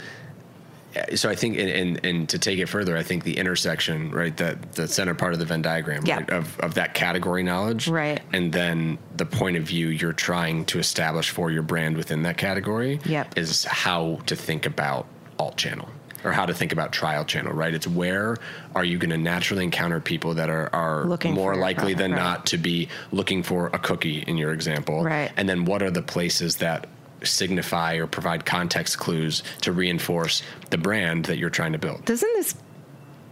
so 1.16 1.30
I 1.30 1.36
think 1.36 1.58
and, 1.60 1.70
and 1.70 2.06
and 2.06 2.30
to 2.30 2.40
take 2.40 2.58
it 2.60 2.66
further, 2.68 2.98
I 2.98 3.04
think 3.04 3.24
the 3.24 3.38
intersection, 3.38 4.10
right, 4.12 4.36
that 4.38 4.74
the 4.74 4.88
center 4.88 5.14
part 5.14 5.34
of 5.34 5.40
the 5.40 5.46
Venn 5.46 5.62
diagram, 5.62 6.04
Yeah. 6.06 6.18
right, 6.18 6.30
of 6.32 6.60
of 6.62 6.74
that 6.76 6.94
category 6.96 7.44
knowledge, 7.44 7.88
Right. 7.88 8.22
and 8.34 8.52
then 8.52 8.98
the 9.16 9.26
point 9.26 9.56
of 9.58 9.64
view 9.64 9.90
you're 9.90 10.14
trying 10.14 10.66
to 10.66 10.80
establish 10.80 11.30
for 11.30 11.52
your 11.52 11.62
brand 11.64 11.96
within 11.96 12.24
that 12.24 12.38
category, 12.38 13.00
Yep. 13.06 13.38
is 13.38 13.66
how 13.66 14.20
to 14.26 14.36
think 14.36 14.66
about 14.66 15.06
alt 15.38 15.58
channel 15.58 15.88
or 16.24 16.32
how 16.32 16.46
to 16.46 16.54
think 16.54 16.72
about 16.72 16.92
trial 16.92 17.26
channel, 17.26 17.54
right? 17.54 17.74
It's 17.74 17.88
where 17.88 18.38
are 18.76 18.84
you 18.84 18.98
going 18.98 19.12
to 19.12 19.18
naturally 19.18 19.64
encounter 19.64 20.00
people 20.00 20.34
that 20.36 20.50
are, 20.50 20.74
are 20.74 21.06
Looking 21.06 21.34
more 21.34 21.54
for 21.54 21.56
your 21.56 21.64
likely 21.64 21.94
than 21.94 22.12
right. 22.12 22.18
not 22.18 22.46
to 22.48 22.58
be 22.58 22.90
looking 23.12 23.44
for 23.44 23.68
a 23.68 23.80
cookie 23.80 24.24
in 24.28 24.38
your 24.38 24.54
example. 24.54 25.04
Right. 25.04 25.32
And 25.38 25.48
then 25.48 25.66
what 25.66 25.82
are 25.82 25.92
the 25.92 26.02
places 26.02 26.58
that 26.58 26.88
signify 27.24 27.96
or 27.96 28.08
provide 28.08 28.46
context 28.46 28.98
clues 28.98 29.44
to 29.62 29.72
reinforce 29.72 30.42
the 30.70 30.78
brand 30.78 31.26
that 31.26 31.38
you're 31.38 31.50
trying 31.50 31.74
to 31.74 31.78
build? 31.80 32.06
Doesn't 32.06 32.32
this, 32.36 32.56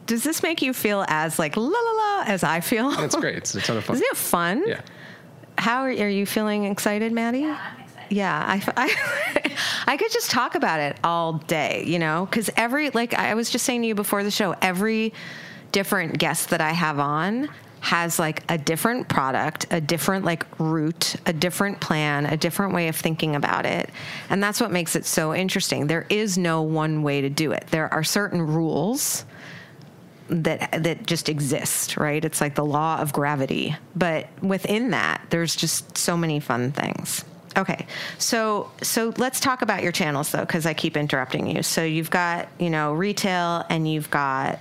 does 0.05 0.23
this 0.23 0.43
make 0.43 0.61
you 0.61 0.73
feel 0.73 1.05
as 1.07 1.39
like 1.39 1.57
la 1.57 1.63
la 1.63 1.91
la 1.91 2.23
as 2.25 2.43
I 2.43 2.59
feel? 2.61 2.91
That's 2.91 3.15
great. 3.15 3.37
It's 3.37 3.55
a 3.55 3.61
ton 3.61 3.77
of 3.77 3.83
fun. 3.85 3.95
Isn't 3.95 4.07
it 4.11 4.17
fun? 4.17 4.67
Yeah. 4.67 4.81
How 5.57 5.81
are, 5.81 5.89
are 5.89 6.09
you 6.09 6.25
feeling 6.25 6.65
excited, 6.65 7.11
Maddie? 7.11 7.39
Yeah, 7.39 7.57
I'm 7.59 7.71
excited. 7.73 7.86
Yeah, 8.09 8.43
I, 8.45 8.63
I, 8.77 9.93
I 9.93 9.97
could 9.97 10.11
just 10.11 10.31
talk 10.31 10.55
about 10.55 10.79
it 10.79 10.97
all 11.03 11.33
day, 11.33 11.83
you 11.85 11.99
know, 11.99 12.25
because 12.29 12.49
every, 12.55 12.89
like 12.91 13.13
I 13.13 13.33
was 13.33 13.49
just 13.49 13.65
saying 13.65 13.81
to 13.81 13.87
you 13.87 13.95
before 13.95 14.23
the 14.23 14.31
show, 14.31 14.55
every 14.61 15.13
different 15.71 16.17
guest 16.17 16.49
that 16.49 16.61
I 16.61 16.71
have 16.71 16.99
on 16.99 17.49
has 17.79 18.19
like 18.19 18.43
a 18.49 18.57
different 18.57 19.07
product, 19.07 19.67
a 19.71 19.79
different 19.79 20.25
like 20.25 20.45
route, 20.59 21.15
a 21.25 21.33
different 21.33 21.79
plan, 21.79 22.25
a 22.25 22.35
different 22.35 22.73
way 22.73 22.87
of 22.87 22.95
thinking 22.95 23.35
about 23.35 23.65
it. 23.65 23.89
And 24.29 24.41
that's 24.41 24.59
what 24.59 24.71
makes 24.71 24.95
it 24.95 25.05
so 25.05 25.33
interesting. 25.33 25.87
There 25.87 26.05
is 26.09 26.37
no 26.37 26.63
one 26.63 27.03
way 27.03 27.21
to 27.21 27.29
do 27.29 27.51
it. 27.51 27.67
There 27.71 27.91
are 27.93 28.03
certain 28.03 28.41
rules 28.41 29.25
that 30.29 30.83
that 30.83 31.05
just 31.05 31.29
exist, 31.29 31.95
right? 31.95 32.23
It's 32.23 32.41
like 32.41 32.55
the 32.55 32.65
law 32.65 32.99
of 32.99 33.13
gravity. 33.13 33.75
But 33.95 34.27
within 34.41 34.91
that, 34.91 35.21
there's 35.29 35.55
just 35.55 35.97
so 35.97 36.17
many 36.17 36.39
fun 36.39 36.71
things. 36.71 37.23
Okay. 37.57 37.87
So 38.17 38.71
so 38.81 39.13
let's 39.17 39.39
talk 39.39 39.61
about 39.61 39.83
your 39.83 39.91
channels 39.91 40.31
though 40.31 40.45
cuz 40.45 40.65
I 40.65 40.73
keep 40.73 40.95
interrupting 40.95 41.47
you. 41.47 41.63
So 41.63 41.83
you've 41.83 42.11
got, 42.11 42.47
you 42.59 42.69
know, 42.69 42.93
retail 42.93 43.65
and 43.69 43.91
you've 43.91 44.11
got 44.11 44.59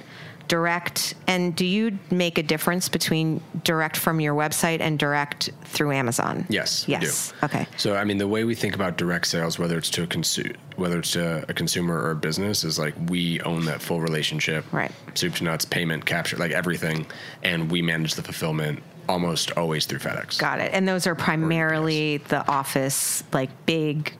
direct 0.48 1.14
and 1.26 1.56
do 1.56 1.66
you 1.66 1.98
make 2.10 2.38
a 2.38 2.42
difference 2.42 2.88
between 2.88 3.40
direct 3.64 3.96
from 3.96 4.20
your 4.20 4.34
website 4.34 4.80
and 4.80 4.98
direct 4.98 5.50
through 5.64 5.92
Amazon? 5.92 6.46
Yes. 6.48 6.84
Yes. 6.88 7.32
Do. 7.32 7.46
Okay. 7.46 7.66
So 7.76 7.96
I 7.96 8.04
mean, 8.04 8.18
the 8.18 8.28
way 8.28 8.44
we 8.44 8.54
think 8.54 8.74
about 8.74 8.96
direct 8.96 9.26
sales, 9.26 9.58
whether 9.58 9.76
it's 9.76 9.90
to 9.90 10.04
a 10.04 10.06
consu- 10.06 10.56
whether 10.76 10.98
it's 11.00 11.12
to 11.12 11.44
a 11.48 11.54
consumer 11.54 12.00
or 12.00 12.12
a 12.12 12.16
business, 12.16 12.64
is 12.64 12.78
like 12.78 12.94
we 13.08 13.40
own 13.42 13.64
that 13.66 13.82
full 13.82 14.00
relationship. 14.00 14.64
Right. 14.72 14.92
Soup 15.14 15.34
to 15.34 15.44
nuts, 15.44 15.64
payment, 15.64 16.06
capture, 16.06 16.36
like 16.36 16.52
everything, 16.52 17.06
and 17.42 17.70
we 17.70 17.82
manage 17.82 18.14
the 18.14 18.22
fulfillment 18.22 18.82
almost 19.08 19.50
always 19.52 19.86
through 19.86 20.00
FedEx. 20.00 20.38
Got 20.38 20.60
it. 20.60 20.72
And 20.72 20.86
those 20.88 21.06
are 21.06 21.14
primarily 21.14 22.18
the 22.18 22.46
office, 22.50 23.22
like 23.32 23.50
big 23.66 24.14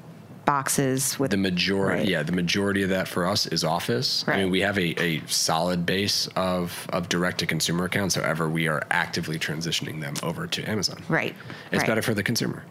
boxes 0.45 1.19
with 1.19 1.33
the 1.33 1.37
majority 1.37 2.03
Right. 2.03 2.09
yeah 2.09 2.23
the 2.23 2.31
majority 2.31 2.85
of 2.85 2.91
that 2.91 3.09
for 3.09 3.27
us 3.27 3.49
is 3.49 3.65
office 3.65 4.25
i 4.29 4.37
mean 4.37 4.49
we 4.49 4.61
have 4.61 4.79
a, 4.79 4.95
a 5.03 5.21
solid 5.27 5.85
base 5.85 6.29
of 6.37 6.87
of 6.93 7.09
direct 7.09 7.39
to 7.39 7.47
consumer 7.47 7.87
accounts 7.87 8.15
however 8.15 8.49
we 8.49 8.69
are 8.69 8.81
actively 8.93 9.41
transitioning 9.41 10.01
them 10.01 10.15
over 10.23 10.47
to 10.47 10.63
amazon 10.71 11.03
Right. 11.09 11.35
it's 11.73 11.81
right. 11.81 11.87
better 11.89 12.01
for 12.01 12.15
the 12.15 12.23
consumer 12.23 12.63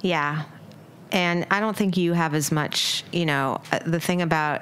Yeah. 0.00 0.44
And 1.10 1.44
I 1.50 1.58
don't 1.58 1.76
think 1.76 1.96
you 1.96 2.12
have 2.12 2.34
as 2.34 2.52
much, 2.52 3.02
you 3.12 3.26
know, 3.26 3.60
uh, 3.72 3.80
the 3.84 3.98
thing 3.98 4.22
about, 4.22 4.60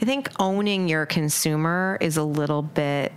I 0.00 0.04
think 0.06 0.28
owning 0.40 0.88
your 0.88 1.06
consumer 1.06 1.98
is 2.00 2.16
a 2.16 2.24
little 2.24 2.62
bit. 2.62 3.12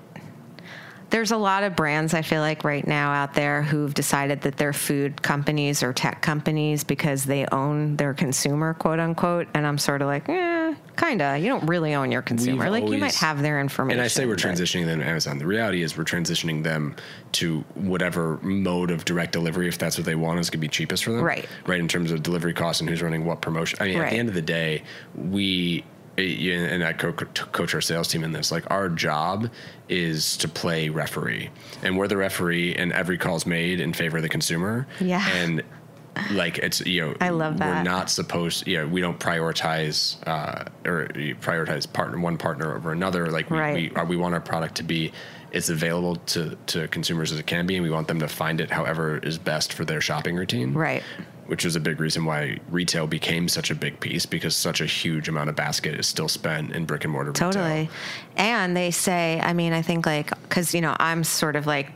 There's 1.09 1.31
a 1.31 1.37
lot 1.37 1.63
of 1.63 1.75
brands 1.75 2.13
I 2.13 2.21
feel 2.21 2.41
like 2.41 2.63
right 2.63 2.85
now 2.85 3.11
out 3.11 3.33
there 3.33 3.61
who've 3.61 3.93
decided 3.93 4.41
that 4.41 4.57
they're 4.57 4.73
food 4.73 5.21
companies 5.21 5.81
or 5.81 5.93
tech 5.93 6.21
companies 6.21 6.83
because 6.83 7.23
they 7.23 7.45
own 7.51 7.95
their 7.95 8.13
consumer, 8.13 8.73
quote 8.73 8.99
unquote. 8.99 9.47
And 9.53 9.65
I'm 9.65 9.77
sort 9.77 10.01
of 10.01 10.07
like, 10.07 10.27
eh, 10.27 10.73
kind 10.97 11.21
of. 11.21 11.39
You 11.41 11.47
don't 11.47 11.65
really 11.67 11.93
own 11.93 12.11
your 12.11 12.21
consumer. 12.21 12.65
We've 12.65 12.83
like 12.83 12.91
you 12.91 12.97
might 12.97 13.15
have 13.15 13.41
their 13.41 13.61
information. 13.61 13.99
And 13.99 14.05
I 14.05 14.09
say 14.09 14.25
we're 14.25 14.35
transitioning 14.35 14.85
them 14.85 14.99
to 14.99 15.05
Amazon. 15.05 15.37
The 15.37 15.45
reality 15.45 15.81
is 15.81 15.97
we're 15.97 16.03
transitioning 16.03 16.63
them 16.63 16.95
to 17.33 17.61
whatever 17.75 18.39
mode 18.41 18.91
of 18.91 19.05
direct 19.05 19.31
delivery, 19.31 19.67
if 19.67 19.77
that's 19.77 19.97
what 19.97 20.05
they 20.05 20.15
want, 20.15 20.39
is 20.39 20.49
going 20.49 20.59
to 20.59 20.61
be 20.61 20.67
cheapest 20.67 21.05
for 21.05 21.11
them. 21.11 21.21
Right. 21.21 21.47
Right. 21.65 21.79
In 21.79 21.87
terms 21.87 22.11
of 22.11 22.23
delivery 22.23 22.53
costs 22.53 22.81
and 22.81 22.89
who's 22.89 23.01
running 23.01 23.23
what 23.23 23.41
promotion. 23.41 23.77
I 23.81 23.85
mean, 23.85 24.01
at 24.01 24.09
the 24.11 24.17
end 24.17 24.27
of 24.27 24.35
the 24.35 24.41
day, 24.41 24.83
we 25.15 25.85
and 26.17 26.83
I 26.83 26.93
co- 26.93 27.13
coach 27.13 27.73
our 27.75 27.81
sales 27.81 28.07
team 28.07 28.23
in 28.23 28.31
this. 28.31 28.51
Like 28.51 28.69
our 28.71 28.89
job 28.89 29.49
is 29.89 30.37
to 30.37 30.47
play 30.47 30.89
referee, 30.89 31.49
and 31.83 31.97
we're 31.97 32.07
the 32.07 32.17
referee, 32.17 32.75
and 32.75 32.91
every 32.91 33.17
call's 33.17 33.45
made 33.45 33.79
in 33.79 33.93
favor 33.93 34.17
of 34.17 34.23
the 34.23 34.29
consumer. 34.29 34.87
Yeah. 34.99 35.25
And 35.29 35.63
like 36.31 36.57
it's 36.57 36.81
you 36.83 37.01
know 37.01 37.15
I 37.21 37.29
love 37.29 37.59
that 37.59 37.67
we're 37.77 37.83
not 37.83 38.09
supposed 38.09 38.65
you 38.67 38.77
know 38.77 38.87
we 38.87 39.01
don't 39.01 39.19
prioritize 39.19 40.17
uh, 40.27 40.65
or 40.83 41.07
prioritize 41.41 41.91
partner 41.93 42.19
one 42.19 42.37
partner 42.39 42.75
over 42.75 42.91
another 42.91 43.27
like 43.29 43.51
we, 43.51 43.57
Right. 43.59 43.95
we, 43.95 44.03
we 44.05 44.17
want 44.17 44.33
our 44.33 44.41
product 44.41 44.73
to 44.77 44.83
be 44.83 45.11
as 45.53 45.69
available 45.69 46.15
to, 46.15 46.57
to 46.67 46.87
consumers 46.87 47.31
as 47.31 47.37
it 47.37 47.45
can 47.45 47.67
be 47.67 47.75
and 47.75 47.83
we 47.83 47.91
want 47.91 48.07
them 48.07 48.17
to 48.19 48.27
find 48.27 48.59
it 48.59 48.71
however 48.71 49.19
is 49.19 49.37
best 49.37 49.73
for 49.73 49.85
their 49.85 50.01
shopping 50.01 50.35
routine 50.35 50.73
Right. 50.73 51.03
Which 51.47 51.65
is 51.65 51.75
a 51.75 51.79
big 51.79 51.99
reason 51.99 52.25
why 52.25 52.59
retail 52.69 53.07
became 53.07 53.47
such 53.47 53.71
a 53.71 53.75
big 53.75 53.99
piece 53.99 54.25
because 54.25 54.55
such 54.55 54.81
a 54.81 54.85
huge 54.85 55.27
amount 55.29 55.49
of 55.49 55.55
basket 55.55 55.99
is 55.99 56.07
still 56.07 56.27
spent 56.27 56.73
in 56.73 56.85
brick 56.85 57.03
and 57.03 57.13
mortar 57.13 57.31
retail. 57.31 57.51
Totally. 57.51 57.89
And 58.35 58.75
they 58.75 58.91
say, 58.91 59.39
I 59.41 59.53
mean, 59.53 59.73
I 59.73 59.81
think 59.81 60.05
like, 60.05 60.29
because, 60.43 60.73
you 60.73 60.81
know, 60.81 60.95
I'm 60.99 61.23
sort 61.23 61.55
of 61.55 61.65
like, 61.65 61.91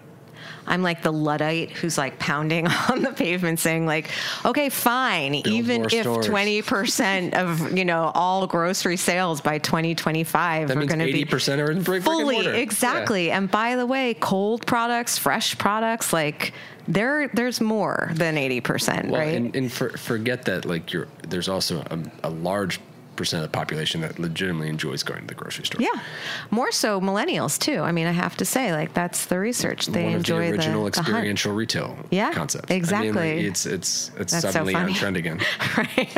I'm 0.68 0.84
like 0.84 1.02
the 1.02 1.12
Luddite 1.12 1.72
who's 1.72 1.98
like 1.98 2.20
pounding 2.20 2.68
on 2.90 3.02
the 3.02 3.12
pavement 3.12 3.60
saying, 3.60 3.86
like, 3.86 4.10
okay, 4.46 4.70
fine, 4.70 5.36
even 5.36 5.86
if 5.86 6.02
stores. 6.02 6.28
20% 6.28 7.34
of, 7.34 7.76
you 7.78 7.84
know, 7.84 8.12
all 8.14 8.48
grocery 8.48 8.98
sales 8.98 9.42
by 9.42 9.58
2025 9.58 10.68
that 10.68 10.78
are 10.78 10.86
going 10.86 11.00
to 11.00 11.06
be 11.06 11.26
80% 11.26 11.60
are 11.60 11.72
in 11.72 11.78
brick, 11.78 11.86
brick 11.86 11.96
and 11.98 12.04
fully 12.06 12.36
mortar. 12.36 12.54
exactly 12.54 13.32
and 13.32 13.50
by 13.50 13.76
the 13.76 13.86
way 13.86 14.14
cold 14.16 14.66
products 14.66 15.18
fresh 15.18 15.58
products 15.58 16.14
like 16.14 16.54
there 16.94 17.28
there's 17.34 17.62
more 17.62 18.12
than 18.14 18.36
80% 18.36 19.10
Well, 19.10 19.22
right 19.22 19.36
and, 19.36 19.56
and 19.56 19.72
for, 19.72 19.90
forget 19.98 20.46
that 20.46 20.66
like 20.66 20.92
you're 20.94 21.08
there's 21.28 21.50
also 21.50 21.82
a, 21.90 22.00
a 22.24 22.30
large 22.30 22.80
percent 23.18 23.44
of 23.44 23.52
the 23.52 23.56
population 23.56 24.02
that 24.02 24.18
legitimately 24.18 24.70
enjoys 24.70 25.04
going 25.04 25.22
to 25.22 25.28
the 25.28 25.36
grocery 25.36 25.66
store. 25.66 25.82
yeah 25.82 26.02
more 26.50 26.72
so 26.72 27.00
millennials 27.02 27.60
too 27.60 27.82
i 27.82 27.92
mean 27.92 28.08
i 28.08 28.12
have 28.12 28.36
to 28.38 28.46
say 28.46 28.72
like 28.72 28.94
that's 28.94 29.26
the 29.26 29.38
research 29.38 29.86
they 29.88 30.06
One 30.06 30.14
enjoy 30.14 30.48
the 30.48 30.54
original 30.54 30.86
the, 30.86 30.92
the 30.92 31.00
experiential 31.02 31.54
retail 31.54 31.98
Yeah, 32.10 32.32
concept. 32.34 32.72
I 32.72 32.74
mean, 32.74 32.78
exactly. 32.82 33.12
like, 33.36 33.46
it's 33.46 33.66
it's 33.66 34.12
it's 34.18 34.32
That's 34.32 34.44
so 34.46 34.52
suddenly 34.52 34.74
on 34.76 34.84
funny. 34.88 34.94
trend 34.96 35.18
again. 35.18 35.40
Right. 35.78 36.10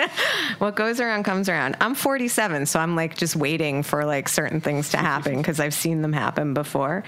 what 0.60 0.76
goes 0.76 1.00
around 1.00 1.24
comes 1.24 1.50
around. 1.50 1.76
I'm 1.82 1.94
47, 1.96 2.66
so 2.68 2.80
I'm 2.80 2.96
like 2.96 3.18
just 3.18 3.36
waiting 3.36 3.84
for 3.84 4.06
like 4.06 4.30
certain 4.30 4.62
things 4.62 4.90
to 4.90 4.98
happen 4.98 5.38
because 5.38 5.60
I've 5.60 5.74
seen 5.74 6.02
them 6.04 6.14
happen 6.14 6.54
before. 6.54 7.04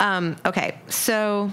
Um, 0.00 0.36
okay, 0.44 0.78
so 0.88 1.50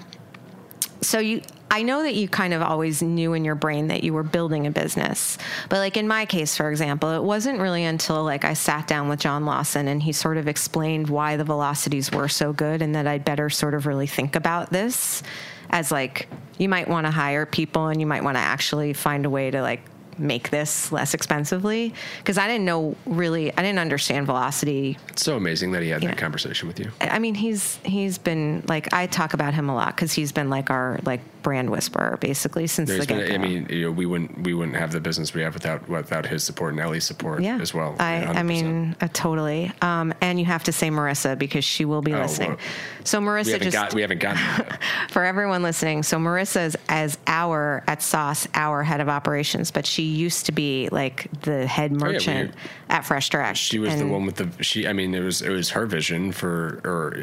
so 1.04 1.20
you 1.20 1.42
I 1.72 1.82
know 1.82 2.04
that 2.04 2.14
you 2.14 2.28
kind 2.28 2.54
of 2.54 2.62
always 2.62 3.02
knew 3.02 3.34
in 3.34 3.44
your 3.44 3.56
brain 3.56 3.88
that 3.88 4.04
you 4.04 4.14
were 4.14 4.22
building 4.22 4.68
a 4.68 4.72
business. 4.72 5.40
But 5.70 5.78
like 5.78 5.98
in 5.98 6.08
my 6.08 6.28
case 6.28 6.56
for 6.56 6.70
example, 6.70 7.10
it 7.12 7.24
wasn't 7.24 7.60
really 7.60 7.84
until 7.84 8.24
like 8.24 8.46
I 8.46 8.54
sat 8.54 8.88
down 8.88 9.10
with 9.10 9.20
John 9.20 9.46
Lawson 9.46 9.88
and 9.88 10.02
he 10.02 10.12
sort 10.12 10.38
of 10.38 10.48
explained 10.48 11.10
why 11.10 11.36
the 11.36 11.44
velocities 11.44 12.12
were 12.12 12.28
so 12.28 12.54
good 12.54 12.82
and 12.84 12.94
that 12.94 13.08
I'd 13.08 13.26
better 13.26 13.50
sort 13.50 13.74
of 13.74 13.88
really 13.88 14.08
think 14.08 14.36
about 14.36 14.70
this 14.70 15.24
as 15.72 15.92
like 15.92 16.28
you 16.60 16.70
might 16.70 16.88
want 16.88 17.08
to 17.08 17.12
hire 17.12 17.48
people 17.48 17.88
and 17.88 18.00
you 18.00 18.06
might 18.06 18.24
want 18.24 18.38
to 18.38 18.42
actually 18.42 18.94
find 18.94 19.26
a 19.26 19.30
way 19.30 19.50
to 19.50 19.62
like 19.62 19.82
make 20.20 20.50
this 20.50 20.92
less 20.92 21.14
expensively 21.14 21.94
because 22.20 22.38
I 22.38 22.48
didn't 22.48 22.66
know 22.66 22.96
really 23.06 23.52
I 23.58 23.62
didn't 23.62 23.80
understand 23.80 24.26
velocity 24.26 24.98
It's 25.10 25.24
so 25.24 25.38
amazing 25.38 25.72
that 25.72 25.82
he 25.84 25.90
had 25.90 26.04
Yeah. 26.04 26.10
that 26.10 26.18
conversation 26.18 26.68
with 26.68 26.80
you. 26.80 26.92
I 27.02 27.20
mean, 27.20 27.36
he's 27.36 27.78
he's 27.84 28.18
been 28.18 28.64
like 28.68 28.94
I 28.94 29.08
talk 29.08 29.34
about 29.34 29.54
him 29.54 29.70
a 29.70 29.76
lot 29.76 29.96
because 29.96 30.14
he's 30.14 30.32
been 30.32 30.50
like 30.50 30.70
our 30.70 31.00
like 31.06 31.22
brand 31.44 31.70
whisperer 31.70 32.18
basically 32.22 32.68
since 32.68 32.88
There's 32.90 33.06
the 33.06 33.14
get 33.16 33.32
I 33.34 33.38
mean, 33.38 33.68
you 33.70 33.84
know, 33.84 33.92
we 33.92 34.06
wouldn't 34.06 34.44
we 34.44 34.54
wouldn't 34.54 34.78
have 34.78 34.92
the 34.94 35.02
business 35.02 35.34
we 35.34 35.42
have 35.42 35.54
without 35.54 35.88
without 35.90 36.26
his 36.26 36.44
support 36.44 36.72
and 36.74 36.80
Ellie's 36.82 37.04
support 37.04 37.42
yeah, 37.42 37.60
as 37.60 37.74
well. 37.74 37.96
I 38.00 38.20
Yeah, 38.22 38.32
I 38.32 38.36
100%. 38.36 38.46
mean, 38.46 38.96
uh, 39.02 39.08
totally. 39.14 39.72
Um, 39.82 40.14
and 40.22 40.40
you 40.40 40.46
have 40.46 40.64
to 40.66 40.72
say 40.72 40.90
Marissa 40.90 41.38
because 41.38 41.66
she 41.66 41.84
will 41.86 42.02
be 42.02 42.14
Oh, 42.14 42.22
listening. 42.22 42.50
well, 42.52 42.60
So 43.04 43.20
we 43.20 43.26
Marissa 43.28 43.52
haven't 43.54 43.72
just 43.72 43.76
got 43.76 43.94
we 43.94 44.02
haven't 44.02 44.20
gotten 44.20 44.66
for 45.10 45.24
everyone 45.26 45.64
listening. 45.64 46.04
So 46.04 46.18
Marissa 46.18 46.66
is 46.68 46.78
as 46.88 47.18
our 47.28 47.84
at 47.88 48.02
Sauce, 48.02 48.48
our 48.54 48.84
head 48.84 49.02
of 49.02 49.10
operations, 49.10 49.70
but 49.72 49.86
she 49.86 50.03
used 50.04 50.46
to 50.48 50.52
be 50.52 50.90
like 50.92 51.28
the 51.42 51.66
head 51.68 51.92
Oh, 51.92 51.96
yeah, 51.96 52.14
merchant 52.14 52.56
at 52.90 53.06
Fresh 53.06 53.30
Direct. 53.30 53.58
She 53.58 53.80
was 53.80 53.98
the 53.98 54.08
one 54.08 54.26
with 54.26 54.36
the 54.36 54.64
she. 54.64 54.88
I 54.88 54.94
mean, 54.94 55.14
it 55.14 55.22
was 55.22 55.42
it 55.42 55.50
was 55.50 55.70
her 55.72 55.86
vision 55.86 56.32
for 56.32 56.82
or 56.84 57.16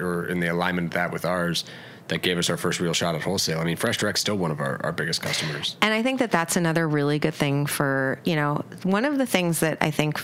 or 0.00 0.26
in 0.26 0.40
the 0.40 0.48
alignment 0.48 0.88
of 0.88 0.94
that 0.94 1.12
with 1.12 1.24
ours 1.24 1.64
that 2.08 2.22
gave 2.22 2.36
us 2.36 2.50
our 2.50 2.56
first 2.56 2.80
real 2.80 2.92
shot 2.92 3.14
at 3.14 3.22
wholesale. 3.22 3.60
I 3.60 3.64
mean, 3.64 3.76
Fresh 3.76 3.98
Direct's 3.98 4.20
still 4.20 4.36
one 4.36 4.50
of 4.50 4.60
our, 4.60 4.80
our 4.84 4.92
biggest 4.92 5.22
customers. 5.22 5.76
And 5.80 5.94
I 5.94 6.02
think 6.02 6.18
that 6.18 6.30
that's 6.30 6.56
another 6.56 6.86
really 6.88 7.18
good 7.18 7.34
thing 7.34 7.66
for, 7.66 8.18
you 8.24 8.36
know, 8.36 8.64
one 8.82 9.04
of 9.04 9.18
the 9.18 9.26
things 9.26 9.60
that 9.60 9.78
I 9.80 9.90
think 9.90 10.22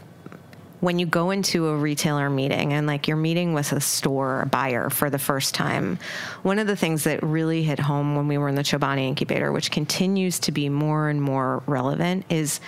when 0.81 0.99
you 0.99 1.07
go 1.07 1.31
into 1.31 1.69
a 1.69 1.77
retailer 1.77 2.31
meeting 2.31 2.73
and 2.73 2.87
like 2.87 3.09
you're 3.09 3.17
meeting 3.17 3.53
with 3.53 3.73
a 3.73 3.81
store 3.81 4.47
buyer 4.51 4.91
for 4.91 5.11
the 5.11 5.19
first 5.19 5.55
time, 5.55 5.99
one 6.43 6.59
of 6.59 6.67
the 6.67 6.77
things 6.77 7.05
that 7.05 7.23
really 7.23 7.63
hit 7.63 7.79
home 7.79 8.15
when 8.15 8.29
we 8.29 8.39
were 8.39 8.49
in 8.49 8.55
the 8.55 8.63
Chobani 8.63 9.09
incubator, 9.09 9.51
which 9.51 9.71
continues 9.71 10.39
to 10.41 10.53
be 10.53 10.69
more 10.69 11.09
and 11.09 11.21
more 11.21 11.63
relevant, 11.67 12.25
is 12.29 12.61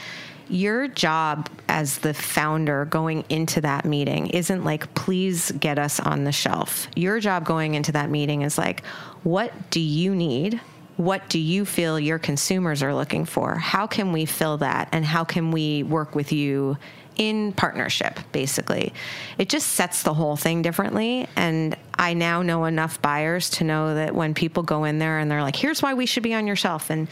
your 0.48 0.88
job 0.88 1.48
as 1.68 1.98
the 1.98 2.12
founder 2.12 2.84
going 2.84 3.24
into 3.28 3.60
that 3.60 3.84
meeting 3.84 4.26
isn't 4.28 4.64
like, 4.64 4.92
please 4.94 5.52
get 5.52 5.78
us 5.78 6.00
on 6.00 6.24
the 6.24 6.32
shelf. 6.32 6.88
Your 6.96 7.20
job 7.20 7.44
going 7.44 7.74
into 7.74 7.92
that 7.92 8.10
meeting 8.10 8.42
is 8.42 8.58
like, 8.58 8.84
what 9.22 9.52
do 9.70 9.78
you 9.78 10.14
need? 10.14 10.60
What 10.96 11.28
do 11.28 11.38
you 11.38 11.64
feel 11.64 12.00
your 12.00 12.18
consumers 12.18 12.82
are 12.82 12.94
looking 12.94 13.24
for? 13.24 13.54
How 13.54 13.86
can 13.86 14.12
we 14.12 14.24
fill 14.26 14.58
that? 14.58 14.88
And 14.90 15.04
how 15.04 15.22
can 15.24 15.52
we 15.52 15.84
work 15.84 16.16
with 16.16 16.32
you 16.32 16.76
in 17.20 17.52
partnership, 17.52 18.18
basically? 18.32 18.94
It 19.36 19.50
just 19.50 19.68
sets 19.68 20.02
the 20.02 20.14
whole 20.14 20.36
thing 20.36 20.62
differently. 20.62 21.28
And 21.36 21.76
I 21.98 22.14
now 22.14 22.40
know 22.40 22.64
enough 22.64 23.00
buyers 23.02 23.50
to 23.50 23.64
know 23.64 23.94
that 23.94 24.14
when 24.14 24.32
people 24.32 24.62
go 24.62 24.84
in 24.84 24.98
there 24.98 25.18
and 25.18 25.30
they're 25.30 25.42
like, 25.42 25.54
here's 25.54 25.82
why 25.82 25.92
we 25.92 26.06
should 26.06 26.22
be 26.22 26.32
on 26.32 26.46
your 26.46 26.56
shelf. 26.56 26.88
And 26.88 27.08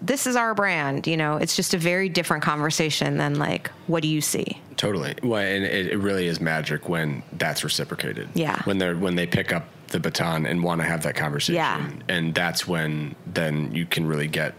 this 0.00 0.26
is 0.26 0.36
our 0.36 0.54
brand, 0.54 1.06
you 1.06 1.18
know, 1.18 1.36
it's 1.36 1.54
just 1.54 1.74
a 1.74 1.78
very 1.78 2.08
different 2.08 2.42
conversation 2.42 3.18
than 3.18 3.38
like, 3.38 3.70
what 3.88 4.02
do 4.02 4.08
you 4.08 4.22
see? 4.22 4.58
Totally. 4.78 5.14
Well, 5.22 5.42
and 5.42 5.64
it, 5.64 5.88
it 5.88 5.98
really 5.98 6.28
is 6.28 6.40
magic 6.40 6.88
when 6.88 7.22
that's 7.34 7.62
reciprocated. 7.62 8.30
Yeah. 8.32 8.62
When 8.64 8.78
they're 8.78 8.96
when 8.96 9.16
they 9.16 9.26
pick 9.26 9.52
up 9.52 9.68
the 9.88 10.00
baton 10.00 10.46
and 10.46 10.64
want 10.64 10.80
to 10.80 10.86
have 10.86 11.02
that 11.02 11.14
conversation. 11.14 11.56
Yeah. 11.56 11.90
And 12.08 12.34
that's 12.34 12.66
when 12.66 13.14
then 13.26 13.72
you 13.72 13.84
can 13.84 14.06
really 14.06 14.28
get 14.28 14.54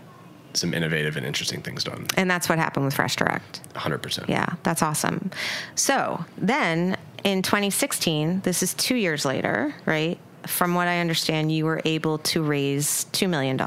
some 0.53 0.73
innovative 0.73 1.17
and 1.17 1.25
interesting 1.25 1.61
things 1.61 1.83
done. 1.83 2.07
And 2.15 2.29
that's 2.29 2.49
what 2.49 2.57
happened 2.57 2.85
with 2.85 2.93
Fresh 2.93 3.15
Direct. 3.17 3.61
100%. 3.73 4.27
Yeah, 4.27 4.53
that's 4.63 4.81
awesome. 4.81 5.31
So 5.75 6.23
then 6.37 6.97
in 7.23 7.41
2016, 7.41 8.41
this 8.41 8.63
is 8.63 8.73
two 8.73 8.95
years 8.95 9.25
later, 9.25 9.73
right? 9.85 10.17
From 10.45 10.75
what 10.75 10.87
I 10.87 10.99
understand, 10.99 11.51
you 11.51 11.65
were 11.65 11.81
able 11.85 12.19
to 12.19 12.41
raise 12.41 13.05
$2 13.11 13.29
million. 13.29 13.59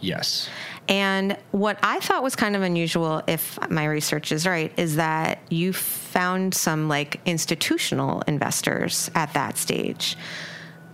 Yes. 0.00 0.48
And 0.88 1.36
what 1.50 1.78
I 1.82 2.00
thought 2.00 2.22
was 2.22 2.36
kind 2.36 2.56
of 2.56 2.62
unusual, 2.62 3.22
if 3.26 3.58
my 3.70 3.86
research 3.86 4.32
is 4.32 4.46
right, 4.46 4.72
is 4.76 4.96
that 4.96 5.38
you 5.48 5.72
found 5.72 6.54
some 6.54 6.88
like 6.88 7.20
institutional 7.24 8.22
investors 8.22 9.10
at 9.14 9.32
that 9.34 9.56
stage. 9.56 10.16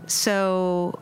So 0.06 0.98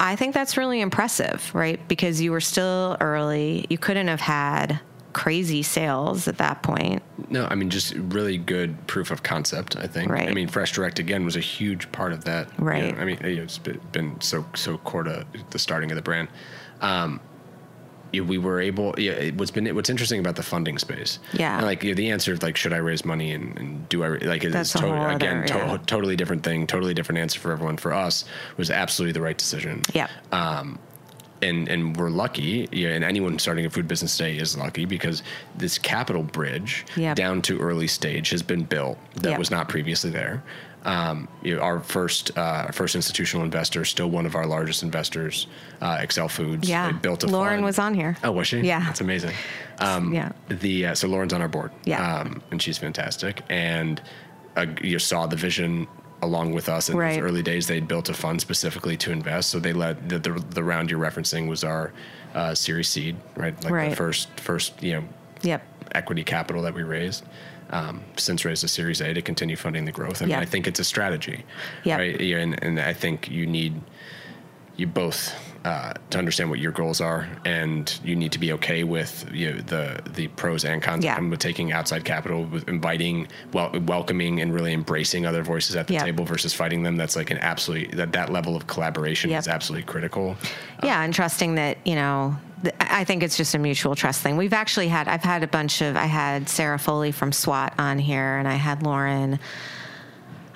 I 0.00 0.16
think 0.16 0.32
that's 0.34 0.56
really 0.56 0.80
impressive, 0.80 1.54
right? 1.54 1.78
Because 1.86 2.20
you 2.20 2.32
were 2.32 2.40
still 2.40 2.96
early. 3.00 3.66
You 3.68 3.76
couldn't 3.78 4.08
have 4.08 4.20
had 4.22 4.80
crazy 5.12 5.62
sales 5.62 6.26
at 6.28 6.38
that 6.38 6.62
point. 6.62 7.02
No, 7.28 7.46
I 7.50 7.54
mean 7.54 7.68
just 7.68 7.94
really 7.94 8.38
good 8.38 8.86
proof 8.86 9.10
of 9.10 9.22
concept. 9.22 9.76
I 9.76 9.86
think. 9.86 10.10
Right. 10.10 10.28
I 10.28 10.32
mean, 10.32 10.48
Fresh 10.48 10.72
Direct 10.72 10.98
again 10.98 11.24
was 11.24 11.36
a 11.36 11.40
huge 11.40 11.90
part 11.92 12.12
of 12.12 12.24
that. 12.24 12.48
you 12.58 12.64
Right. 12.64 12.94
know, 12.96 13.00
I 13.02 13.04
mean, 13.04 13.18
it's 13.20 13.58
been- 13.58 14.20
so 14.20 14.44
so 14.54 14.78
core 14.78 15.02
to 15.04 15.26
the 15.50 15.58
starting 15.58 15.90
of 15.90 15.96
the 15.96 16.02
brand. 16.02 16.28
Um, 16.80 17.20
we 18.12 18.38
were 18.38 18.60
able. 18.60 18.94
Yeah, 18.98 19.30
what's 19.36 19.50
been 19.50 19.72
what's 19.74 19.90
interesting 19.90 20.18
about 20.20 20.36
the 20.36 20.42
funding 20.42 20.78
space. 20.78 21.18
Yeah. 21.32 21.56
and 21.58 21.66
like 21.66 21.82
yeah, 21.84 21.94
the 21.94 22.10
answer 22.10 22.32
of 22.32 22.42
like 22.42 22.56
should 22.56 22.72
I 22.72 22.78
raise 22.78 23.04
money 23.04 23.32
and, 23.32 23.56
and 23.58 23.88
do 23.88 24.02
I 24.04 24.08
like 24.18 24.42
it's 24.44 24.72
totally 24.72 25.14
again 25.14 25.38
other- 25.38 25.46
to- 25.46 25.54
yeah. 25.58 25.78
totally 25.86 26.16
different 26.16 26.42
thing, 26.42 26.66
totally 26.66 26.94
different 26.94 27.18
answer 27.18 27.38
for 27.40 27.52
everyone. 27.52 27.76
For 27.76 27.92
us, 27.92 28.24
was 28.56 28.70
absolutely 28.70 29.12
the 29.12 29.22
right 29.22 29.38
decision. 29.38 29.82
Yeah. 29.94 30.08
Um, 30.32 30.78
and 31.42 31.68
and 31.68 31.96
we're 31.96 32.10
lucky, 32.10 32.68
yeah, 32.70 32.88
and 32.90 33.02
anyone 33.02 33.38
starting 33.38 33.64
a 33.64 33.70
food 33.70 33.88
business 33.88 34.14
today 34.16 34.36
is 34.36 34.58
lucky 34.58 34.84
because 34.84 35.22
this 35.56 35.78
capital 35.78 36.22
bridge 36.22 36.84
Yep. 36.96 37.16
down 37.16 37.40
to 37.42 37.58
early 37.58 37.86
stage 37.86 38.28
has 38.30 38.42
been 38.42 38.64
built 38.64 38.98
that 39.14 39.30
Yep. 39.30 39.38
was 39.38 39.50
not 39.50 39.68
previously 39.68 40.10
there. 40.10 40.42
Um, 40.84 41.28
you 41.42 41.56
know, 41.56 41.60
our 41.62 41.80
first 41.80 42.36
uh, 42.38 42.68
first 42.70 42.94
institutional 42.94 43.44
investor, 43.44 43.84
still 43.84 44.08
one 44.10 44.24
of 44.24 44.34
our 44.34 44.46
largest 44.46 44.82
investors, 44.82 45.46
uh, 45.82 45.98
AccelFoods. 45.98 46.66
Yeah. 46.66 46.90
they 46.92 46.98
built 46.98 47.22
a 47.22 47.26
Lauren 47.26 47.56
fund. 47.56 47.64
was 47.64 47.78
on 47.78 47.94
here. 47.94 48.16
Oh, 48.24 48.32
was 48.32 48.46
she? 48.48 48.60
Yeah. 48.60 48.80
that's 48.86 49.00
amazing. 49.02 49.34
Um, 49.78 50.12
Yeah. 50.14 50.32
The 50.48 50.86
uh, 50.86 50.94
so 50.94 51.06
Lauren's 51.08 51.32
on 51.34 51.42
our 51.42 51.48
board. 51.48 51.70
Yeah. 51.84 52.20
um, 52.20 52.42
and 52.50 52.62
she's 52.62 52.78
fantastic. 52.78 53.42
And 53.50 54.00
uh, 54.56 54.66
you 54.82 54.98
saw 54.98 55.26
the 55.26 55.36
vision 55.36 55.86
along 56.22 56.52
with 56.52 56.68
us 56.68 56.88
in 56.88 56.96
Right. 56.96 57.16
those 57.20 57.24
early 57.30 57.42
days. 57.42 57.66
They'd 57.66 57.86
built 57.88 58.08
a 58.08 58.14
fund 58.14 58.40
specifically 58.40 58.96
to 58.98 59.12
invest. 59.12 59.50
So 59.50 59.58
they 59.58 59.72
led 59.74 60.08
the 60.08 60.18
the, 60.18 60.30
the 60.50 60.64
round 60.64 60.90
you're 60.90 61.00
referencing 61.00 61.46
was 61.46 61.62
our 61.62 61.92
uh, 62.34 62.54
Series 62.54 62.88
Seed, 62.88 63.16
right? 63.36 63.54
Like 63.64 63.72
Right. 63.72 63.90
the 63.90 63.96
first 63.96 64.28
first 64.40 64.82
you 64.82 64.92
know 64.94 65.04
Yep. 65.42 65.62
equity 65.92 66.24
capital 66.24 66.62
that 66.62 66.72
we 66.74 66.82
raised. 66.84 67.24
Um, 67.72 68.02
since 68.16 68.44
raised 68.44 68.64
a 68.64 68.68
Series 68.68 69.00
A 69.00 69.14
to 69.14 69.22
continue 69.22 69.54
funding 69.54 69.84
the 69.84 69.92
growth. 69.92 70.22
I 70.22 70.24
mean, 70.24 70.30
Yeah. 70.30 70.40
I 70.40 70.44
think 70.44 70.66
it's 70.66 70.80
a 70.80 70.84
strategy, 70.84 71.44
Yep. 71.84 71.98
right? 71.98 72.20
And, 72.20 72.62
and 72.64 72.80
I 72.80 72.92
think 72.92 73.30
you 73.30 73.46
need 73.46 73.80
you 74.76 74.86
both 74.88 75.32
uh, 75.64 75.92
to 76.08 76.18
understand 76.18 76.48
what 76.50 76.58
your 76.58 76.72
goals 76.72 77.00
are, 77.02 77.28
and 77.44 78.00
you 78.02 78.16
need 78.16 78.32
to 78.32 78.38
be 78.38 78.50
okay 78.54 78.82
with 78.82 79.28
you 79.32 79.52
know, 79.52 79.60
the 79.60 80.00
the 80.14 80.26
pros 80.28 80.64
and 80.64 80.82
cons 80.82 81.04
Yeah. 81.04 81.20
with 81.20 81.38
taking 81.38 81.70
outside 81.70 82.02
capital, 82.04 82.44
with 82.46 82.66
inviting, 82.68 83.28
well, 83.52 83.70
welcoming, 83.86 84.40
and 84.40 84.52
really 84.54 84.72
embracing 84.72 85.26
other 85.26 85.42
voices 85.42 85.76
at 85.76 85.86
the 85.86 85.94
Yep. 85.94 86.04
table 86.04 86.24
versus 86.24 86.54
fighting 86.54 86.82
them. 86.82 86.96
That's 86.96 87.14
like 87.14 87.30
an 87.30 87.38
absolutely 87.38 87.94
that 87.98 88.12
that 88.14 88.32
level 88.32 88.56
of 88.56 88.66
collaboration 88.66 89.30
Yep. 89.30 89.38
is 89.40 89.48
absolutely 89.48 89.84
critical. 89.86 90.36
Yeah, 90.82 91.02
and 91.04 91.12
trusting 91.14 91.54
that 91.56 91.76
you 91.84 91.94
know. 91.94 92.36
I 92.78 93.04
think 93.04 93.22
it's 93.22 93.36
just 93.36 93.54
a 93.54 93.58
mutual 93.58 93.94
trust 93.94 94.22
thing. 94.22 94.36
We've 94.36 94.52
actually 94.52 94.88
had. 94.88 95.08
I've 95.08 95.22
had 95.22 95.42
a 95.42 95.46
bunch 95.46 95.80
of. 95.80 95.96
I 95.96 96.06
had 96.06 96.48
Sarah 96.48 96.78
Foley 96.78 97.12
from 97.12 97.32
SWAT 97.32 97.74
on 97.78 97.98
here, 97.98 98.36
and 98.36 98.46
I 98.46 98.54
had 98.54 98.82
Lauren. 98.82 99.38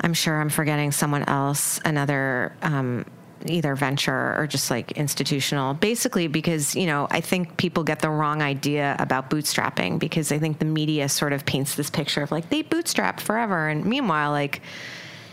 I'm 0.00 0.14
sure 0.14 0.40
I'm 0.40 0.50
forgetting 0.50 0.92
someone 0.92 1.24
else. 1.24 1.80
Another. 1.84 2.54
Um, 2.62 3.06
either 3.46 3.74
venture 3.74 4.34
or 4.38 4.46
just 4.46 4.70
like 4.70 4.92
institutional 4.92 5.74
basically 5.74 6.28
because 6.28 6.74
you 6.74 6.86
know 6.86 7.06
i 7.10 7.20
think 7.20 7.56
people 7.58 7.84
get 7.84 8.00
the 8.00 8.08
wrong 8.08 8.40
idea 8.40 8.96
about 8.98 9.28
bootstrapping 9.28 9.98
because 9.98 10.32
i 10.32 10.38
think 10.38 10.58
the 10.60 10.64
media 10.64 11.08
sort 11.08 11.32
of 11.32 11.44
paints 11.44 11.74
this 11.74 11.90
picture 11.90 12.22
of 12.22 12.32
like 12.32 12.48
they 12.48 12.62
bootstrap 12.62 13.20
forever 13.20 13.68
and 13.68 13.84
meanwhile 13.84 14.30
like 14.30 14.62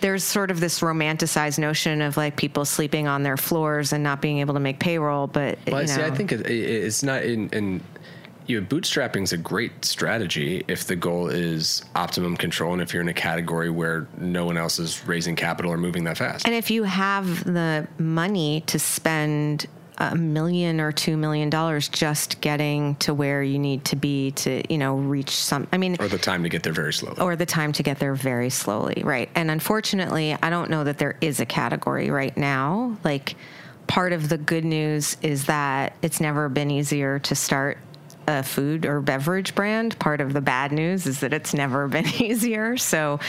there's 0.01 0.23
sort 0.23 0.51
of 0.51 0.59
this 0.59 0.79
romanticized 0.81 1.57
notion 1.59 2.01
of 2.01 2.17
like 2.17 2.35
people 2.35 2.65
sleeping 2.65 3.07
on 3.07 3.23
their 3.23 3.37
floors 3.37 3.93
and 3.93 4.03
not 4.03 4.21
being 4.21 4.39
able 4.39 4.53
to 4.55 4.59
make 4.59 4.79
payroll 4.79 5.27
but 5.27 5.57
Well, 5.67 5.81
you 5.81 5.87
know 5.87 5.93
see, 5.95 6.01
I 6.03 6.11
think 6.11 6.31
it, 6.31 6.41
it- 6.47 6.83
it's 6.85 7.03
not 7.03 7.23
in. 7.23 7.49
in 7.49 7.81
you 8.47 8.59
know, 8.59 8.65
bootstrapping 8.67 9.21
is 9.23 9.31
a 9.31 9.37
great 9.37 9.85
strategy 9.85 10.65
if 10.67 10.85
the 10.85 10.95
goal 10.95 11.27
is 11.29 11.83
optimum 11.95 12.35
control 12.35 12.73
and 12.73 12.81
if 12.81 12.91
you're 12.91 13.01
in 13.03 13.07
a 13.07 13.13
category 13.13 13.69
where 13.69 14.07
no 14.17 14.45
one 14.45 14.57
else 14.57 14.77
is 14.79 15.07
raising 15.07 15.35
capital 15.37 15.71
or 15.71 15.77
moving 15.77 16.03
that 16.05 16.17
fast. 16.17 16.45
And 16.45 16.53
if 16.55 16.69
you 16.71 16.83
have 16.83 17.45
the 17.45 17.87
money 17.99 18.61
to 18.67 18.77
spend 18.79 19.67
a 19.97 20.15
million 20.15 20.79
or 20.81 20.91
two 20.91 21.17
million 21.17 21.49
dollars 21.49 21.87
just 21.89 22.41
getting 22.41 22.95
to 22.95 23.13
where 23.13 23.43
you 23.43 23.59
need 23.59 23.85
to 23.85 23.95
be 23.95 24.31
to, 24.31 24.63
you 24.71 24.77
know, 24.77 24.95
reach 24.95 25.31
some, 25.31 25.67
I 25.71 25.77
mean, 25.77 25.97
or 25.99 26.07
the 26.07 26.17
time 26.17 26.43
to 26.43 26.49
get 26.49 26.63
there 26.63 26.73
very 26.73 26.93
slowly. 26.93 27.21
or 27.21 27.35
the 27.35 27.45
time 27.45 27.71
to 27.73 27.83
get 27.83 27.99
there 27.99 28.15
very 28.15 28.49
slowly, 28.49 29.01
right? 29.05 29.29
And 29.35 29.51
unfortunately, 29.51 30.35
I 30.41 30.49
don't 30.49 30.69
know 30.69 30.83
that 30.83 30.97
there 30.97 31.17
is 31.21 31.39
a 31.39 31.45
category 31.45 32.09
right 32.09 32.35
now. 32.35 32.97
Like, 33.03 33.35
part 33.87 34.13
of 34.13 34.29
the 34.29 34.37
good 34.37 34.63
news 34.65 35.17
is 35.21 35.45
that 35.45 35.95
it's 36.01 36.21
never 36.21 36.47
been 36.49 36.71
easier 36.71 37.19
to 37.19 37.35
start 37.35 37.77
a 38.27 38.43
food 38.43 38.85
or 38.85 39.01
beverage 39.01 39.53
brand. 39.55 39.97
Part 39.99 40.21
of 40.21 40.31
the 40.33 40.41
bad 40.41 40.71
news 40.71 41.05
is 41.05 41.19
that 41.19 41.33
it's 41.33 41.53
never 41.53 41.87
been 41.89 42.07
easier. 42.07 42.77
So, 42.77 43.19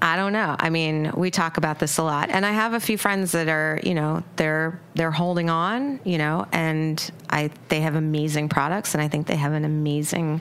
I 0.00 0.14
don't 0.16 0.32
know. 0.32 0.54
I 0.58 0.70
mean, 0.70 1.10
we 1.16 1.30
talk 1.30 1.56
about 1.56 1.80
this 1.80 1.98
a 1.98 2.04
lot, 2.04 2.30
and 2.30 2.46
I 2.46 2.52
have 2.52 2.72
a 2.72 2.78
few 2.80 2.96
friends 2.96 3.32
that 3.32 3.48
are, 3.48 3.80
you 3.82 3.94
know, 3.94 4.22
they're 4.36 4.78
they're 4.94 5.10
holding 5.10 5.50
on, 5.50 5.98
you 6.04 6.18
know, 6.18 6.46
and 6.52 7.10
I 7.28 7.50
they 7.68 7.80
have 7.80 7.96
amazing 7.96 8.48
products, 8.48 8.94
and 8.94 9.02
I 9.02 9.08
think 9.08 9.26
they 9.26 9.36
have 9.36 9.54
an 9.54 9.64
amazing, 9.64 10.40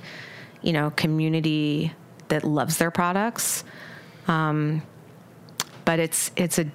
you 0.62 0.74
know, 0.74 0.91
community 0.91 1.91
that 2.28 2.43
loves 2.43 2.78
their 2.78 2.91
products. 2.91 3.64
Um, 4.28 4.84
but 5.86 5.99
it's 5.99 6.30
it's 6.36 6.60
a 6.60 6.70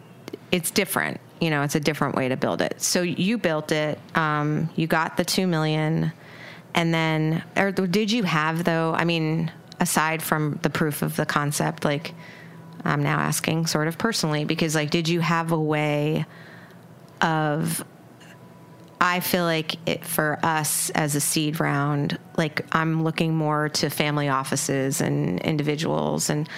it's 0.51 0.72
different, 0.72 1.20
you 1.41 1.51
know, 1.51 1.62
it's 1.62 1.76
a 1.76 1.80
different 1.80 2.16
way 2.16 2.28
to 2.30 2.37
build 2.37 2.62
it. 2.62 2.83
So 2.83 3.03
you 3.03 3.39
built 3.39 3.70
it, 3.70 4.01
um, 4.16 4.70
you 4.74 4.89
got 4.89 5.16
the 5.16 5.24
two 5.24 5.47
million, 5.47 6.12
and 6.74 6.93
then 6.93 7.45
or 7.57 7.70
did 7.70 8.11
you 8.11 8.24
have 8.24 8.64
though? 8.64 8.93
I 8.93 9.05
mean, 9.05 9.53
aside 9.78 10.20
from 10.20 10.59
the 10.62 10.70
proof 10.70 11.03
of 11.03 11.14
the 11.14 11.26
concept, 11.26 11.85
like. 11.85 12.12
I'm 12.85 13.03
now 13.03 13.18
asking 13.20 13.66
sort 13.66 13.89
of 13.89 13.99
personally 13.99 14.45
because 14.45 14.74
like 14.74 14.91
did 14.91 15.09
you 15.09 15.20
have 15.20 15.53
a 15.53 15.61
way 15.61 16.26
of 17.20 17.85
I 19.01 19.20
feel 19.20 19.45
like 19.45 19.76
it 19.89 20.05
for 20.05 20.39
us 20.43 20.91
as 20.91 21.14
a 21.14 21.20
seed 21.20 21.61
round 21.61 22.18
like 22.37 22.64
I'm 22.72 23.05
looking 23.05 23.35
more 23.35 23.68
to 23.70 23.91
family 23.91 24.28
offices 24.28 25.01
and 25.01 25.41
individuals 25.41 26.30
and 26.30 26.49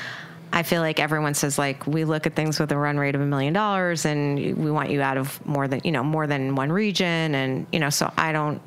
I 0.53 0.63
feel 0.63 0.83
like 0.83 1.01
everyone 1.01 1.35
says 1.35 1.59
like 1.59 1.87
we 1.87 2.05
look 2.05 2.27
at 2.27 2.37
things 2.37 2.61
with 2.61 2.71
a 2.71 2.77
run 2.77 2.99
rate 2.99 3.15
of 3.15 3.21
a 3.21 3.27
million 3.27 3.53
dollars 3.53 4.05
and 4.05 4.39
we 4.57 4.71
want 4.71 4.91
you 4.91 5.03
out 5.03 5.17
of 5.17 5.45
more 5.45 5.69
than 5.69 5.81
you 5.85 5.93
know 5.93 6.05
more 6.05 6.27
than 6.27 6.55
one 6.55 6.71
region 6.71 7.35
and 7.35 7.67
you 7.73 7.81
know 7.81 7.91
so 7.91 8.13
I 8.17 8.33
don't 8.33 8.63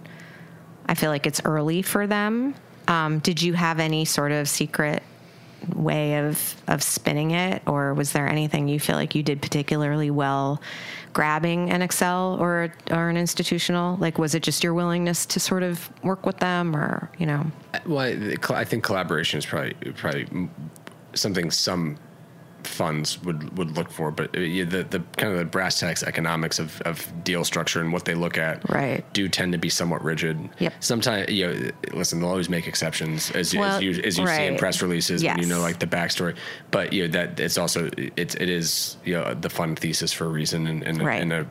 I 0.88 0.96
feel 0.96 1.10
like 1.10 1.26
it's 1.28 1.42
early 1.44 1.82
for 1.82 2.08
them. 2.08 2.56
Um, 2.88 3.20
did 3.20 3.42
you 3.42 3.54
have 3.54 3.80
any 3.80 4.06
sort 4.06 4.32
of 4.32 4.48
secret 4.48 5.04
way 5.76 6.18
of 6.18 6.56
of 6.68 6.84
spinning 6.84 7.32
it, 7.32 7.62
or 7.68 7.94
was 7.94 8.12
there 8.12 8.28
anything 8.28 8.68
you 8.68 8.80
feel 8.80 8.96
like 8.96 9.16
you 9.16 9.24
did 9.24 9.42
particularly 9.42 10.12
well 10.12 10.62
grabbing 11.14 11.72
an 11.72 11.82
Accel 11.82 12.40
or 12.40 12.74
or 12.92 13.10
an 13.10 13.18
institutional? 13.18 13.98
Like, 13.98 14.18
was 14.18 14.36
it 14.36 14.44
just 14.44 14.64
your 14.64 14.74
willingness 14.74 15.26
to 15.28 15.40
sort 15.40 15.64
of 15.64 15.90
work 16.04 16.26
with 16.26 16.38
them, 16.38 16.76
or 16.76 17.10
you 17.18 17.26
know? 17.26 17.52
Well, 17.86 18.00
I, 18.52 18.64
think 18.64 18.84
collaboration 18.84 19.38
is 19.40 19.46
probably 19.46 19.74
probably 19.94 20.50
something 21.14 21.52
some 21.52 21.98
funds 22.68 23.22
would 23.24 23.58
would 23.58 23.76
look 23.78 23.90
for, 23.90 24.12
but 24.12 24.28
uh, 24.30 24.40
the 24.40 24.86
the 24.90 25.04
kind 25.18 25.32
of 25.34 25.40
the 25.40 25.46
brass 25.46 25.80
tacks 25.80 26.04
economics 26.04 26.60
of, 26.60 26.82
of 26.82 27.12
deal 27.24 27.44
structure 27.44 27.82
and 27.82 27.92
what 27.94 28.06
they 28.06 28.14
look 28.16 28.38
at 28.38 28.68
Right. 28.70 29.04
do 29.14 29.28
tend 29.30 29.52
to 29.54 29.58
be 29.58 29.70
somewhat 29.70 30.04
rigid. 30.04 30.38
Yep. 30.60 30.74
Sometimes 30.80 31.32
you 31.32 31.48
know, 31.48 31.72
listen, 31.94 32.20
they'll 32.20 32.30
always 32.30 32.50
make 32.50 32.68
exceptions 32.68 33.32
as, 33.32 33.54
you 33.54 33.60
Well, 33.60 33.78
as 33.78 33.84
you 33.84 33.92
as 34.04 34.18
you 34.18 34.28
see 34.28 34.46
in 34.46 34.58
press 34.58 34.82
releases 34.82 35.24
and 35.24 35.42
you 35.42 35.48
know 35.48 35.62
like 35.62 35.80
the 35.80 35.88
backstory. 35.88 36.36
But 36.72 36.94
you 36.94 37.04
know 37.08 37.12
that 37.14 37.40
it's 37.40 37.58
also 37.58 37.90
it's 38.16 38.36
it 38.36 38.50
is 38.50 38.98
you 39.06 39.14
know 39.14 39.34
the 39.34 39.50
fund 39.50 39.80
thesis 39.80 40.12
for 40.14 40.26
a 40.26 40.30
reason 40.30 40.68
and, 40.68 40.84
and, 40.84 41.02
Right. 41.02 41.22
and 41.22 41.32
a 41.34 41.48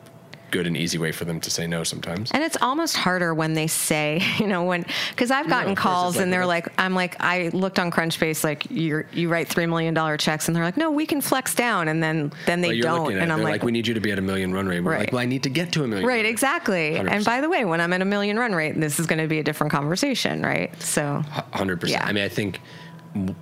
good 0.57 0.65
and 0.67 0.75
easy 0.75 0.97
way 0.97 1.11
for 1.11 1.23
them 1.25 1.39
to 1.39 1.49
say 1.51 1.67
no 1.67 1.83
sometimes. 1.83 2.31
And 2.31 2.43
it's 2.43 2.57
almost 2.61 2.97
harder 2.97 3.33
when 3.33 3.53
they 3.53 3.67
say, 3.67 4.21
you 4.39 4.47
know, 4.47 4.63
when 4.63 4.85
because 5.11 5.29
I've 5.31 5.47
gotten 5.47 5.75
course, 5.75 5.83
calls 5.83 6.15
like 6.15 6.23
and 6.23 6.33
they're 6.33 6.41
that. 6.41 6.47
like, 6.47 6.67
I'm 6.79 6.95
like, 6.95 7.15
I 7.19 7.49
looked 7.53 7.77
on 7.79 7.91
Crunchbase, 7.91 8.43
like 8.43 8.69
you 8.71 9.05
you 9.13 9.29
write 9.29 9.47
three 9.47 9.65
million 9.67 9.93
dollar 9.93 10.17
checks, 10.17 10.47
and 10.47 10.55
they're 10.55 10.63
like, 10.63 10.77
no, 10.77 10.89
we 10.91 11.05
can 11.05 11.21
flex 11.21 11.53
down, 11.53 11.87
and 11.87 12.01
then 12.01 12.31
then 12.47 12.61
they 12.61 12.79
don't, 12.79 13.13
and 13.13 13.31
I'm 13.31 13.43
like, 13.43 13.51
like, 13.53 13.63
we 13.63 13.71
need 13.71 13.85
you 13.87 13.93
to 13.93 13.99
be 14.01 14.11
at 14.11 14.17
a 14.19 14.21
million 14.21 14.51
run 14.53 14.67
rate. 14.67 14.79
We're 14.81 14.91
Right. 14.91 14.99
like, 15.01 15.11
well, 15.11 15.21
I 15.21 15.25
need 15.25 15.43
to 15.43 15.49
get 15.49 15.71
to 15.73 15.83
a 15.83 15.87
million. 15.87 16.07
right, 16.07 16.25
exactly. 16.25 16.95
And 16.97 17.07
100%. 17.07 17.25
by 17.25 17.41
the 17.41 17.49
way, 17.49 17.63
when 17.65 17.79
I'm 17.81 17.93
at 17.93 18.01
a 18.01 18.05
million 18.05 18.37
run 18.37 18.53
rate, 18.53 18.79
this 18.79 18.99
is 18.99 19.05
going 19.05 19.19
to 19.19 19.27
be 19.27 19.39
a 19.39 19.43
different 19.43 19.71
conversation, 19.71 20.41
right? 20.41 20.69
So 20.81 21.21
Hundred 21.53 21.79
percent. 21.81 22.03
I 22.05 22.11
mean, 22.13 22.23
I 22.23 22.29
think 22.29 22.59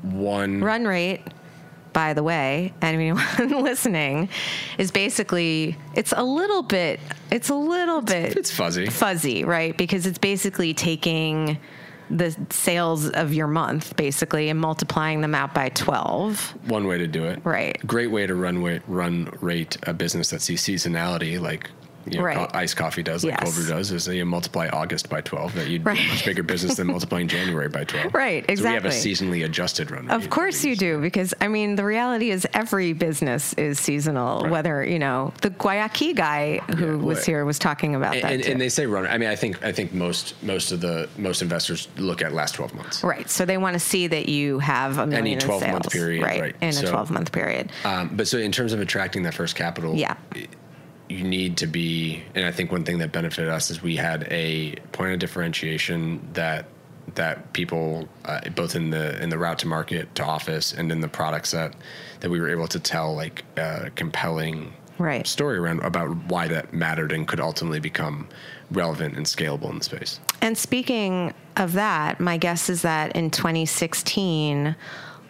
one 0.01 0.61
run 0.61 0.86
rate, 0.86 1.22
by 1.96 2.14
the 2.14 2.22
way, 2.22 2.74
anyone 2.82 3.24
listening, 3.64 4.30
is 4.78 4.91
basically 4.91 5.78
it's 5.96 6.14
a 6.16 6.24
little 6.24 6.62
bit 6.62 7.00
it's 7.32 7.50
a 7.50 7.56
little 7.56 8.02
bit 8.02 8.36
It's 8.36 8.52
fuzzy. 8.52 8.86
fuzzy, 8.88 9.43
right? 9.46 9.76
Because 9.76 10.06
it's 10.06 10.20
basically 10.20 10.74
taking 10.76 11.58
the 12.12 12.36
sales 12.52 13.10
of 13.10 13.34
your 13.34 13.48
month 13.48 13.96
basically 13.96 14.50
and 14.50 14.60
multiplying 14.60 15.22
them 15.22 15.34
out 15.34 15.56
by 15.56 15.70
12. 15.70 16.68
One 16.70 16.86
way 16.86 17.00
to 17.00 17.08
do 17.08 17.24
it. 17.24 17.39
Right. 17.43 17.76
Great 17.88 18.12
way 18.12 18.28
to 18.28 18.36
run 18.36 18.62
run 18.88 19.32
rate 19.41 19.78
a 19.84 19.93
business 19.93 20.30
that 20.30 20.41
sees 20.41 20.62
seasonality 20.62 21.39
like 21.41 21.72
you 22.08 22.18
know, 22.20 22.24
Right. 22.24 22.38
co- 22.38 22.49
iced 22.53 22.76
coffee 22.78 23.03
does, 23.03 23.24
like 23.24 23.32
Yes. 23.34 23.43
cold 23.43 23.56
brew 23.56 23.68
does, 23.68 23.91
is 23.91 24.06
that 24.06 24.16
you 24.16 24.26
multiply 24.26 24.68
August 24.70 25.10
by 25.10 25.22
12. 25.22 25.53
That 25.56 25.68
you'd 25.68 25.86
Right. 25.86 25.97
be 25.97 26.03
a 26.06 26.08
much 26.10 26.26
bigger 26.26 26.43
business 26.43 26.76
than 26.76 26.88
multiplying 26.95 27.28
January 27.28 27.68
by 27.70 27.84
12. 27.84 28.14
Right, 28.14 28.45
exactly. 28.47 28.56
So 28.56 28.70
we 28.70 28.74
have 28.76 28.86
a 28.86 28.89
seasonally 28.89 29.45
adjusted 29.45 29.91
run. 29.91 30.10
Of 30.10 30.30
course 30.30 30.64
you 30.64 30.76
do, 30.76 30.99
because 31.01 31.34
I 31.41 31.47
mean, 31.47 31.76
the 31.76 31.84
reality 31.86 32.32
is 32.32 32.47
every 32.53 32.93
business 32.93 33.53
is 33.53 33.80
seasonal. 33.80 34.41
Right. 34.41 34.51
Whether 34.51 34.84
you 34.86 34.99
know 34.99 35.34
the 35.41 35.49
Guayaki 35.49 36.16
guy 36.16 36.60
who 36.78 36.97
Yeah, 36.97 37.03
was 37.03 37.26
here 37.26 37.43
was 37.45 37.58
talking 37.60 37.95
about 37.95 38.16
And, 38.16 38.24
that 38.24 38.32
and, 38.34 38.45
and 38.45 38.62
they 38.62 38.70
say 38.70 38.86
run. 38.86 39.08
I 39.08 39.18
mean, 39.18 39.30
I 39.30 39.36
think 39.36 39.64
I 39.64 39.72
think 39.72 39.93
most 39.93 40.36
most 40.43 40.72
of 40.72 40.82
the 40.82 41.10
most 41.18 41.41
investors 41.41 41.88
look 41.97 42.22
at 42.22 42.34
last 42.34 42.56
12 42.56 42.74
months. 42.76 43.03
right, 43.03 43.30
so 43.30 43.45
they 43.45 43.58
want 43.58 43.74
to 43.74 43.80
see 43.80 44.08
that 44.08 44.30
you 44.30 44.60
have 44.60 44.97
a 44.97 45.06
million 45.08 45.39
in 45.39 45.39
12 45.39 45.68
month 45.68 45.89
period, 45.91 46.24
right, 46.24 46.41
right. 46.41 46.56
in 46.62 46.70
a 46.70 46.82
twelve 46.88 47.10
month 47.12 47.32
period. 47.32 47.72
Um, 47.84 48.10
but 48.14 48.28
so 48.28 48.38
in 48.38 48.51
terms 48.51 48.74
of 48.74 48.80
attracting 48.80 49.24
that 49.24 49.34
first 49.34 49.56
capital, 49.56 49.95
Yeah. 49.95 50.16
You 51.10 51.24
need 51.24 51.58
to 51.58 51.68
be. 51.68 52.24
And 52.34 52.45
I 52.45 52.51
think 52.51 52.72
one 52.72 52.84
thing 52.84 52.97
that 52.99 53.12
benefited 53.12 53.49
us 53.49 53.70
is 53.70 53.82
we 53.82 53.95
had 53.95 54.28
a 54.32 54.76
point 54.91 55.14
of 55.14 55.20
differentiation 55.20 56.28
that 56.34 56.68
that 57.14 57.53
people 57.53 58.08
uh, 58.26 58.41
both 58.56 58.76
in 58.76 58.89
the 58.89 59.22
in 59.22 59.30
the 59.30 59.38
route 59.38 59.60
to 59.60 59.68
market 59.68 60.14
to 60.16 60.24
office 60.24 60.74
and 60.74 60.91
in 60.91 61.01
the 61.01 61.08
product 61.08 61.47
set 61.47 61.76
that 62.22 62.32
we 62.32 62.39
were 62.39 62.49
able 62.49 62.68
to 62.68 62.80
tell 62.80 63.14
like 63.16 63.43
uh, 63.58 63.89
compelling 63.95 64.74
Right. 64.97 65.28
story 65.28 65.58
around 65.58 65.82
about 65.82 66.16
why 66.28 66.47
that 66.47 66.74
mattered 66.74 67.12
and 67.12 67.28
could 67.28 67.41
ultimately 67.41 67.82
become 67.82 68.30
relevant 68.72 69.18
and 69.18 69.26
scalable 69.26 69.70
in 69.70 69.80
the 69.80 69.84
space. 69.84 70.22
And 70.41 70.58
speaking 70.58 71.34
of 71.58 71.74
that, 71.74 72.22
my 72.22 72.38
guess 72.38 72.70
is 72.70 72.82
that 72.84 73.14
in 73.14 73.30
2016, 73.30 74.76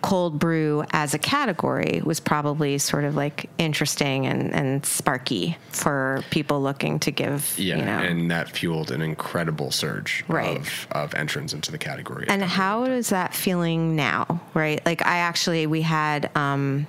cold 0.06 0.38
brew 0.38 0.84
as 0.91 1.16
a 1.16 1.18
category 1.18 1.99
was 2.06 2.20
probably 2.20 2.78
sort 2.78 3.03
of 3.03 3.16
like 3.16 3.49
interesting 3.58 4.28
and, 4.28 4.53
and 4.53 4.86
sparky 4.86 5.58
for 5.72 6.24
people 6.30 6.62
looking 6.62 6.99
to 6.99 7.10
give, 7.10 7.56
Yeah, 7.58 7.78
you 7.78 7.86
know. 7.86 7.97
and 7.97 8.30
that 8.30 8.47
fueled 8.49 8.91
an 8.91 9.01
incredible 9.01 9.72
surge 9.72 10.24
Right. 10.28 10.58
of, 10.60 10.88
of 10.91 11.16
entrance 11.16 11.53
into 11.53 11.72
the 11.72 11.80
category. 11.80 12.28
And 12.30 12.43
how 12.43 12.84
is 12.84 13.10
that 13.10 13.34
feeling 13.34 13.95
now? 13.95 14.41
Right? 14.53 14.86
Like 14.86 15.03
I 15.03 15.18
actually 15.18 15.66
we 15.66 15.82
had 15.82 16.30
um, 16.38 16.86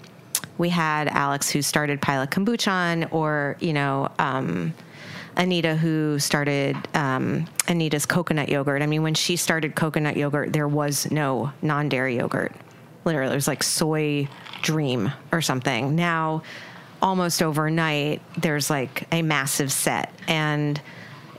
we 0.59 0.69
had 0.69 1.09
Alex 1.09 1.49
who 1.49 1.62
started 1.62 2.03
Pilot 2.03 2.31
Kombucha, 2.31 3.11
or 3.11 3.57
you 3.61 3.73
know. 3.73 4.11
Um, 4.19 4.75
Anita, 5.39 5.77
who 5.77 6.19
started 6.19 6.75
um, 6.95 7.45
Anita's 7.69 8.07
coconut 8.07 8.49
yogurt. 8.49 8.81
I 8.81 8.87
mean, 8.87 9.03
when 9.03 9.12
she 9.12 9.37
started 9.37 9.75
coconut 9.75 10.17
yogurt, 10.17 10.55
there 10.55 10.67
was 10.67 11.11
no 11.11 11.53
non 11.61 11.91
dairy 11.91 12.17
yogurt. 12.17 12.53
Literally, 13.07 13.32
it 13.32 13.34
was 13.34 13.48
like 13.48 13.62
soy 13.62 14.28
dream 14.61 15.12
or 15.32 15.40
something. 15.40 15.96
Now, 15.96 16.42
almost 17.00 17.42
overnight, 17.42 18.20
there's 18.36 18.68
like 18.68 19.07
a 19.12 19.22
massive 19.22 19.72
set. 19.72 20.12
And 20.28 20.80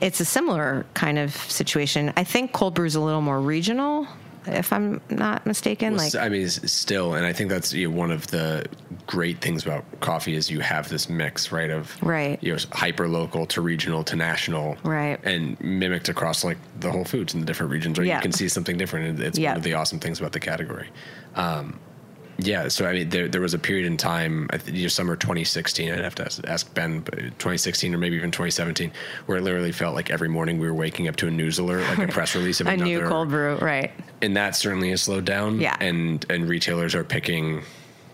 it's 0.01 0.19
a 0.19 0.25
similar 0.25 0.85
kind 0.93 1.19
of 1.19 1.35
situation. 1.35 2.13
I 2.15 2.23
think 2.23 2.53
cold 2.53 2.73
brew 2.73 2.85
is 2.85 2.95
a 2.95 3.01
little 3.01 3.21
more 3.21 3.39
regional, 3.39 4.07
if 4.47 4.71
I'm 4.73 5.01
not 5.09 5.45
mistaken. 5.45 5.93
Well, 5.95 6.03
like, 6.05 6.15
I 6.15 6.29
mean, 6.29 6.47
still, 6.49 7.13
and 7.13 7.25
I 7.25 7.33
think 7.33 7.49
that's 7.49 7.73
you 7.73 7.89
know, 7.89 7.95
one 7.97 8.11
of 8.11 8.27
the 8.27 8.65
great 9.05 9.39
things 9.41 9.63
about 9.65 9.85
coffee 9.99 10.35
is 10.35 10.49
you 10.49 10.59
have 10.59 10.89
this 10.89 11.09
mix, 11.09 11.51
right? 11.51 11.69
Of 11.69 11.95
Right. 12.03 12.37
you 12.41 12.53
know, 12.53 12.59
hyper 12.71 13.07
local 13.07 13.45
to 13.47 13.61
regional 13.61 14.03
to 14.05 14.15
national, 14.15 14.77
Right. 14.83 15.19
and 15.23 15.59
mimicked 15.61 16.09
across 16.09 16.43
like 16.43 16.57
the 16.79 16.91
Whole 16.91 17.05
Foods 17.05 17.33
in 17.33 17.39
the 17.39 17.45
different 17.45 17.71
regions, 17.71 17.97
right? 17.97 18.07
Yeah. 18.07 18.15
You 18.17 18.21
can 18.21 18.31
see 18.31 18.47
something 18.49 18.77
different, 18.77 19.07
and 19.07 19.19
it's 19.19 19.37
Yeah. 19.39 19.51
one 19.51 19.57
of 19.57 19.63
the 19.63 19.73
awesome 19.73 19.99
things 19.99 20.19
about 20.19 20.31
the 20.33 20.39
category. 20.39 20.87
Um, 21.35 21.79
yeah, 22.39 22.67
so 22.67 22.85
I 22.85 22.93
mean, 22.93 23.09
there 23.09 23.27
there 23.27 23.41
was 23.41 23.53
a 23.53 23.59
period 23.59 23.85
in 23.87 23.97
time, 23.97 24.47
I 24.51 24.57
think, 24.57 24.77
you 24.77 24.83
know, 24.83 24.89
summer 24.89 25.15
2016. 25.15 25.91
I'd 25.91 25.99
have 25.99 26.15
to 26.15 26.29
ask, 26.49 26.71
Ben, 26.73 27.03
2016 27.03 27.93
or 27.93 27.97
maybe 27.97 28.15
even 28.15 28.31
2017, 28.31 28.91
where 29.25 29.37
it 29.39 29.41
literally 29.41 29.71
felt 29.71 29.95
like 29.95 30.09
every 30.11 30.29
morning 30.29 30.59
we 30.59 30.67
were 30.67 30.73
waking 30.73 31.07
up 31.07 31.15
to 31.17 31.27
a 31.27 31.31
news 31.31 31.57
alert, 31.59 31.81
like 31.97 32.09
a 32.09 32.11
press 32.11 32.35
release 32.35 32.61
of 32.61 32.67
a 32.67 32.71
another 32.71 32.85
new 32.85 33.01
cold 33.07 33.29
brew, 33.29 33.55
right? 33.57 33.91
and 34.21 34.35
that 34.37 34.55
certainly 34.55 34.89
has 34.91 35.01
slowed 35.01 35.25
down. 35.25 35.59
Yeah. 35.59 35.75
and 35.79 36.25
and 36.29 36.47
retailers 36.47 36.93
are 36.95 37.03
picking 37.03 37.63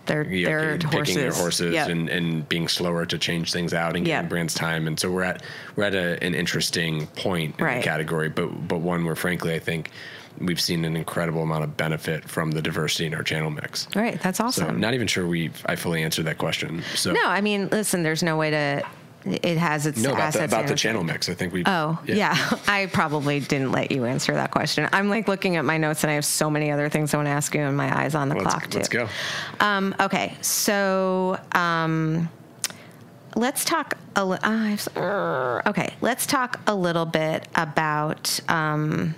Their, 0.06 0.24
know, 0.24 0.42
their 0.44 0.76
picking 0.78 0.90
horses. 0.90 1.14
their 1.16 1.32
horses 1.32 1.74
Yep. 1.74 1.88
and, 1.88 2.08
and 2.10 2.48
being 2.48 2.68
slower 2.68 3.06
to 3.06 3.16
change 3.18 3.52
things 3.52 3.72
out 3.74 3.96
and 3.96 4.04
giving 4.06 4.28
brands 4.28 4.52
time. 4.54 4.86
And 4.86 4.98
so 5.00 5.10
we're 5.10 5.22
at 5.24 5.42
we're 5.76 5.84
at 5.84 5.94
a, 5.94 6.22
an 6.24 6.34
interesting 6.34 7.06
point 7.08 7.54
in 7.58 7.64
Right. 7.64 7.76
the 7.78 7.82
category, 7.84 8.28
but 8.30 8.46
but 8.68 8.78
one 8.80 9.04
where 9.04 9.16
frankly 9.16 9.54
I 9.54 9.58
think 9.58 9.90
we've 10.38 10.60
seen 10.60 10.84
an 10.84 10.96
incredible 10.96 11.42
amount 11.42 11.64
of 11.64 11.76
benefit 11.76 12.28
from 12.28 12.50
the 12.52 12.62
diversity 12.62 13.06
in 13.06 13.14
our 13.14 13.22
channel 13.22 13.50
mix. 13.50 13.86
Right, 13.94 14.20
that's 14.20 14.38
So 14.38 14.44
awesome. 14.44 14.68
I'm 14.68 14.80
not 14.80 14.94
even 14.94 15.06
sure 15.06 15.26
we 15.26 15.50
I 15.66 15.76
fully 15.76 16.02
answered 16.02 16.24
that 16.26 16.38
question. 16.38 16.82
So 16.94 17.12
no, 17.12 17.26
I 17.26 17.40
mean, 17.40 17.68
listen, 17.70 18.02
there's 18.02 18.22
no 18.22 18.36
way 18.36 18.50
to. 18.50 18.82
It 19.26 19.56
has 19.56 19.86
its 19.86 20.02
no 20.02 20.12
about 20.12 20.34
the, 20.34 20.44
about 20.44 20.66
the 20.66 20.74
channel 20.74 21.02
mix. 21.02 21.30
I 21.30 21.34
think 21.34 21.54
we 21.54 21.62
Oh, 21.64 21.98
yeah. 22.04 22.34
I 22.68 22.90
probably 22.92 23.40
didn't 23.40 23.72
let 23.72 23.90
you 23.90 24.04
answer 24.04 24.34
that 24.34 24.50
question. 24.50 24.86
I'm 24.92 25.08
like 25.08 25.28
looking 25.28 25.56
at 25.56 25.64
my 25.64 25.78
notes 25.78 26.04
and 26.04 26.10
I 26.10 26.14
have 26.16 26.26
so 26.26 26.50
many 26.50 26.70
other 26.70 26.90
things 26.90 27.14
I 27.14 27.16
want 27.16 27.28
to 27.28 27.30
ask 27.32 27.54
you, 27.54 27.62
and 27.62 27.74
my 27.74 28.02
eyes 28.04 28.14
on 28.14 28.28
the 28.28 28.34
Let's, 28.34 28.46
clock, 28.50 28.68
too. 28.68 28.76
let's 28.78 28.88
go. 28.90 29.08
Um, 29.60 29.94
okay, 29.98 30.36
so 30.42 31.38
um, 31.52 32.28
let's 33.34 33.64
talk. 33.64 33.96
A 34.16 34.24
li- 34.24 34.38
ah, 34.42 34.76
uh, 34.94 35.62
okay, 35.70 35.94
let's 36.02 36.26
talk 36.26 36.60
a 36.66 36.74
little 36.74 37.06
bit 37.06 37.48
about 37.54 38.38
um, 38.50 39.14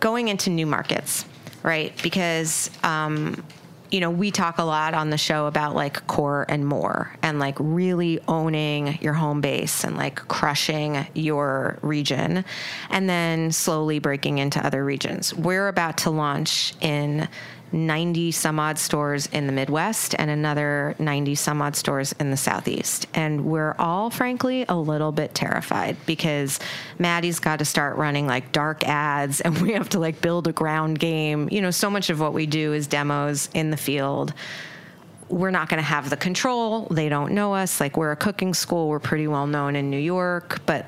going 0.00 0.28
into 0.28 0.50
new 0.50 0.66
markets, 0.66 1.24
right? 1.62 1.92
Because 2.02 2.70
um, 2.82 3.44
you 3.90 4.00
know 4.00 4.10
we 4.10 4.30
talk 4.30 4.58
a 4.58 4.62
lot 4.64 4.94
on 4.94 5.10
the 5.10 5.18
show 5.18 5.46
about 5.46 5.74
like 5.74 6.06
core 6.06 6.44
and 6.48 6.66
more, 6.66 7.16
and 7.22 7.38
like 7.38 7.56
really 7.58 8.20
owning 8.28 8.98
your 9.00 9.14
home 9.14 9.40
base 9.40 9.84
and 9.84 9.96
like 9.96 10.16
crushing 10.28 11.06
your 11.14 11.78
region, 11.82 12.44
and 12.90 13.08
then 13.08 13.52
slowly 13.52 13.98
breaking 13.98 14.38
into 14.38 14.64
other 14.64 14.84
regions. 14.84 15.34
We're 15.34 15.68
about 15.68 15.98
to 15.98 16.10
launch 16.10 16.74
in 16.80 17.28
90 17.76 18.32
some 18.32 18.58
odd 18.58 18.78
stores 18.78 19.26
in 19.26 19.46
the 19.46 19.52
Midwest 19.52 20.14
and 20.18 20.30
another 20.30 20.94
90 20.98 21.34
some 21.34 21.60
odd 21.60 21.76
stores 21.76 22.12
in 22.18 22.30
the 22.30 22.36
Southeast. 22.36 23.06
And 23.14 23.44
we're 23.44 23.74
all, 23.78 24.10
frankly, 24.10 24.64
a 24.68 24.76
little 24.76 25.12
bit 25.12 25.34
terrified 25.34 25.96
because 26.06 26.58
Maddie's 26.98 27.38
got 27.38 27.58
to 27.58 27.64
start 27.64 27.96
running 27.96 28.26
like 28.26 28.52
dark 28.52 28.84
ads 28.84 29.40
and 29.42 29.60
we 29.60 29.72
have 29.72 29.90
to 29.90 29.98
like 29.98 30.20
build 30.20 30.48
a 30.48 30.52
ground 30.52 30.98
game. 30.98 31.48
You 31.52 31.60
know, 31.60 31.70
so 31.70 31.90
much 31.90 32.10
of 32.10 32.18
what 32.18 32.32
we 32.32 32.46
do 32.46 32.72
is 32.72 32.86
demos 32.86 33.48
in 33.54 33.70
the 33.70 33.76
field 33.76 34.32
we're 35.28 35.50
not 35.50 35.68
going 35.68 35.78
to 35.78 35.84
have 35.84 36.08
the 36.08 36.16
control. 36.16 36.86
They 36.90 37.08
don't 37.08 37.32
know 37.32 37.52
us. 37.52 37.80
Like 37.80 37.96
we're 37.96 38.12
a 38.12 38.16
cooking 38.16 38.54
school. 38.54 38.88
We're 38.88 39.00
pretty 39.00 39.26
well 39.26 39.48
known 39.48 39.74
in 39.74 39.90
New 39.90 39.98
York, 39.98 40.60
but 40.66 40.86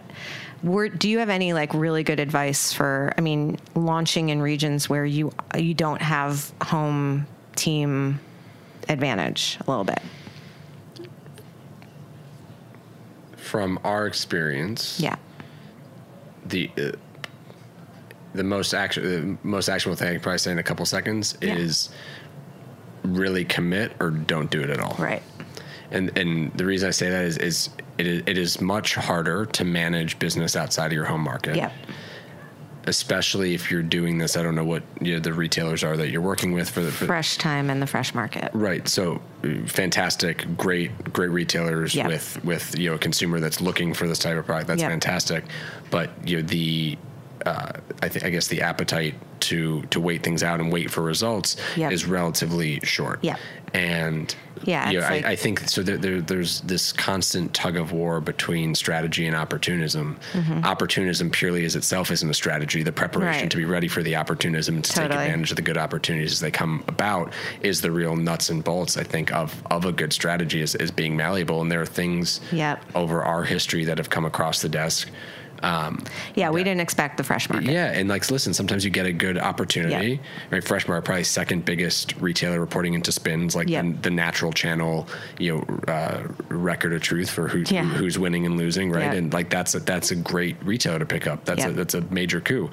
we're, 0.62 0.88
do 0.88 1.08
you 1.08 1.18
have 1.18 1.28
any 1.28 1.52
like 1.52 1.72
really 1.74 2.02
good 2.02 2.20
advice 2.20 2.72
for? 2.72 3.12
I 3.16 3.20
mean, 3.20 3.58
launching 3.74 4.28
in 4.30 4.42
regions 4.42 4.88
where 4.88 5.04
you 5.04 5.32
you 5.56 5.74
don't 5.74 6.02
have 6.02 6.52
home 6.62 7.26
team 7.56 8.20
advantage 8.88 9.58
a 9.66 9.70
little 9.70 9.84
bit. 9.84 10.00
From 13.36 13.78
our 13.84 14.06
experience, 14.06 15.00
Yeah. 15.00 15.16
the 16.46 16.70
uh, 16.76 16.92
the 18.34 18.44
most 18.44 18.74
action 18.74 19.38
the 19.42 19.48
most 19.48 19.68
actionable 19.68 19.96
thing 19.96 20.08
I 20.08 20.12
can 20.12 20.20
probably 20.20 20.38
say 20.38 20.52
in 20.52 20.58
a 20.58 20.62
couple 20.62 20.84
seconds 20.84 21.36
Yeah. 21.40 21.54
is 21.56 21.88
really 23.04 23.44
commit 23.44 23.92
or 24.00 24.10
don't 24.10 24.50
do 24.50 24.60
it 24.62 24.70
at 24.70 24.80
all. 24.80 24.96
Right. 24.98 25.22
And 25.90 26.16
and 26.18 26.52
the 26.54 26.66
reason 26.66 26.88
I 26.88 26.90
say 26.90 27.08
that 27.08 27.24
is 27.24 27.38
is 27.38 27.70
it 27.98 28.06
is, 28.06 28.22
it 28.26 28.38
is 28.38 28.60
much 28.60 28.94
harder 28.94 29.44
to 29.46 29.64
manage 29.64 30.18
business 30.18 30.56
outside 30.56 30.86
of 30.86 30.92
your 30.92 31.04
home 31.04 31.22
market. 31.22 31.56
Yep. 31.56 31.72
Especially 32.86 33.52
if 33.52 33.70
you're 33.70 33.82
doing 33.82 34.16
this, 34.16 34.34
I 34.36 34.42
don't 34.42 34.54
know 34.54 34.64
what 34.64 34.82
you 35.02 35.14
know, 35.14 35.20
the 35.20 35.34
retailers 35.34 35.84
are 35.84 35.94
that 35.98 36.08
you're 36.08 36.22
working 36.22 36.52
with 36.52 36.70
for 36.70 36.80
the 36.80 36.90
for, 36.90 37.04
Fresh 37.04 37.36
time 37.36 37.68
in 37.68 37.80
the 37.80 37.86
fresh 37.86 38.14
market. 38.14 38.50
Right. 38.54 38.88
So 38.88 39.20
uh, 39.44 39.66
fantastic, 39.66 40.46
great, 40.56 41.12
great 41.12 41.28
retailers 41.30 41.94
Yeah. 41.94 42.08
with 42.08 42.42
with 42.44 42.78
you 42.78 42.88
know 42.88 42.94
a 42.94 42.98
consumer 42.98 43.40
that's 43.40 43.60
looking 43.60 43.92
for 43.92 44.08
this 44.08 44.18
type 44.18 44.38
of 44.38 44.46
product. 44.46 44.68
That's 44.68 44.80
Yeah. 44.80 44.88
fantastic. 44.88 45.44
But 45.90 46.10
you 46.26 46.36
know 46.36 46.42
the 46.48 46.96
uh, 47.46 47.72
I 48.02 48.08
think 48.08 48.24
I 48.24 48.30
guess 48.30 48.46
the 48.48 48.62
appetite 48.62 49.14
to 49.40 49.82
to 49.90 50.00
wait 50.00 50.22
things 50.22 50.42
out 50.42 50.60
and 50.60 50.72
wait 50.72 50.90
for 50.90 51.02
results 51.02 51.56
Yep. 51.76 51.92
is 51.92 52.06
relatively 52.06 52.80
short. 52.80 53.22
Yep. 53.22 53.38
And 53.74 54.34
Yeah, 54.64 54.90
you 54.90 54.98
know, 55.00 55.06
I, 55.06 55.10
like- 55.10 55.24
I 55.26 55.36
think 55.36 55.60
so. 55.68 55.82
There, 55.82 55.98
there, 55.98 56.20
there's 56.22 56.62
this 56.62 56.90
constant 56.92 57.52
tug 57.54 57.76
of 57.76 57.92
war 57.92 58.20
between 58.20 58.74
strategy 58.74 59.26
and 59.26 59.36
opportunism. 59.36 60.18
Opportunism 60.64 61.30
purely 61.30 61.64
as 61.64 61.76
itself 61.76 62.10
isn't 62.10 62.28
a 62.28 62.34
strategy. 62.34 62.82
The 62.82 62.92
preparation 62.92 63.18
Mm-hmm. 63.28 63.42
Right. 63.42 63.50
to 63.50 63.56
be 63.56 63.64
ready 63.66 63.88
for 63.88 64.02
the 64.02 64.16
opportunism 64.16 64.76
and 64.76 64.84
to 64.84 64.92
take 64.92 65.04
advantage 65.04 65.50
of 65.50 65.56
the 65.56 65.62
good 65.62 65.76
opportunities 65.76 66.32
as 66.32 66.40
they 66.40 66.50
come 66.50 66.82
about 66.88 67.32
is 67.60 67.80
the 67.82 67.90
real 67.90 68.16
nuts 68.16 68.48
and 68.50 68.64
bolts. 68.64 68.96
I 68.96 69.02
think 69.04 69.32
of 69.32 69.62
of 69.70 69.84
a 69.84 69.92
good 69.92 70.12
strategy 70.12 70.60
is, 70.62 70.74
is 70.76 70.90
being 70.90 71.16
malleable. 71.16 71.60
And 71.60 71.70
there 71.70 71.82
are 71.82 71.86
things 71.86 72.40
Yep. 72.52 72.82
over 72.94 73.22
our 73.22 73.44
history 73.44 73.84
that 73.84 73.98
have 73.98 74.08
come 74.10 74.24
across 74.24 74.62
the 74.62 74.68
desk. 74.68 75.10
Um, 75.62 76.02
Yeah, 76.34 76.50
we 76.50 76.62
didn't 76.64 76.80
expect 76.80 77.16
the 77.16 77.24
fresh 77.24 77.48
market. 77.50 77.70
yeah, 77.70 77.90
and 77.92 78.08
like, 78.08 78.30
listen, 78.30 78.54
sometimes 78.54 78.84
you 78.84 78.90
get 78.90 79.06
a 79.06 79.12
good 79.12 79.38
opportunity. 79.38 80.10
Yep. 80.12 80.20
Right, 80.50 80.62
Freshmart 80.64 81.04
probably 81.04 81.24
second 81.24 81.64
biggest 81.64 82.14
retailer 82.20 82.60
reporting 82.60 82.94
into 82.94 83.10
SPINS, 83.12 83.56
like 83.56 83.68
Yep. 83.68 83.84
the, 83.84 83.92
the 84.02 84.10
natural 84.10 84.52
channel, 84.52 85.08
you 85.38 85.56
know, 85.56 85.92
uh, 85.92 86.22
record 86.48 86.92
of 86.92 87.02
truth 87.02 87.30
for 87.30 87.48
who, 87.48 87.64
Yeah. 87.66 87.84
who's 87.84 88.18
winning 88.18 88.46
and 88.46 88.56
losing, 88.56 88.90
right? 88.90 89.04
Yep. 89.04 89.14
And 89.14 89.32
like 89.32 89.50
that's 89.50 89.74
a, 89.74 89.80
that's 89.80 90.10
a 90.10 90.16
great 90.16 90.56
retailer 90.64 90.98
to 90.98 91.06
pick 91.06 91.26
up. 91.26 91.44
That's 91.44 91.64
a, 91.64 91.72
that's 91.72 91.94
a 91.94 92.00
major 92.02 92.40
coup. 92.40 92.70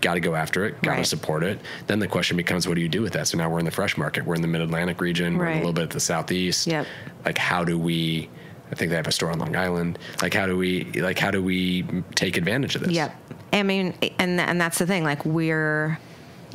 Got 0.00 0.14
to 0.14 0.20
go 0.20 0.34
after 0.34 0.64
it. 0.64 0.72
Got 0.82 0.90
to 0.92 0.96
Right. 0.98 1.06
support 1.06 1.44
it. 1.44 1.60
Then 1.86 2.00
the 2.00 2.08
question 2.08 2.36
becomes, 2.36 2.66
what 2.66 2.74
do 2.74 2.80
you 2.80 2.88
do 2.88 3.02
with 3.02 3.12
that? 3.12 3.28
So 3.28 3.38
now 3.38 3.48
we're 3.48 3.60
in 3.60 3.64
the 3.64 3.70
fresh 3.70 3.96
market. 3.96 4.26
We're 4.26 4.34
in 4.34 4.42
the 4.42 4.48
Mid 4.48 4.60
Atlantic 4.60 5.00
region. 5.00 5.38
We're 5.38 5.46
in 5.46 5.52
a 5.52 5.60
little 5.60 5.72
bit 5.72 5.84
of 5.84 5.90
the 5.90 6.00
Southeast. 6.00 6.66
Yep. 6.66 6.86
Like, 7.24 7.38
how 7.38 7.62
do 7.64 7.78
we? 7.78 8.28
I 8.72 8.74
think 8.74 8.90
they 8.90 8.96
have 8.96 9.06
a 9.06 9.12
store 9.12 9.30
on 9.30 9.38
Long 9.38 9.54
Island. 9.54 9.98
Like, 10.22 10.32
how 10.32 10.46
do 10.46 10.56
we? 10.56 10.84
Like, 10.94 11.18
how 11.18 11.30
do 11.30 11.42
we 11.42 11.82
take 12.14 12.38
advantage 12.38 12.74
of 12.74 12.80
this? 12.80 12.92
Yep. 12.92 13.14
I 13.52 13.62
mean, 13.62 13.94
and 14.18 14.40
and 14.40 14.58
that's 14.60 14.78
the 14.78 14.86
thing. 14.86 15.04
Like 15.04 15.24
we're, 15.26 15.98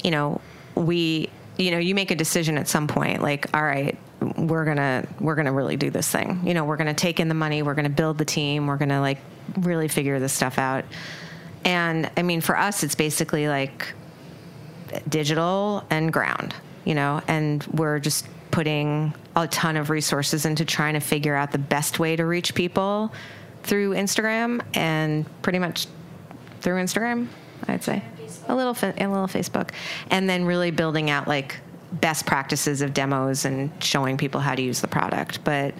you 0.03 0.09
know, 0.09 0.41
we, 0.73 1.29
you 1.57 1.69
know, 1.69 1.77
you 1.77 1.93
make 1.93 2.09
a 2.09 2.15
decision 2.15 2.57
at 2.57 2.67
some 2.67 2.87
point. 2.87 3.21
Like, 3.21 3.55
all 3.55 3.61
right, 3.61 3.95
we're 4.35 4.65
gonna 4.65 5.07
we're 5.19 5.35
gonna 5.35 5.53
really 5.53 5.77
do 5.77 5.91
this 5.91 6.09
thing. 6.09 6.41
You 6.43 6.55
know, 6.55 6.65
we're 6.65 6.77
gonna 6.77 6.95
take 6.95 7.19
in 7.19 7.27
the 7.27 7.35
money. 7.35 7.61
We're 7.61 7.75
gonna 7.75 7.89
build 7.89 8.17
the 8.17 8.25
team. 8.25 8.65
We're 8.65 8.77
gonna 8.77 8.99
like 8.99 9.19
really 9.59 9.87
figure 9.87 10.19
this 10.19 10.33
stuff 10.33 10.57
out. 10.57 10.85
And 11.63 12.09
I 12.17 12.23
mean, 12.23 12.41
for 12.41 12.57
us, 12.57 12.83
it's 12.83 12.95
basically 12.95 13.47
like 13.47 13.93
digital 15.07 15.85
and 15.91 16.11
ground, 16.11 16.55
you 16.83 16.95
know, 16.95 17.21
and 17.27 17.63
we're 17.65 17.99
just 17.99 18.25
putting 18.57 19.13
a 19.35 19.47
ton 19.49 19.77
of 19.77 19.91
resources 19.91 20.43
into 20.43 20.65
trying 20.65 20.95
to 20.95 20.99
figure 20.99 21.35
out 21.35 21.51
the 21.51 21.59
best 21.59 21.99
way 21.99 22.15
to 22.15 22.25
reach 22.25 22.55
people 22.55 23.13
through 23.61 23.91
Instagram 23.91 24.63
and 24.73 25.27
pretty 25.43 25.59
much 25.59 25.85
through 26.61 26.81
Instagram, 26.81 27.27
I'd 27.67 27.83
say. 27.83 28.01
A 28.47 28.55
little 28.55 28.73
fa- 28.73 28.95
a 28.97 29.05
little 29.05 29.27
Facebook 29.27 29.69
and 30.09 30.27
then 30.27 30.43
really 30.43 30.71
building 30.71 31.11
out 31.11 31.27
like 31.27 31.59
best 31.91 32.25
practices 32.25 32.81
of 32.81 32.95
demos 32.95 33.45
and 33.45 33.71
showing 33.79 34.17
people 34.17 34.41
how 34.41 34.55
to 34.55 34.61
use 34.63 34.81
the 34.81 34.87
product. 34.87 35.43
But 35.43 35.75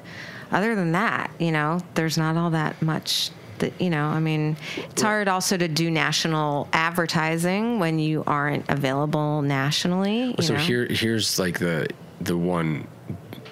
other 0.51 0.75
than 0.75 0.91
that, 0.91 1.31
you 1.39 1.51
know, 1.51 1.79
there's 1.95 2.15
not 2.15 2.37
all 2.37 2.51
that 2.51 2.79
much 2.83 3.31
that 3.57 3.81
you 3.81 3.89
know, 3.89 4.05
I 4.05 4.19
mean, 4.19 4.55
it's 4.91 5.01
hard 5.01 5.27
also 5.27 5.57
to 5.57 5.67
do 5.67 5.89
national 5.89 6.69
advertising 6.73 7.79
when 7.79 7.97
you 7.97 8.23
aren't 8.27 8.69
available 8.69 9.41
nationally, 9.41 10.35
you 10.37 10.43
so 10.43 10.53
know? 10.53 10.59
here 10.59 10.85
here's 10.85 11.39
like 11.39 11.57
the 11.57 11.87
the 12.21 12.37
one 12.37 12.87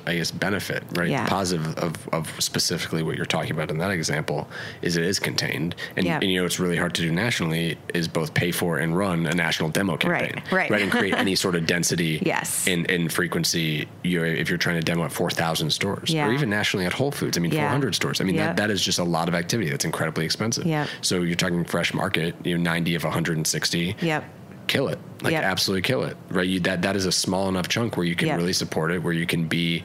I 0.08 0.18
guess 0.18 0.30
benefit, 0.30 0.84
right? 0.92 1.10
Yeah. 1.10 1.26
Positive 1.28 1.66
of, 1.80 2.08
of 2.10 2.30
specifically 2.40 3.02
what 3.02 3.16
you're 3.16 3.26
talking 3.26 3.50
about 3.54 3.72
in 3.72 3.80
that 3.80 3.90
example 3.90 4.48
is 4.84 4.98
it 4.98 5.04
is 5.04 5.18
contained. 5.18 5.74
And, 5.96 6.06
Yeah. 6.06 6.20
and 6.22 6.30
you 6.32 6.40
know 6.40 6.46
it's 6.46 6.60
really 6.60 6.78
hard 6.78 6.94
to 6.96 7.02
do 7.02 7.12
nationally 7.12 7.76
is 7.92 8.08
both 8.08 8.36
pay 8.36 8.52
for 8.52 8.78
and 8.78 8.96
run 8.96 9.26
a 9.26 9.34
national 9.34 9.70
demo 9.70 9.98
campaign. 9.98 10.44
right. 10.46 10.52
Right. 10.52 10.70
right 10.70 10.82
And 10.84 10.92
create 10.92 11.14
any 11.18 11.34
sort 11.34 11.56
of 11.56 11.66
density 11.66 12.22
Yes. 12.24 12.68
in, 12.68 12.86
in 12.86 13.10
frequency 13.10 13.88
you 14.04 14.20
know, 14.20 14.26
if 14.28 14.48
you're 14.48 14.60
trying 14.60 14.76
to 14.80 14.84
demo 14.86 15.06
at 15.06 15.12
four 15.12 15.32
thousand 15.32 15.72
stores. 15.72 16.12
Yeah. 16.12 16.28
Or 16.28 16.34
even 16.34 16.52
nationally 16.52 16.86
at 16.86 16.94
Whole 16.94 17.12
Foods. 17.12 17.36
I 17.36 17.42
mean 17.42 17.52
Yeah. 17.52 17.62
four 17.62 17.70
hundred 17.70 17.96
stores. 17.96 18.22
I 18.22 18.26
mean 18.26 18.36
Yeah. 18.36 18.48
that, 18.48 18.58
that 18.58 18.70
is 18.70 18.84
just 18.84 19.00
a 19.00 19.04
lot 19.04 19.28
of 19.28 19.34
activity 19.34 19.72
that's 19.72 19.86
incredibly 19.86 20.24
expensive. 20.26 20.68
Yeah. 20.68 20.86
So 21.02 21.22
you're 21.24 21.36
talking 21.36 21.66
fresh 21.66 21.96
market, 21.96 22.36
you 22.44 22.56
know, 22.56 22.64
ninety 22.64 22.94
of 22.94 23.02
hundred 23.02 23.38
and 23.38 23.48
sixty 23.48 23.96
Yep. 24.02 24.24
Kill 24.68 24.88
it 24.88 25.00
like 25.22 25.32
Yep. 25.34 25.44
absolutely 25.44 25.82
kill 25.82 26.04
it 26.04 26.18
right 26.30 26.48
you 26.48 26.60
that 26.62 26.82
that 26.82 26.96
is 26.96 27.06
a 27.06 27.12
small 27.12 27.48
enough 27.50 27.68
chunk 27.68 27.98
where 27.98 28.06
you 28.06 28.16
can 28.16 28.28
Yep. 28.28 28.38
really 28.40 28.54
support 28.54 28.92
it 28.92 29.00
where 29.04 29.14
you 29.14 29.26
can 29.26 29.48
be 29.48 29.84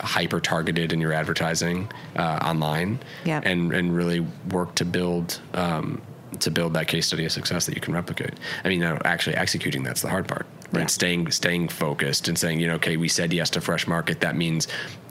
hyper 0.00 0.40
targeted 0.40 0.92
in 0.92 1.00
your 1.00 1.12
advertising 1.12 1.90
uh, 2.16 2.38
online 2.42 2.98
Yep. 3.24 3.42
and 3.46 3.72
and 3.72 3.94
really 3.94 4.20
work 4.50 4.74
to 4.76 4.84
build 4.84 5.40
um, 5.54 6.00
to 6.38 6.50
build 6.50 6.72
that 6.74 6.86
case 6.88 7.06
study 7.08 7.24
of 7.24 7.32
success 7.32 7.66
that 7.66 7.74
you 7.74 7.80
can 7.80 7.92
replicate 7.92 8.32
i 8.64 8.68
mean 8.68 8.80
now 8.80 8.98
actually 9.04 9.36
executing 9.36 9.82
that's 9.82 10.00
the 10.00 10.08
hard 10.08 10.26
part 10.28 10.46
right 10.72 10.82
Yeah. 10.82 10.86
staying 10.86 11.30
staying 11.32 11.68
focused 11.68 12.28
and 12.28 12.38
saying 12.38 12.60
you 12.60 12.66
know 12.68 12.74
okay 12.74 12.96
we 12.96 13.08
said 13.08 13.32
yes 13.32 13.50
to 13.50 13.60
fresh 13.60 13.86
market 13.86 14.20
that 14.20 14.36
means 14.36 14.68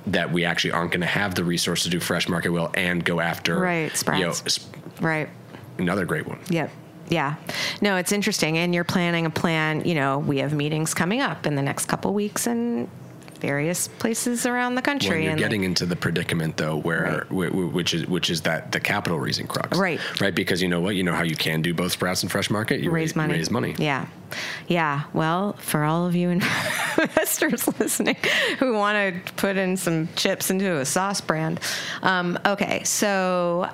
that 0.07 0.31
we 0.31 0.45
actually 0.45 0.71
aren't 0.71 0.91
going 0.91 1.01
to 1.01 1.07
have 1.07 1.35
the 1.35 1.43
resource 1.43 1.83
to 1.83 1.89
do 1.89 1.99
fresh 1.99 2.27
market 2.29 2.49
well 2.49 2.71
and 2.73 3.03
go 3.03 3.19
after 3.19 3.59
Right, 3.59 4.03
you 4.17 4.25
know, 4.25 4.31
sp- 4.31 4.73
Right. 5.01 5.29
another 5.77 6.05
great 6.05 6.25
one 6.25 6.39
Yep. 6.49 6.71
Yeah. 7.09 7.35
No, 7.81 7.95
it's 7.97 8.11
interesting. 8.11 8.57
And 8.57 8.73
you're 8.73 8.83
planning 8.83 9.25
a 9.25 9.29
plan. 9.29 9.85
You 9.85 9.95
know, 9.95 10.19
we 10.19 10.37
have 10.39 10.53
meetings 10.53 10.93
coming 10.93 11.21
up 11.21 11.45
in 11.45 11.55
the 11.55 11.61
next 11.61 11.85
couple 11.87 12.13
weeks 12.13 12.47
in 12.47 12.89
various 13.39 13.87
places 13.87 14.45
around 14.45 14.75
the 14.75 14.81
country. 14.81 15.11
When 15.11 15.21
you're 15.21 15.31
and 15.31 15.39
getting 15.39 15.63
into 15.63 15.85
the 15.85 15.95
predicament 15.95 16.57
though, 16.57 16.75
where 16.77 17.25
whi- 17.29 17.47
which 17.49 17.93
is 17.93 18.05
which 18.05 18.29
is 18.29 18.41
that 18.41 18.73
the 18.73 18.81
capital 18.81 19.17
raising 19.17 19.47
crux, 19.47 19.77
Right. 19.77 19.99
Right, 20.19 20.35
because 20.35 20.61
you 20.61 20.67
know 20.67 20.81
what, 20.81 20.95
you 20.97 21.03
know 21.03 21.13
how 21.13 21.23
you 21.23 21.37
can 21.37 21.61
do 21.61 21.73
both 21.73 21.93
sprouts 21.93 22.21
and 22.21 22.29
fresh 22.29 22.49
market. 22.49 22.81
You 22.81 22.91
raise 22.91 23.15
money. 23.15 23.33
Raise 23.35 23.49
money. 23.49 23.75
Yeah. 23.77 24.07
Yeah. 24.67 25.03
Well, 25.13 25.53
for 25.53 25.85
all 25.85 26.05
of 26.05 26.15
you 26.15 26.29
investors 26.97 27.65
listening 27.79 28.17
who 28.59 28.73
want 28.73 29.25
to 29.25 29.33
put 29.33 29.55
in 29.57 29.77
some 29.77 30.09
chips 30.17 30.49
into 30.49 30.75
a 30.77 30.85
sauce 30.85 31.21
brand. 31.21 31.61
Um, 32.01 32.37
okay. 32.45 32.83
So, 32.83 33.69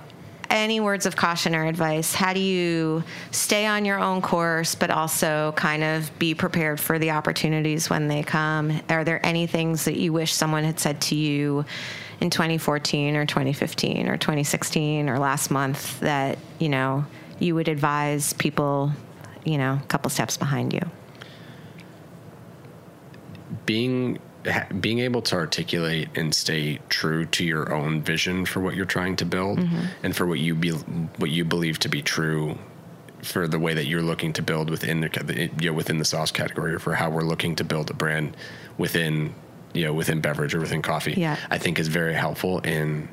any 0.50 0.80
words 0.80 1.06
of 1.06 1.16
caution 1.16 1.56
or 1.56 1.66
advice? 1.66 2.14
How 2.14 2.34
do 2.34 2.39
you 2.39 3.04
stay 3.32 3.66
on 3.66 3.86
your 3.86 4.00
own 4.00 4.22
course, 4.22 4.76
but 4.76 4.89
also 4.89 5.54
kind 5.56 5.84
of 5.84 6.18
be 6.20 6.34
prepared 6.34 6.80
for 6.80 7.00
the 7.00 7.12
opportunities 7.12 7.89
when 7.89 8.08
they 8.08 8.24
come? 8.24 8.82
Are 8.89 9.04
there 9.04 9.26
any 9.26 9.48
things 9.48 9.86
that 9.86 9.98
you 9.98 10.14
wish 10.14 10.34
someone 10.34 10.64
had 10.64 10.80
said 10.80 11.02
to 11.02 11.16
you 11.16 11.66
in 12.22 12.30
2014 12.30 13.16
or 13.16 13.26
2015 13.26 14.08
or 14.08 14.18
2016 14.18 15.10
or 15.10 15.20
last 15.20 15.52
month 15.52 16.00
that, 16.00 16.38
you 16.60 16.70
know, 16.70 17.06
you 17.39 17.56
would 17.56 17.68
advise 17.68 18.34
people, 18.34 18.91
you 19.43 19.58
know, 19.58 19.80
a 19.84 19.88
couple 19.88 20.10
steps 20.10 20.38
behind 20.38 20.74
you? 20.74 20.82
being 23.66 24.20
being 24.80 25.00
able 25.00 25.22
to 25.24 25.36
articulate 25.36 26.10
and 26.16 26.34
stay 26.34 26.80
true 26.89 27.26
to 27.26 27.43
your 27.43 27.74
own 27.74 28.02
vision 28.02 28.46
for 28.46 28.60
what 28.60 28.76
you're 28.76 28.86
trying 28.86 29.16
to 29.18 29.26
build 29.26 29.60
Mm-hmm. 29.60 29.86
and 30.04 30.16
for 30.16 30.26
what 30.26 30.39
you 30.39 30.56
be 30.56 30.72
what 30.72 31.30
you 31.32 31.43
believe 31.46 31.80
to 31.80 31.89
be 31.89 32.02
true 32.02 32.58
for 33.24 33.48
the 33.48 33.58
way 33.60 33.74
that 33.74 33.86
you're 33.88 34.04
looking 34.04 34.34
to 34.34 34.41
build 34.43 34.70
within 34.70 35.02
the 35.02 35.50
you 35.60 35.70
know 35.72 35.74
within 35.74 35.98
the 35.98 36.06
sauce 36.06 36.32
category 36.32 36.74
or 36.74 36.80
for 36.80 36.93
how 36.93 37.10
we're 37.10 37.24
looking 37.24 37.56
to 37.56 37.64
build 37.64 37.89
a 37.89 37.93
brand 37.93 38.38
within 38.78 39.34
you 39.74 39.84
know 39.86 39.93
within 39.93 40.22
beverage 40.22 40.54
or 40.54 40.60
within 40.60 40.82
coffee 40.82 41.14
Yeah. 41.18 41.38
I 41.50 41.58
think 41.58 41.80
is 41.80 41.88
very 41.88 42.14
helpful 42.14 42.60
in 42.60 43.10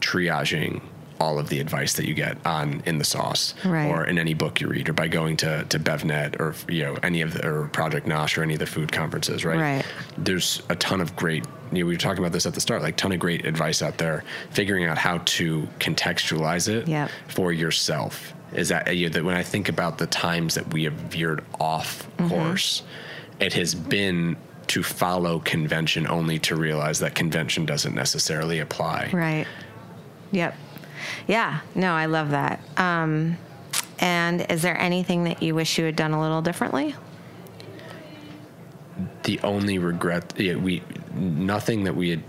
triaging 0.00 0.80
all 1.20 1.38
of 1.38 1.48
the 1.48 1.58
advice 1.60 1.94
that 1.94 2.06
you 2.06 2.14
get 2.14 2.36
on 2.46 2.82
in 2.86 2.98
the 2.98 3.04
sauce 3.04 3.54
Right. 3.64 3.86
or 3.86 4.04
in 4.04 4.18
any 4.18 4.34
book 4.34 4.60
you 4.60 4.68
read 4.68 4.88
or 4.88 4.92
by 4.92 5.08
going 5.08 5.36
to, 5.38 5.64
to 5.68 5.78
BevNet 5.78 6.38
or 6.40 6.54
you 6.72 6.84
know 6.84 6.96
any 7.02 7.22
of 7.22 7.34
the 7.34 7.46
or 7.46 7.68
Project 7.68 8.06
Nosh 8.06 8.38
or 8.38 8.42
any 8.42 8.54
of 8.54 8.60
the 8.60 8.66
food 8.66 8.92
conferences, 8.92 9.44
right? 9.44 9.58
Right. 9.58 9.84
There's 10.16 10.62
a 10.68 10.76
ton 10.76 11.00
of 11.00 11.14
great 11.16 11.44
you 11.72 11.80
know, 11.80 11.86
we 11.86 11.94
were 11.94 11.98
talking 11.98 12.20
about 12.20 12.32
this 12.32 12.46
at 12.46 12.54
the 12.54 12.60
start, 12.62 12.80
like 12.82 12.96
ton 12.96 13.12
of 13.12 13.18
great 13.18 13.44
advice 13.44 13.82
out 13.82 13.98
there, 13.98 14.24
figuring 14.50 14.86
out 14.86 14.96
how 14.96 15.18
to 15.18 15.68
contextualize 15.80 16.66
it 16.68 16.88
Yep. 16.88 17.10
for 17.28 17.52
yourself. 17.52 18.32
Is 18.54 18.70
that, 18.70 18.96
you 18.96 19.08
know, 19.08 19.12
that 19.12 19.24
when 19.24 19.36
I 19.36 19.42
think 19.42 19.68
about 19.68 19.98
the 19.98 20.06
times 20.06 20.54
that 20.54 20.72
we 20.72 20.84
have 20.84 20.94
veered 20.94 21.44
off 21.60 22.08
Mm-hmm. 22.16 22.28
course, 22.30 22.82
it 23.40 23.52
has 23.52 23.74
been 23.74 24.36
to 24.68 24.82
follow 24.82 25.38
convention 25.40 26.06
only 26.06 26.38
to 26.38 26.56
realize 26.56 26.98
that 27.00 27.14
convention 27.14 27.66
doesn't 27.66 27.94
necessarily 27.94 28.58
apply. 28.60 29.10
Right. 29.12 29.46
Yep. 30.32 30.54
Yeah. 31.26 31.60
No, 31.74 31.92
I 31.92 32.06
love 32.06 32.30
that. 32.30 32.60
Um, 32.76 33.36
and 34.00 34.46
is 34.50 34.62
there 34.62 34.78
anything 34.80 35.24
that 35.24 35.42
you 35.42 35.54
wish 35.54 35.78
you 35.78 35.84
had 35.84 35.96
done 35.96 36.12
a 36.12 36.20
little 36.20 36.42
differently? 36.42 36.94
the 39.24 39.38
only 39.40 39.78
regret 39.78 40.32
yeah, 40.38 40.56
we 40.56 40.82
nothing 41.14 41.84
that 41.84 41.94
we 41.94 42.10
had 42.10 42.22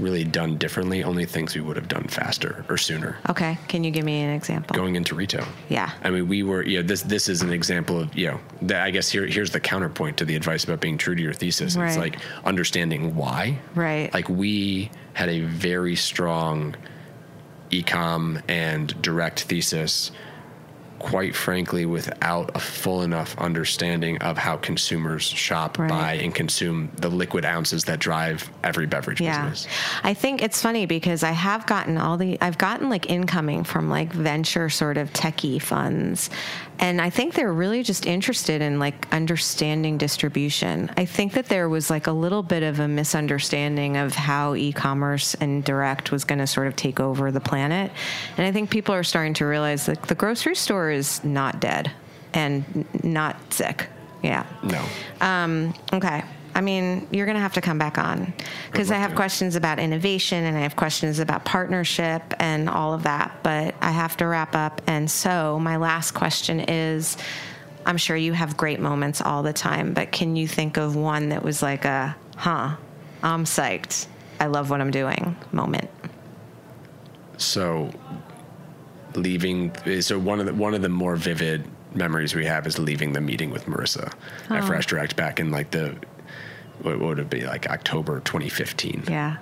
really 0.00 0.24
done 0.24 0.58
differently 0.58 1.04
only 1.04 1.24
things 1.24 1.54
we 1.54 1.60
would 1.60 1.76
have 1.76 1.86
done 1.86 2.02
faster 2.08 2.64
or 2.68 2.76
sooner 2.76 3.16
Okay. 3.30 3.56
Can 3.68 3.84
you 3.84 3.90
give 3.92 4.04
me 4.04 4.20
an 4.22 4.34
example? 4.34 4.74
going 4.74 4.96
into 4.96 5.14
retail 5.14 5.46
Yeah. 5.68 5.90
i 6.02 6.10
mean 6.10 6.26
we 6.28 6.42
were 6.42 6.64
you 6.66 6.82
know 6.82 6.86
this 6.86 7.02
this 7.02 7.28
is 7.28 7.42
an 7.42 7.52
example 7.52 8.00
of 8.00 8.14
you 8.16 8.26
know 8.26 8.40
that 8.62 8.82
i 8.82 8.90
guess 8.90 9.08
here 9.08 9.24
here's 9.26 9.50
the 9.52 9.60
counterpoint 9.60 10.16
to 10.18 10.24
the 10.24 10.34
advice 10.34 10.64
about 10.64 10.80
being 10.80 10.98
true 10.98 11.14
to 11.14 11.22
your 11.22 11.32
thesis 11.32 11.76
Right. 11.76 11.88
it's 11.88 11.96
like 11.96 12.18
understanding 12.44 13.14
why 13.14 13.56
Right. 13.76 14.12
like 14.12 14.28
we 14.28 14.90
had 15.12 15.28
a 15.28 15.40
very 15.42 15.94
strong 15.94 16.74
ecom 17.82 18.42
and 18.48 19.00
direct 19.02 19.42
thesis 19.42 20.10
quite 21.04 21.36
frankly, 21.36 21.84
without 21.84 22.50
a 22.56 22.58
full 22.58 23.02
enough 23.02 23.36
understanding 23.38 24.16
of 24.22 24.38
how 24.38 24.56
consumers 24.56 25.22
shop, 25.24 25.78
Right. 25.78 25.88
buy, 25.90 26.12
and 26.14 26.34
consume 26.34 26.90
the 26.96 27.10
liquid 27.10 27.44
ounces 27.44 27.84
that 27.84 27.98
drive 27.98 28.50
every 28.64 28.86
beverage 28.86 29.20
Yeah. 29.20 29.42
business. 29.50 29.66
I 30.02 30.14
think 30.14 30.42
it's 30.42 30.62
funny 30.62 30.86
because 30.86 31.22
I 31.22 31.32
have 31.32 31.66
gotten 31.66 31.98
all 31.98 32.16
the 32.16 32.38
I've 32.40 32.56
gotten 32.56 32.88
like 32.88 33.10
incoming 33.10 33.64
from 33.64 33.90
like 33.90 34.14
venture 34.14 34.70
sort 34.70 34.96
of 34.96 35.12
techie 35.12 35.60
funds. 35.60 36.30
And 36.80 37.00
I 37.00 37.08
think 37.08 37.34
they're 37.34 37.52
really 37.52 37.84
just 37.84 38.04
interested 38.04 38.60
in 38.60 38.80
like 38.80 39.06
understanding 39.12 39.96
distribution. 39.96 40.90
I 40.96 41.04
think 41.04 41.34
that 41.34 41.46
there 41.46 41.68
was 41.68 41.88
like 41.88 42.08
a 42.08 42.12
little 42.12 42.42
bit 42.42 42.64
of 42.64 42.80
a 42.80 42.88
misunderstanding 42.88 43.96
of 43.96 44.12
how 44.16 44.56
e-commerce 44.56 45.34
and 45.40 45.62
direct 45.62 46.10
was 46.10 46.24
going 46.24 46.40
to 46.40 46.48
sort 46.48 46.66
of 46.66 46.74
take 46.74 46.98
over 46.98 47.30
the 47.30 47.40
planet. 47.40 47.92
And 48.36 48.44
I 48.44 48.50
think 48.50 48.70
people 48.70 48.92
are 48.92 49.04
starting 49.04 49.34
to 49.34 49.46
realize 49.46 49.86
that 49.86 50.02
the 50.02 50.16
grocery 50.16 50.56
store 50.56 50.90
is 50.94 51.22
not 51.24 51.60
dead 51.60 51.92
and 52.32 52.64
n- 52.74 52.86
not 53.02 53.52
sick. 53.52 53.88
Yeah. 54.22 54.46
No. 54.62 54.84
Um, 55.20 55.74
okay. 55.92 56.24
I 56.54 56.60
mean, 56.60 57.08
you're 57.10 57.26
going 57.26 57.34
to 57.34 57.42
have 57.42 57.54
to 57.54 57.60
come 57.60 57.78
back 57.78 57.98
on 57.98 58.32
because 58.70 58.90
I 58.90 58.96
have 58.96 59.16
questions 59.16 59.56
about 59.56 59.80
innovation 59.80 60.44
and 60.44 60.56
I 60.56 60.60
have 60.60 60.76
questions 60.76 61.18
about 61.18 61.44
partnership 61.44 62.22
and 62.38 62.70
all 62.70 62.94
of 62.94 63.02
that. 63.02 63.40
But 63.42 63.74
I 63.80 63.90
have 63.90 64.16
to 64.18 64.26
wrap 64.26 64.54
up. 64.54 64.80
And 64.86 65.10
so, 65.10 65.58
my 65.58 65.76
last 65.76 66.12
question 66.12 66.60
is 66.60 67.16
I'm 67.86 67.96
sure 67.96 68.16
you 68.16 68.32
have 68.32 68.56
great 68.56 68.80
moments 68.80 69.20
all 69.20 69.42
the 69.42 69.52
time, 69.52 69.94
but 69.94 70.12
can 70.12 70.36
you 70.36 70.48
think 70.48 70.76
of 70.76 70.96
one 70.96 71.30
that 71.30 71.42
was 71.42 71.62
like 71.62 71.84
a, 71.84 72.16
huh, 72.36 72.76
I'm 73.22 73.44
psyched. 73.44 74.06
I 74.40 74.46
love 74.46 74.70
what 74.70 74.80
I'm 74.80 74.90
doing 74.90 75.36
moment? 75.52 75.90
So 77.36 77.90
leaving 79.16 79.72
so 80.00 80.18
one 80.18 80.40
of 80.40 80.46
the 80.46 80.54
one 80.54 80.74
of 80.74 80.82
the 80.82 80.88
more 80.88 81.16
vivid 81.16 81.64
memories 81.94 82.34
we 82.34 82.44
have 82.44 82.66
is 82.66 82.78
leaving 82.78 83.12
the 83.12 83.20
meeting 83.20 83.50
with 83.50 83.66
Marissa 83.66 84.12
Oh. 84.50 84.54
at 84.56 84.64
Fresh 84.64 84.86
Direct 84.86 85.14
back 85.16 85.38
in 85.40 85.50
like 85.50 85.70
the 85.70 85.96
what 86.82 86.98
would 86.98 87.18
it 87.18 87.30
be 87.30 87.42
like 87.42 87.68
October 87.70 88.20
2015 88.20 89.04
Yeah. 89.08 89.36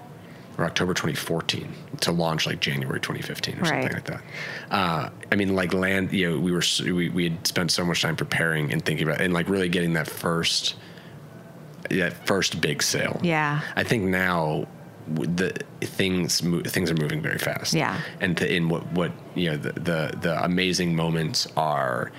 or 0.59 0.67
October 0.67 0.93
2014 0.93 1.73
to 2.01 2.13
launch 2.13 2.47
like 2.47 2.61
January 2.61 3.01
2015 3.01 3.57
or 3.57 3.61
Right. 3.63 3.69
something 3.71 3.93
like 3.93 4.05
that. 4.05 4.21
Uh, 4.71 5.09
I 5.33 5.37
mean, 5.37 5.55
like 5.55 5.73
land, 5.73 6.13
you 6.13 6.31
know, 6.31 6.39
we 6.39 6.53
were 6.53 6.63
we 6.85 7.09
we 7.09 7.25
had 7.31 7.47
spent 7.47 7.71
so 7.71 7.85
much 7.87 8.03
time 8.03 8.17
preparing 8.17 8.71
and 8.73 8.85
thinking 8.85 9.09
about 9.09 9.21
and 9.23 9.33
like 9.33 9.49
really 9.49 9.71
getting 9.71 9.95
that 9.95 10.07
first 10.09 10.75
that 11.91 12.27
first 12.27 12.61
big 12.61 12.83
sale. 12.83 13.19
Yeah. 13.23 13.61
I 13.77 13.83
think 13.83 14.05
now 14.05 14.67
the 15.09 15.53
things 15.83 16.41
things 16.71 16.91
are 16.91 16.95
moving 16.95 17.21
very 17.23 17.39
fast. 17.39 17.75
Yeah. 17.75 18.01
and 18.21 18.37
to, 18.37 18.53
in 18.55 18.69
what 18.69 18.85
what 18.93 19.13
you 19.35 19.51
know 19.51 19.57
the, 19.57 19.73
the 19.73 20.17
the 20.21 20.45
amazing 20.45 20.95
moments 20.97 21.47
are 21.57 22.13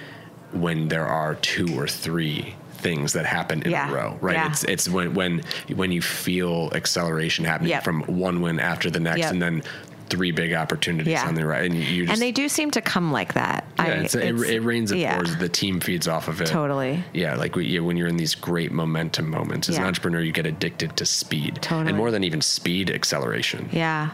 when 0.52 0.88
there 0.90 1.08
are 1.08 1.36
two 1.36 1.68
or 1.80 1.88
three 1.88 2.56
things 2.74 3.14
that 3.14 3.26
happen 3.26 3.62
in 3.64 3.72
Yeah. 3.72 3.90
a 3.90 3.94
row. 3.94 4.18
Right. 4.22 4.36
Yeah. 4.36 4.50
It's 4.50 4.64
it's 4.66 4.90
when 4.90 5.14
when 5.14 5.42
when 5.76 5.92
you 5.92 6.02
feel 6.02 6.70
acceleration 6.76 7.46
happening 7.46 7.70
Yep. 7.72 7.84
from 7.84 8.02
one 8.04 8.42
win 8.42 8.60
after 8.60 8.90
the 8.90 9.00
next, 9.00 9.20
Yep. 9.20 9.32
and 9.32 9.42
then 9.42 9.64
three 10.10 10.32
big 10.32 10.54
opportunities 10.54 11.12
Yeah. 11.14 11.28
on 11.28 11.36
the 11.36 11.46
right, 11.46 11.66
and 11.66 11.76
you, 11.76 12.04
just 12.06 12.14
and 12.14 12.22
they 12.22 12.32
do 12.32 12.48
seem 12.50 12.72
to 12.72 12.82
come 12.82 13.12
like 13.12 13.34
that. 13.34 13.66
yeah, 13.78 13.84
I- 13.84 13.88
it's, 13.90 14.16
it, 14.16 14.36
it 14.42 14.60
rains 14.62 14.92
and 14.92 15.00
yeah. 15.00 15.16
pours. 15.18 15.36
The 15.38 15.50
team 15.50 15.80
feeds 15.80 16.08
off 16.08 16.28
of 16.28 16.42
it. 16.42 16.48
Totally. 16.48 17.04
Yeah, 17.14 17.36
like 17.36 17.56
we, 17.56 17.66
yeah, 17.66 17.80
when 17.80 17.98
you're 17.98 18.08
in 18.08 18.18
these 18.18 18.36
great 18.36 18.72
momentum 18.72 19.30
moments 19.30 19.70
as 19.70 19.78
an 19.78 19.84
entrepreneur, 19.84 20.22
you 20.22 20.32
get 20.32 20.46
addicted 20.46 20.96
to 20.98 21.06
speed, 21.06 21.60
Totally. 21.62 21.90
and 21.90 21.98
more 21.98 22.12
than 22.12 22.24
even 22.24 22.42
speed, 22.42 22.90
acceleration. 22.92 23.70
Yeah. 23.72 24.12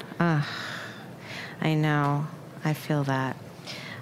I 1.61 1.73
know. 1.73 2.25
I 2.63 2.73
feel 2.73 3.03
that. 3.05 3.35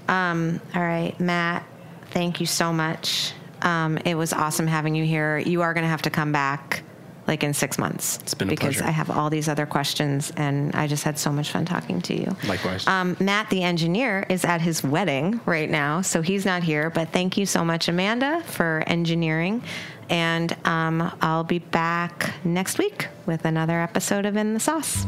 Um, 0.08 0.62
all 0.76 0.82
right, 0.82 1.20
Matt, 1.20 1.64
thank 2.12 2.40
you 2.40 2.46
so 2.46 2.72
much. 2.72 3.34
Um, 3.62 3.98
it 4.00 4.16
was 4.16 4.34
awesome 4.34 4.68
having 4.68 4.96
you 4.96 5.04
here. 5.06 5.38
You 5.38 5.62
are 5.64 5.74
going 5.74 5.84
to 5.84 5.90
have 5.90 6.04
to 6.04 6.10
come 6.10 6.32
back 6.32 6.84
like 7.28 7.44
in 7.44 7.54
six 7.54 7.78
months. 7.78 8.18
It's 8.22 8.34
been 8.34 8.48
a 8.48 8.52
because 8.52 8.76
pleasure. 8.76 8.88
I 8.88 8.92
have 8.92 9.10
all 9.10 9.30
these 9.30 9.48
other 9.48 9.66
questions, 9.66 10.32
and 10.38 10.74
I 10.76 10.88
just 10.88 11.04
had 11.04 11.18
so 11.20 11.32
much 11.32 11.52
fun 11.52 11.66
talking 11.66 12.02
to 12.04 12.14
you. 12.14 12.36
Likewise. 12.48 12.88
Um, 12.88 13.18
Matt, 13.20 13.50
the 13.50 13.64
engineer, 13.64 14.26
is 14.30 14.46
at 14.46 14.62
his 14.62 14.84
wedding 14.84 15.40
right 15.46 15.70
now, 15.70 16.02
so 16.02 16.22
he's 16.22 16.46
not 16.46 16.64
here. 16.64 16.90
But 16.90 17.10
thank 17.10 17.38
you 17.38 17.46
so 17.46 17.64
much, 17.66 17.88
Amanda, 17.88 18.42
for 18.46 18.84
engineering. 18.88 19.64
And 20.10 20.56
um, 20.66 21.12
I'll 21.22 21.44
be 21.44 21.60
back 21.60 22.34
next 22.46 22.78
week 22.78 23.08
with 23.26 23.46
another 23.46 23.80
episode 23.82 24.26
of 24.26 24.38
In 24.38 24.54
the 24.54 24.60
Sauce. 24.60 25.06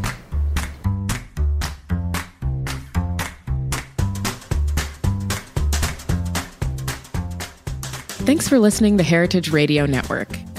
Thanks 8.30 8.47
for 8.47 8.59
listening 8.59 8.97
to 8.99 9.03
Heritage 9.03 9.49
Radio 9.49 9.88
Network, 9.88 10.28